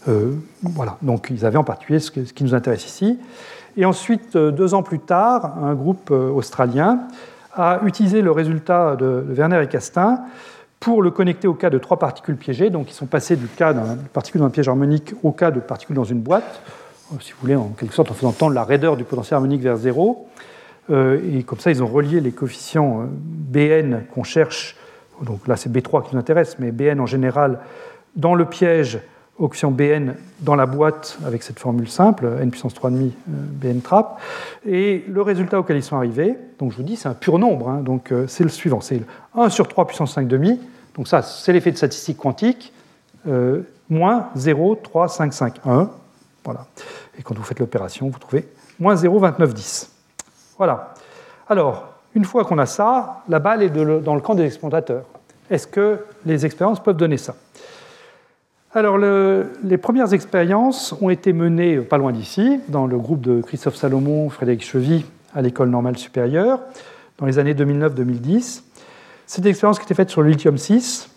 [0.10, 0.34] Euh,
[0.64, 3.20] voilà, donc ils avaient en particulier ce, qui nous intéresse ici.
[3.78, 7.08] Et ensuite, euh, deux ans plus tard, un groupe australien
[7.56, 10.20] a utilisé le résultat de Werner et Castin
[10.80, 12.70] pour le connecter au cas de trois particules piégées.
[12.70, 15.60] Donc, ils sont passés du cas d'une particule dans un piège harmonique au cas de
[15.60, 16.62] particules dans une boîte,
[17.14, 19.62] euh, si vous voulez, en quelque sorte en faisant tendre la raideur du potentiel harmonique
[19.62, 20.28] vers zéro.
[20.90, 24.76] Euh, et comme ça, ils ont relié les coefficients euh, Bn qu'on cherche,
[25.22, 27.60] donc là c'est B3 qui nous intéresse, mais Bn en général,
[28.16, 29.00] dans le piège
[29.38, 34.20] coefficient Bn dans la boîte avec cette formule simple, n puissance 3,5 Bn trap.
[34.66, 37.70] Et le résultat auquel ils sont arrivés, donc je vous dis, c'est un pur nombre,
[37.70, 39.02] hein, donc c'est le suivant, c'est
[39.36, 40.60] 1 sur 3 puissance 5 demi,
[40.96, 42.74] donc ça c'est l'effet de statistique quantique,
[43.28, 45.90] euh, moins 0,3551.
[46.44, 46.66] Voilà.
[47.18, 48.48] Et quand vous faites l'opération, vous trouvez
[48.80, 49.90] moins 0,2910.
[50.58, 50.94] Voilà.
[51.48, 55.06] Alors, une fois qu'on a ça, la balle est dans le camp des expérimentateurs.
[55.50, 57.36] Est-ce que les expériences peuvent donner ça?
[58.78, 63.78] Alors, les premières expériences ont été menées pas loin d'ici, dans le groupe de Christophe
[63.78, 66.60] Salomon, Frédéric Chevy, à l'école normale supérieure,
[67.18, 68.64] dans les années 2009-2010.
[69.28, 71.08] C'est une expérience qui était faite sur le lithium-6.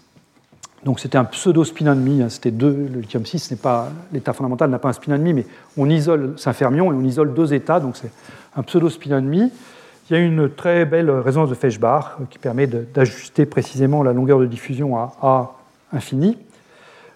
[0.85, 2.89] Donc c'était un pseudo spin demi, hein, c'était deux.
[2.95, 5.45] Le lithium-6 n'est pas l'état fondamental n'a pas un spin demi, mais
[5.77, 8.13] on isole, c'est un fermion et on isole deux états, donc c'est
[8.55, 9.51] un pseudo spin demi.
[10.09, 14.13] Il y a une très belle résonance de Feshbach euh, qui permet d'ajuster précisément la
[14.13, 15.55] longueur de diffusion à A
[15.93, 16.39] infini.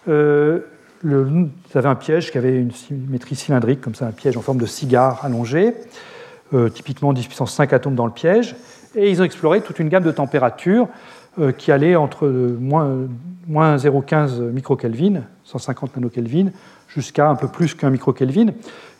[0.08, 0.60] Euh,
[1.02, 4.42] le, vous avez un piège qui avait une symétrie cylindrique, comme ça, un piège en
[4.42, 5.74] forme de cigare allongé,
[6.54, 8.54] euh, typiquement 10 puissance 5 atomes dans le piège.
[8.94, 10.88] Et ils ont exploré toute une gamme de températures
[11.56, 13.08] qui allait entre moins,
[13.48, 16.50] moins 0,15 microkelvin, 150 nanokelvin,
[16.88, 18.52] jusqu'à un peu plus qu'un microkelvin.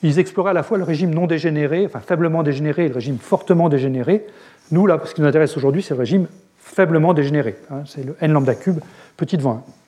[0.03, 3.19] Ils exploraient à la fois le régime non dégénéré, enfin faiblement dégénéré, et le régime
[3.19, 4.27] fortement dégénéré.
[4.71, 6.27] Nous, là, ce qui nous intéresse aujourd'hui, c'est le régime
[6.59, 7.57] faiblement dégénéré.
[7.71, 8.81] Hein, c'est le n lambda cube,
[9.17, 9.82] petit devant 1.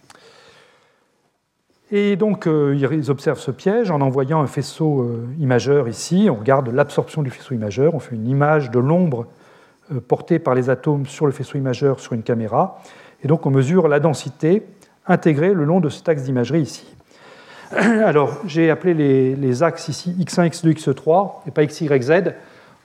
[1.93, 6.28] Et donc, euh, ils observent ce piège en envoyant un faisceau euh, imageur ici.
[6.31, 7.94] On regarde l'absorption du faisceau imageur.
[7.94, 9.27] On fait une image de l'ombre
[9.93, 12.81] euh, portée par les atomes sur le faisceau imageur sur une caméra.
[13.23, 14.62] Et donc, on mesure la densité
[15.06, 16.86] intégrée le long de cet axe d'imagerie ici.
[17.73, 18.94] Alors, j'ai appelé
[19.35, 22.35] les, axes ici x1, x2, x3 et pas x, y, z.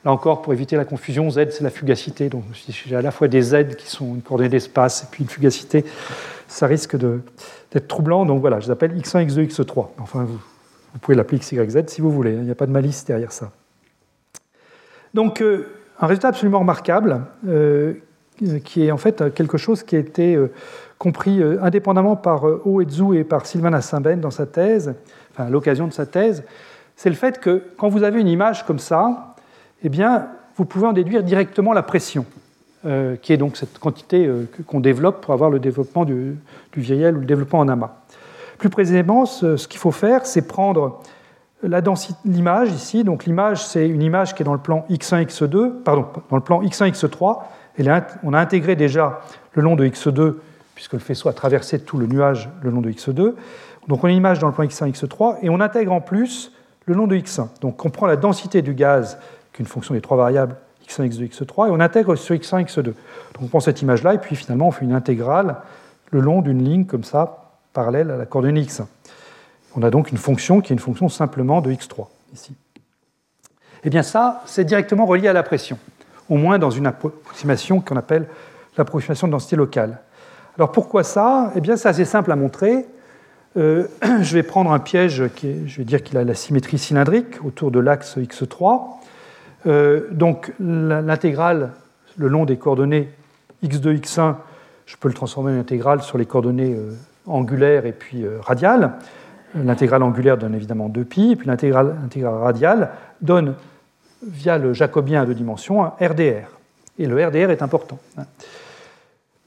[0.05, 2.27] Là encore, pour éviter la confusion, z c'est la fugacité.
[2.27, 5.30] Donc, j'ai à la fois des z qui sont une coordonnée d'espace et puis une
[5.30, 5.85] fugacité,
[6.47, 6.97] ça risque
[7.71, 8.25] d'être troublant.
[8.25, 9.87] Donc voilà, je les appelle x1, x2, x3.
[9.99, 12.31] Enfin, vous, pouvez l'appeler x, y, z si vous voulez.
[12.31, 12.39] Hein.
[12.39, 13.51] Il n'y a pas de malice derrière ça.
[15.13, 15.67] Donc, euh,
[15.99, 17.93] un résultat absolument remarquable, euh,
[18.63, 20.51] qui est en fait quelque chose qui a été euh,
[20.97, 24.93] compris indépendamment par Oezu et par Sylvain Assimben dans sa thèse,
[25.31, 26.43] enfin à l'occasion de sa thèse,
[26.95, 29.35] c'est le fait que quand vous avez une image comme ça,
[29.83, 32.25] eh bien, vous pouvez en déduire directement la pression,
[32.85, 34.30] euh, qui est donc cette quantité
[34.68, 36.38] qu'on développe pour avoir le développement du,
[36.72, 37.91] du viriel ou le développement en amas.
[38.57, 41.01] Plus précisément, ce, qu'il faut faire, c'est prendre
[42.26, 43.03] l'image ici.
[43.03, 46.43] Donc l'image, c'est une image qui est dans le plan x1, x2, pardon, dans le
[46.43, 47.39] plan x1, x3.
[47.77, 47.85] Et
[48.23, 49.22] on a intégré déjà
[49.53, 50.35] le long de x2
[50.76, 53.34] puisque le faisceau a traversé tout le nuage le long de x2.
[53.89, 56.53] Donc on a une image dans le plan x1, x3, et on intègre en plus
[56.85, 57.47] le long de x1.
[57.60, 59.18] Donc on prend la densité du gaz,
[59.51, 60.56] qui est une fonction des trois variables
[60.90, 62.84] x1, x2, x3, et on intègre sur x1, x2.
[62.84, 62.94] Donc
[63.41, 65.57] on prend cette image-là, et puis finalement on fait une intégrale
[66.11, 68.86] le long d'une ligne comme ça, parallèle à la coordonnée x1.
[69.76, 72.56] On a donc une fonction qui est une fonction simplement de x3, ici.
[73.84, 75.78] Eh bien ça, c'est directement relié à la pression,
[76.30, 78.28] au moins dans une approximation qu'on appelle
[78.78, 79.99] l'approximation de densité locale.
[80.57, 81.53] Alors pourquoi ça?
[81.56, 82.86] Eh bien, c'est assez simple à montrer.
[83.57, 83.88] Euh,
[84.22, 87.72] je vais prendre un piège, qui je vais dire qu'il a la symétrie cylindrique autour
[87.72, 88.82] de l'axe x3.
[89.68, 91.72] Euh, donc l'intégrale
[92.18, 93.10] le long des coordonnées
[93.64, 94.36] x2, x1,
[94.86, 96.94] je peux le transformer en intégrale sur les coordonnées euh,
[97.27, 98.94] angulaires et puis radiales.
[99.56, 102.91] L'intégrale angulaire donne évidemment 2π, et puis l'intégrale radiale
[103.22, 103.56] donne,
[104.27, 106.49] via le jacobien à deux dimensions, un RDR.
[106.98, 107.98] Et le RDR est important.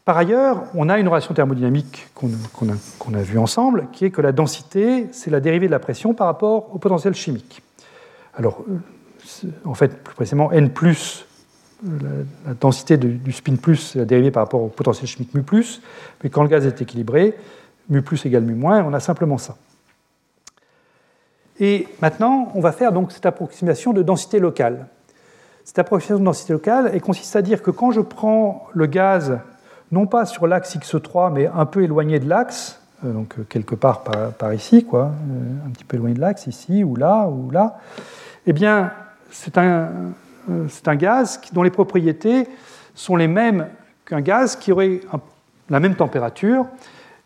[0.05, 4.33] Par ailleurs, on a une relation thermodynamique qu'on a, vue ensemble, qui est que la
[4.33, 7.63] densité, c'est la dérivée de la pression par rapport au potentiel chimique.
[8.35, 8.79] Alors, euh,
[9.65, 11.27] en fait, plus précisément, n plus,
[11.85, 15.83] la, densité du spin plus, la dérivée par rapport au potentiel chimique mu plus,
[16.23, 17.37] mais quand le gaz est équilibré,
[17.89, 19.57] mu plus égale mu moins, on a simplement ça.
[21.61, 24.87] Et maintenant, on va faire donc cette approximation de densité locale.
[25.65, 29.39] Cette approximation de densité locale consiste à dire que quand je prends le gaz
[29.93, 33.75] non pas sur l'axe x3, mais un peu éloigné de l'axe, euh, donc euh, quelque
[33.75, 37.51] part par, ici, quoi, euh, un petit peu éloigné de l'axe, ici ou là ou
[37.51, 37.79] là,
[38.47, 38.91] eh bien,
[39.33, 42.47] c'est un, gaz dont les propriétés
[42.95, 43.69] sont les mêmes
[44.05, 45.01] qu'un gaz qui aurait
[45.71, 46.67] la même température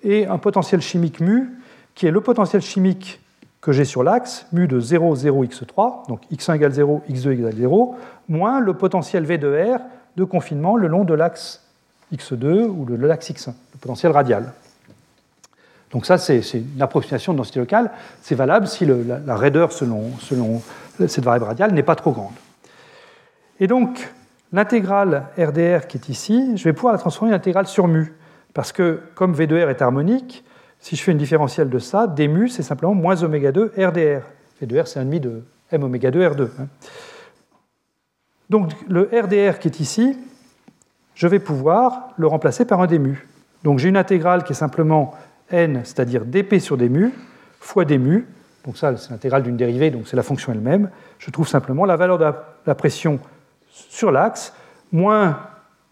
[0.03, 1.51] et un potentiel chimique mu,
[1.95, 3.21] qui est le potentiel chimique
[3.61, 7.55] que j'ai sur l'axe, mu de 0, 0, x3, donc x1 égale 0, x2 égale
[7.57, 7.97] 0,
[8.29, 9.81] moins le potentiel V de R
[10.17, 11.65] de confinement le long de l'axe
[12.15, 14.53] x2 ou de l'axe x1, le potentiel radial.
[15.93, 17.91] Donc ça, c'est une approximation de densité locale.
[18.21, 20.63] C'est valable si la, raideur selon
[20.99, 22.35] cette variable radiale n'est pas trop grande.
[23.61, 24.13] Et donc,
[24.53, 28.15] l'intégrale RDR qui est ici, je vais pouvoir la transformer en intégrale sur mu.
[28.55, 30.45] Parce que comme V de R est harmonique,
[30.81, 34.23] si je fais une différentielle de ça, d mu, c'est simplement moins oméga 2 RDR.
[34.61, 35.43] V de R, c'est un demi de
[35.73, 36.49] m oméga 2 R2.
[36.59, 36.67] Hein.
[38.49, 40.17] Donc le RDR qui est ici,
[41.15, 43.27] je vais pouvoir le remplacer par un d mu.
[43.65, 45.15] Donc j'ai une intégrale qui est simplement
[45.51, 47.13] n, c'est-à-dire dp sur d mu,
[47.61, 48.27] fois d mu.
[48.67, 50.91] Donc ça, c'est l'intégrale d'une dérivée, donc c'est la fonction elle-même.
[51.19, 52.27] Je trouve simplement la valeur de
[52.67, 53.21] la pression
[53.71, 54.53] sur l'axe,
[54.93, 55.39] moins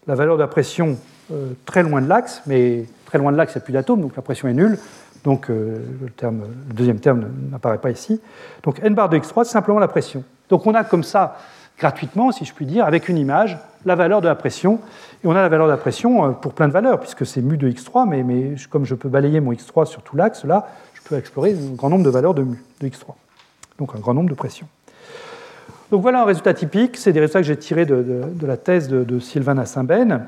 [0.07, 0.97] la valeur de la pression
[1.31, 4.01] euh, très loin de l'axe, mais très loin de l'axe, il n'y a plus d'atomes,
[4.01, 4.77] donc la pression est nulle.
[5.23, 8.21] Donc euh, le, deuxième terme n'apparaît pas ici.
[8.61, 10.23] Donc n bar de x3, c'est simplement la pression.
[10.49, 11.37] Donc on a comme ça,
[11.79, 14.79] gratuitement, si je puis dire, avec une image, la valeur de la pression.
[15.23, 17.41] Et on a la valeur de la pression euh, pour plein de valeurs, puisque c'est
[17.41, 20.67] mu de x3, mais, mais, comme je peux balayer mon x3 sur tout l'axe, là,
[21.09, 23.13] je explorer un grand nombre de valeurs de mu de x3.
[23.77, 24.67] Donc un grand nombre de pressions.
[25.91, 29.19] Donc voilà un résultat typique, c'est des résultats que j'ai tirés de, la thèse de,
[29.19, 30.25] Sylvain Assimben.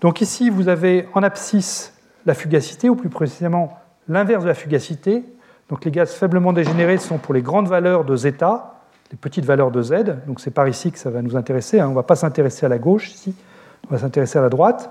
[0.00, 1.92] Donc ici, vous avez en abscisse
[2.26, 3.78] la fugacité, ou plus précisément
[4.08, 5.24] l'inverse de la fugacité.
[5.68, 8.80] Donc les gaz faiblement dégénérés sont pour les grandes valeurs de zeta,
[9.12, 9.94] les petites valeurs de z.
[10.26, 11.78] Donc c'est par ici que ça va nous intéresser.
[11.78, 11.86] Hein.
[11.86, 13.34] On ne va pas s'intéresser à la gauche ici,
[13.88, 14.90] on va s'intéresser à la droite.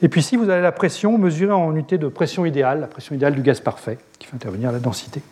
[0.00, 3.14] Et puis ici, vous avez la pression mesurée en unité de pression idéale, la pression
[3.14, 5.22] idéale du gaz parfait, qui fait intervenir la densité.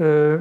[0.00, 0.38] Euh,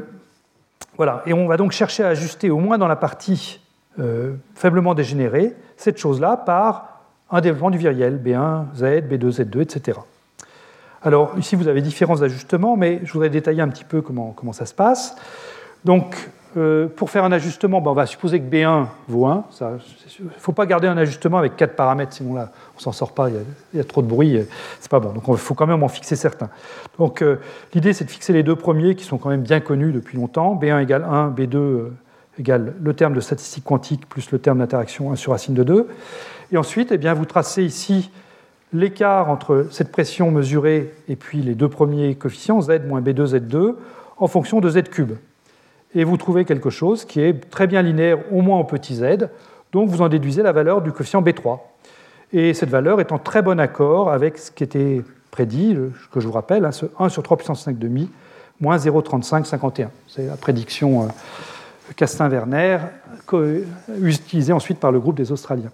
[0.98, 1.24] voilà.
[1.26, 3.62] Et on va donc chercher à ajuster, au moins dans la partie
[4.00, 7.02] euh, faiblement dégénérée, cette chose-là par
[7.32, 10.00] un développement du viriel, B1, Z, B2, Z2, etc.
[11.02, 14.54] Alors ici, vous avez différents ajustements, mais je voudrais détailler un petit peu comment, comment
[14.54, 15.16] ça se passe.
[15.86, 19.46] Donc, euh, pour faire un ajustement, ben, on va supposer que B1 vaut 1.
[20.20, 22.92] Il ne faut pas garder un ajustement avec 4 paramètres, sinon là, on ne s'en
[22.92, 24.40] sort pas, il y, a, trop de bruit,
[24.80, 25.12] c'est pas bon.
[25.12, 26.50] Donc il faut quand même en fixer certains.
[26.98, 27.38] Donc euh,
[27.74, 30.56] l'idée, c'est de fixer les deux premiers qui sont quand même bien connus depuis longtemps.
[30.56, 31.94] B1 égale 1, B2 euh,
[32.40, 35.88] égale le terme de statistique quantique plus le terme d'interaction 1 sur racine de 2.
[36.52, 38.10] Et ensuite, eh bien, vous tracez ici
[38.74, 43.76] l'écart entre cette pression mesurée et puis les deux premiers coefficients, Z moins B2, Z2,
[44.18, 45.14] en fonction de Z cube
[45.96, 49.30] et vous trouvez quelque chose qui est très bien linéaire, au moins en petit z,
[49.72, 51.60] donc vous en déduisez la valeur du coefficient B3.
[52.32, 55.02] Et cette valeur est en très bon accord avec ce qui était
[55.32, 55.76] prédit,
[56.12, 58.10] que je vous rappelle, hein, ce 1 sur 3 puissance 5 demi,
[58.60, 59.88] moins 0,3551.
[60.08, 61.08] C'est la prédiction euh,
[61.96, 62.80] Castin-Werner,
[64.00, 65.72] utilisée ensuite par le groupe des Australiens.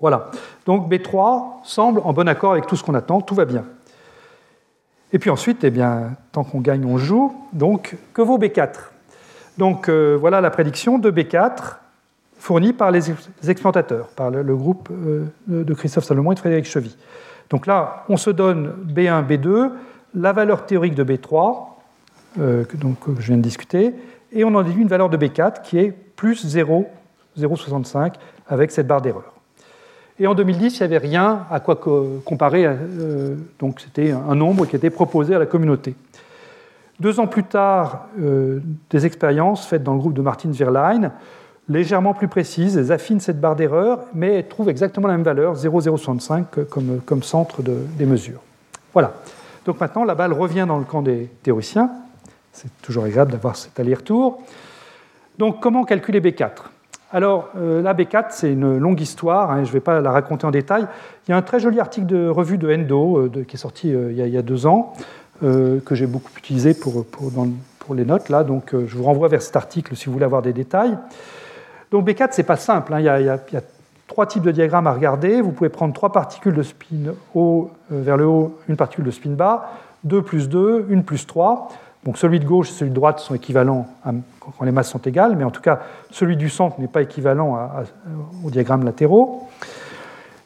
[0.00, 0.30] Voilà.
[0.66, 3.64] Donc B3 semble en bon accord avec tout ce qu'on attend, tout va bien.
[5.12, 7.34] Et puis ensuite, eh bien, tant qu'on gagne, on joue.
[7.52, 8.74] Donc, que vaut B4
[9.56, 11.76] Donc, euh, voilà la prédiction de B4
[12.38, 13.10] fournie par les
[13.48, 16.96] exploitateurs, par le, groupe euh, de Christophe Salomon et de Frédéric Chevy.
[17.50, 19.70] Donc là, on se donne B1, B2,
[20.14, 21.66] la valeur théorique de B3,
[22.38, 23.94] euh, que, donc, que je viens de discuter,
[24.32, 28.14] et on en déduit une valeur de B4 qui est plus 0,65
[28.46, 29.37] avec cette barre d'erreur.
[30.20, 31.76] Et en 2010, il n'y avait rien à quoi
[32.24, 32.66] comparer.
[32.66, 35.94] Euh, donc c'était un nombre qui était proposé à la communauté.
[36.98, 41.12] Deux ans plus tard, euh, des expériences faites dans le groupe de Martin Verlein,
[41.68, 45.54] légèrement plus précises, elles affinent cette barre d'erreur, mais elles trouvent exactement la même valeur,
[45.54, 48.40] 0,065 comme, comme centre des mesures.
[48.92, 49.12] Voilà.
[49.64, 51.90] Donc maintenant, la balle revient dans le camp des théoriciens.
[52.52, 54.42] C'est toujours agréable d'avoir cet aller-retour.
[55.38, 56.50] Donc comment calculer B4
[57.10, 60.46] alors, euh, la B4, c'est une longue histoire, hein, je ne vais pas la raconter
[60.46, 60.86] en détail.
[61.26, 63.94] Il y a un très joli article de revue de Endo euh, qui est sorti
[63.94, 64.92] euh, il, y a, deux ans,
[65.40, 67.06] que j'ai beaucoup utilisé pour,
[67.94, 68.28] les notes.
[68.28, 70.98] Là, donc, je vous renvoie vers cet article si vous voulez avoir des détails.
[71.90, 72.92] Donc, B4, ce n'est pas simple.
[72.92, 73.00] Hein.
[73.00, 73.62] il, y a,
[74.06, 75.40] trois types de diagrammes à regarder.
[75.40, 79.30] Vous pouvez prendre trois particules de spin haut vers le haut, une particule de spin
[79.30, 79.70] bas,
[80.04, 81.68] 2 plus 2, 1 plus 3.
[82.04, 85.36] Donc celui de gauche et celui de droite sont équivalents quand les masses sont égales,
[85.36, 85.80] mais en tout cas
[86.10, 87.68] celui du centre n'est pas équivalent
[88.44, 89.48] aux diagrammes latéraux.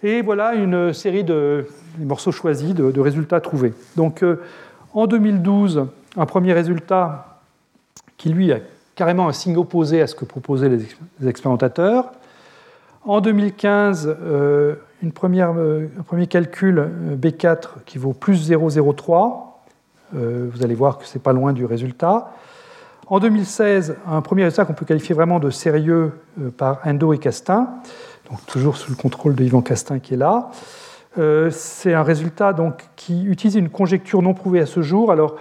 [0.03, 1.67] Et voilà une série de
[1.99, 3.75] morceaux choisis de, résultats trouvés.
[3.97, 4.41] Donc euh,
[4.95, 7.39] en 2012, un premier résultat
[8.17, 8.59] qui lui a
[8.95, 12.13] carrément un signe opposé à ce que proposaient les, expérimentateurs.
[13.05, 16.89] En 2015, euh, une première, euh, un premier calcul
[17.21, 19.52] B4 qui vaut plus 0,03 euh,
[20.13, 22.33] vous allez voir que ce n'est pas loin du résultat.
[23.13, 27.19] En 2016, un premier résultat qu'on peut qualifier vraiment de sérieux euh, par Endo et
[27.19, 27.69] Castin,
[28.31, 30.51] donc toujours sous le contrôle de Yvan Castin qui est là.
[31.19, 35.13] Euh, c'est un résultat donc, qui utilise une conjecture non prouvée à ce jour.
[35.13, 35.37] Alors,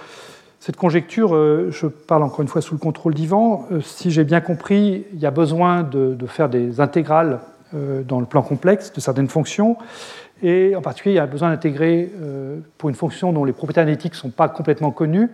[0.59, 1.29] cette conjecture,
[1.71, 3.67] je parle encore une fois sous le contrôle d'Yvan.
[3.81, 7.39] si j'ai bien compris, il y a besoin de, faire des intégrales
[7.73, 9.77] dans le plan complexe de certaines fonctions.
[10.43, 12.11] Et en particulier, il y a besoin d'intégrer,
[12.77, 15.29] pour une fonction dont les propriétés analytiques ne sont pas complètement connues,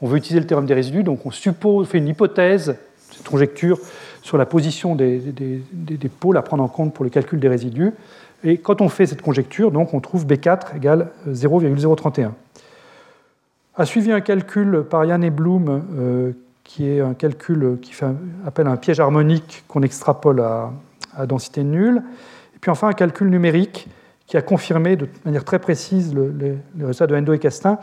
[0.00, 2.76] on veut utiliser le théorème des résidus, donc on suppose, fait une hypothèse,
[3.10, 3.78] cette conjecture,
[4.22, 7.92] sur la position des, des, pôles à prendre en compte pour le calcul des résidus.
[8.42, 12.34] Et quand on fait cette conjecture, donc on trouve B4 égale 0,031.
[13.76, 16.32] A suivi un calcul par Yann et Bloom, euh,
[16.64, 18.06] qui est un calcul qui fait
[18.46, 20.70] appel à un piège harmonique qu'on extrapole à,
[21.26, 22.02] densité nulle.
[22.56, 23.88] Et puis enfin un calcul numérique
[24.26, 27.78] qui a confirmé de manière très précise le, résultat de Endo et Castin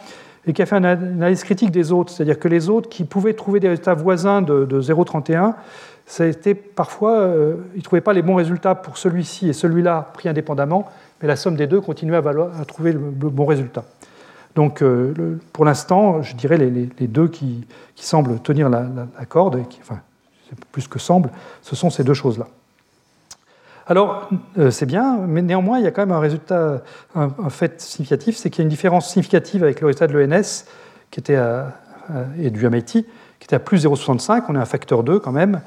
[0.48, 2.12] et qui a fait une analyse critique des autres.
[2.12, 5.54] C'est-à-dire que les autres qui pouvaient trouver des résultats voisins de, 0,31,
[6.08, 9.54] ça a été parfois, euh, ils ne trouvaient pas les bons résultats pour celui-ci et
[9.54, 10.90] celui-là pris indépendamment,
[11.22, 13.86] mais la somme des deux continuait à, trouver le bon résultat.
[14.56, 17.66] Donc, euh, pour l'instant, je dirais les, deux qui,
[17.96, 18.86] semblent tenir la,
[19.28, 20.00] corde, enfin,
[20.72, 21.30] plus que semble,
[21.62, 22.48] ce sont ces deux choses-là.
[23.92, 26.82] Alors, euh, c'est bien, mais néanmoins, il y a quand même un résultat,
[27.14, 30.64] un, fait significatif, c'est qu'il y a une différence significative avec le résultat de l'ENS,
[31.12, 31.38] qui était
[32.40, 32.86] et du MIT,
[33.42, 35.60] qui était à plus 0,65, on est à un facteur 2 quand même.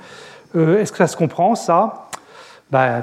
[0.57, 2.09] Euh, est-ce que ça se comprend, ça?
[2.71, 3.03] Ben,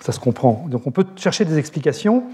[0.00, 0.66] Ça se comprend.
[0.68, 2.24] Donc, on peut chercher des explications.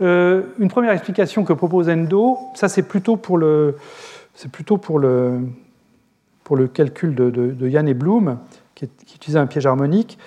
[0.00, 3.76] Euh, une première explication que propose Endo, ça c'est plutôt pour le,
[4.34, 5.40] c'est plutôt pour le,
[6.44, 8.38] pour le calcul de, de, Yann et Bloom,
[8.74, 10.18] qui, utilisait un piège harmonique.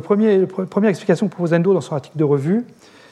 [0.00, 2.64] Premier, la première explication que propose Endo dans son article de revue,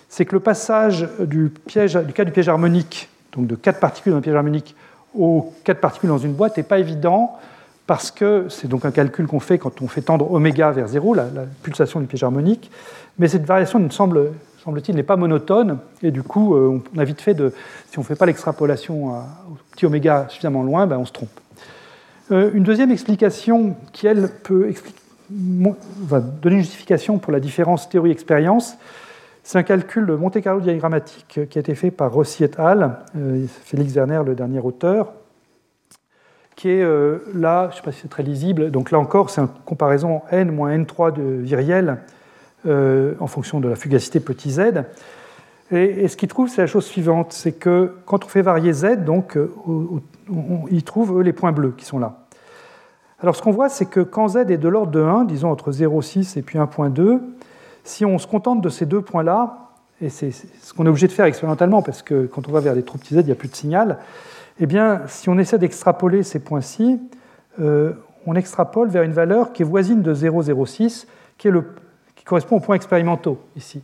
[0.09, 4.23] c'est que le passage du, cas du piège harmonique, donc de 4 particules dans un
[4.23, 4.75] piège harmonique,
[5.15, 7.39] aux 4 particules dans une boîte, n'est pas évident
[7.87, 11.15] parce que c'est donc un calcul qu'on fait quand on fait tendre oméga vers 0,
[11.15, 11.27] la,
[11.63, 12.71] pulsation du piège harmonique,
[13.19, 14.33] mais cette variation ne semble
[14.65, 17.53] semble-t-il, n'est pas monotone, et du coup, euh, on a vite fait de,
[17.91, 21.31] si on ne fait pas l'extrapolation au petit oméga suffisamment loin, ben on se trompe.
[22.31, 24.69] Euh, une deuxième explication qui, elle, peut
[25.31, 28.77] va donner une justification pour la différence théorie-expérience,
[29.43, 32.99] c'est un calcul de Monte Carlo diagrammatique qui a été fait par Rossi et al.,
[33.17, 35.13] euh, Félix Werner, le dernier auteur,
[36.57, 36.85] qui est
[37.35, 40.21] là, je ne sais pas si c'est très lisible, donc là encore, c'est une comparaison
[40.31, 41.99] n moins n3 de viriel
[42.67, 44.85] euh, en fonction de la fugacité petit z.
[45.73, 48.99] Et, ce qu'ils trouvent, c'est la chose suivante, c'est que quand on fait varier z,
[48.99, 49.51] donc, euh,
[50.71, 52.27] ils trouvent les points bleus qui sont là.
[53.23, 55.73] Alors ce qu'on voit, c'est que quand z est de l'ordre de 1, disons entre
[55.73, 57.21] 0,6 et puis 1,2,
[57.85, 59.71] si on se contente de ces deux points-là,
[60.01, 62.75] et c'est ce qu'on est obligé de faire expérimentalement, parce que quand on va vers
[62.75, 63.99] des trop petits z, il n'y a plus de signal,
[64.59, 67.01] eh bien, si on essaie d'extrapoler ces points-ci,
[67.61, 67.93] euh,
[68.27, 71.07] on extrapole vers une valeur qui est voisine de 0,06,
[71.37, 71.65] qui le,
[72.25, 73.83] correspond aux points expérimentaux ici.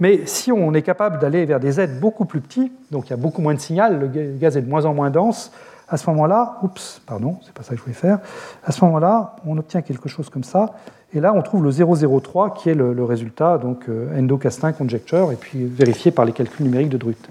[0.00, 3.14] Mais si on est capable d'aller vers des Z beaucoup plus petits, donc il y
[3.14, 4.06] a beaucoup moins de signal, le
[4.36, 5.50] gaz est de moins en moins dense,
[5.88, 8.18] à ce moment-là, oups, pardon, c'est pas ça que je voulais faire,
[8.64, 10.74] à ce moment-là, on obtient quelque chose comme ça,
[11.14, 15.36] et là on trouve le 003 qui est le, résultat, donc euh, endo-Castin conjecture, et
[15.36, 17.28] puis vérifié par les calculs numériques de Druth.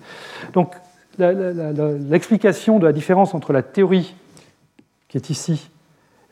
[0.54, 0.76] Donc
[1.20, 4.16] l'explication de la différence entre la théorie
[5.08, 5.70] qui est ici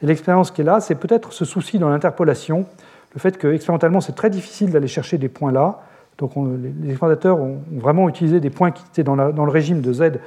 [0.01, 2.65] et l'expérience qui est là, c'est peut-être ce souci dans l'interpolation
[3.13, 5.79] le fait que expérimentalement c'est très difficile d'aller chercher des points là.
[6.17, 10.19] Donc les expérimentateurs ont vraiment utilisé des points qui étaient dans, le régime de z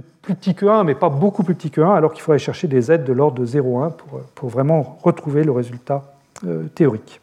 [0.00, 2.66] plus petit que 1, mais pas beaucoup plus petit que 1, alors qu'il faudrait chercher
[2.66, 6.02] des z de l'ordre de 0,1 pour, pour, vraiment retrouver le résultat
[6.46, 7.20] euh, théorique.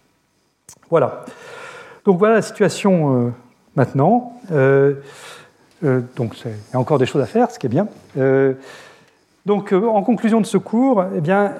[0.89, 1.25] Voilà.
[2.05, 3.29] Donc voilà la situation euh,
[3.75, 4.39] maintenant.
[4.51, 4.93] Euh,
[6.15, 7.87] donc il y a encore des choses à faire, ce qui est bien.
[9.47, 11.53] donc en conclusion de ce cours, eh bien,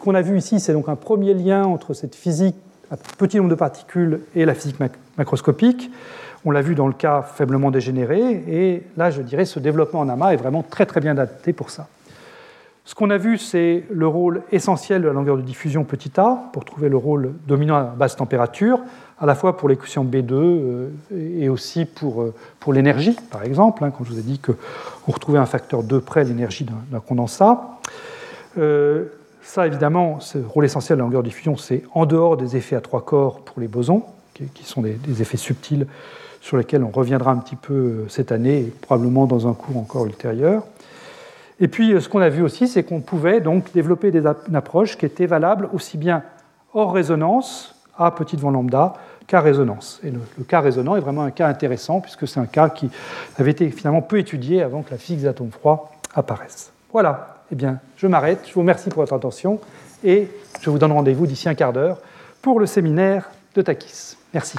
[0.00, 2.56] qu'on a vu ici, c'est donc un premier lien entre cette physique
[2.90, 4.80] à petit nombre de particules et la physique
[5.16, 5.92] macroscopique.
[6.46, 10.08] On l'a vu dans le cas faiblement dégénéré, et là, je dirais, ce développement en
[10.08, 11.88] amas est vraiment très très bien adapté pour ça.
[12.84, 16.38] Ce qu'on a vu, c'est le rôle essentiel de la longueur de diffusion petit a,
[16.52, 18.78] pour trouver le rôle dominant à basse température,
[19.18, 20.88] à la fois pour l'équation B2 euh,
[21.40, 25.12] et aussi pour, euh, pour l'énergie, par exemple, hein, quand je vous ai dit qu'on
[25.12, 27.80] retrouvait un facteur 2 près l'énergie d'un condensat.
[28.56, 29.06] Euh,
[29.42, 32.76] ça, évidemment, ce rôle essentiel de la longueur de diffusion, c'est en dehors des effets
[32.76, 34.04] à trois corps pour les bosons,
[34.54, 35.88] qui sont des, effets subtils
[36.46, 40.06] sur lesquels on reviendra un petit peu euh, cette année probablement dans un cours encore
[40.06, 40.62] ultérieur.
[41.58, 44.54] Et puis, euh, ce qu'on a vu aussi, c'est qu'on pouvait donc développer des, une
[44.54, 46.22] approche qui était valable aussi bien
[46.72, 48.94] hors résonance, à petite vent lambda,
[49.26, 49.98] qu'à résonance.
[50.04, 52.90] Et le, le, cas résonant est vraiment un cas intéressant, puisque c'est un cas qui
[53.38, 56.70] avait été finalement peu étudié avant que la physique des atomes froids apparaisse.
[56.92, 58.40] Voilà eh bien, je m'arrête.
[58.46, 59.60] Je vous remercie pour votre attention
[60.04, 60.28] et
[60.60, 61.98] je vous donne rendez-vous d'ici un quart d'heure
[62.40, 64.16] pour le séminaire de Takis.
[64.32, 64.58] Merci.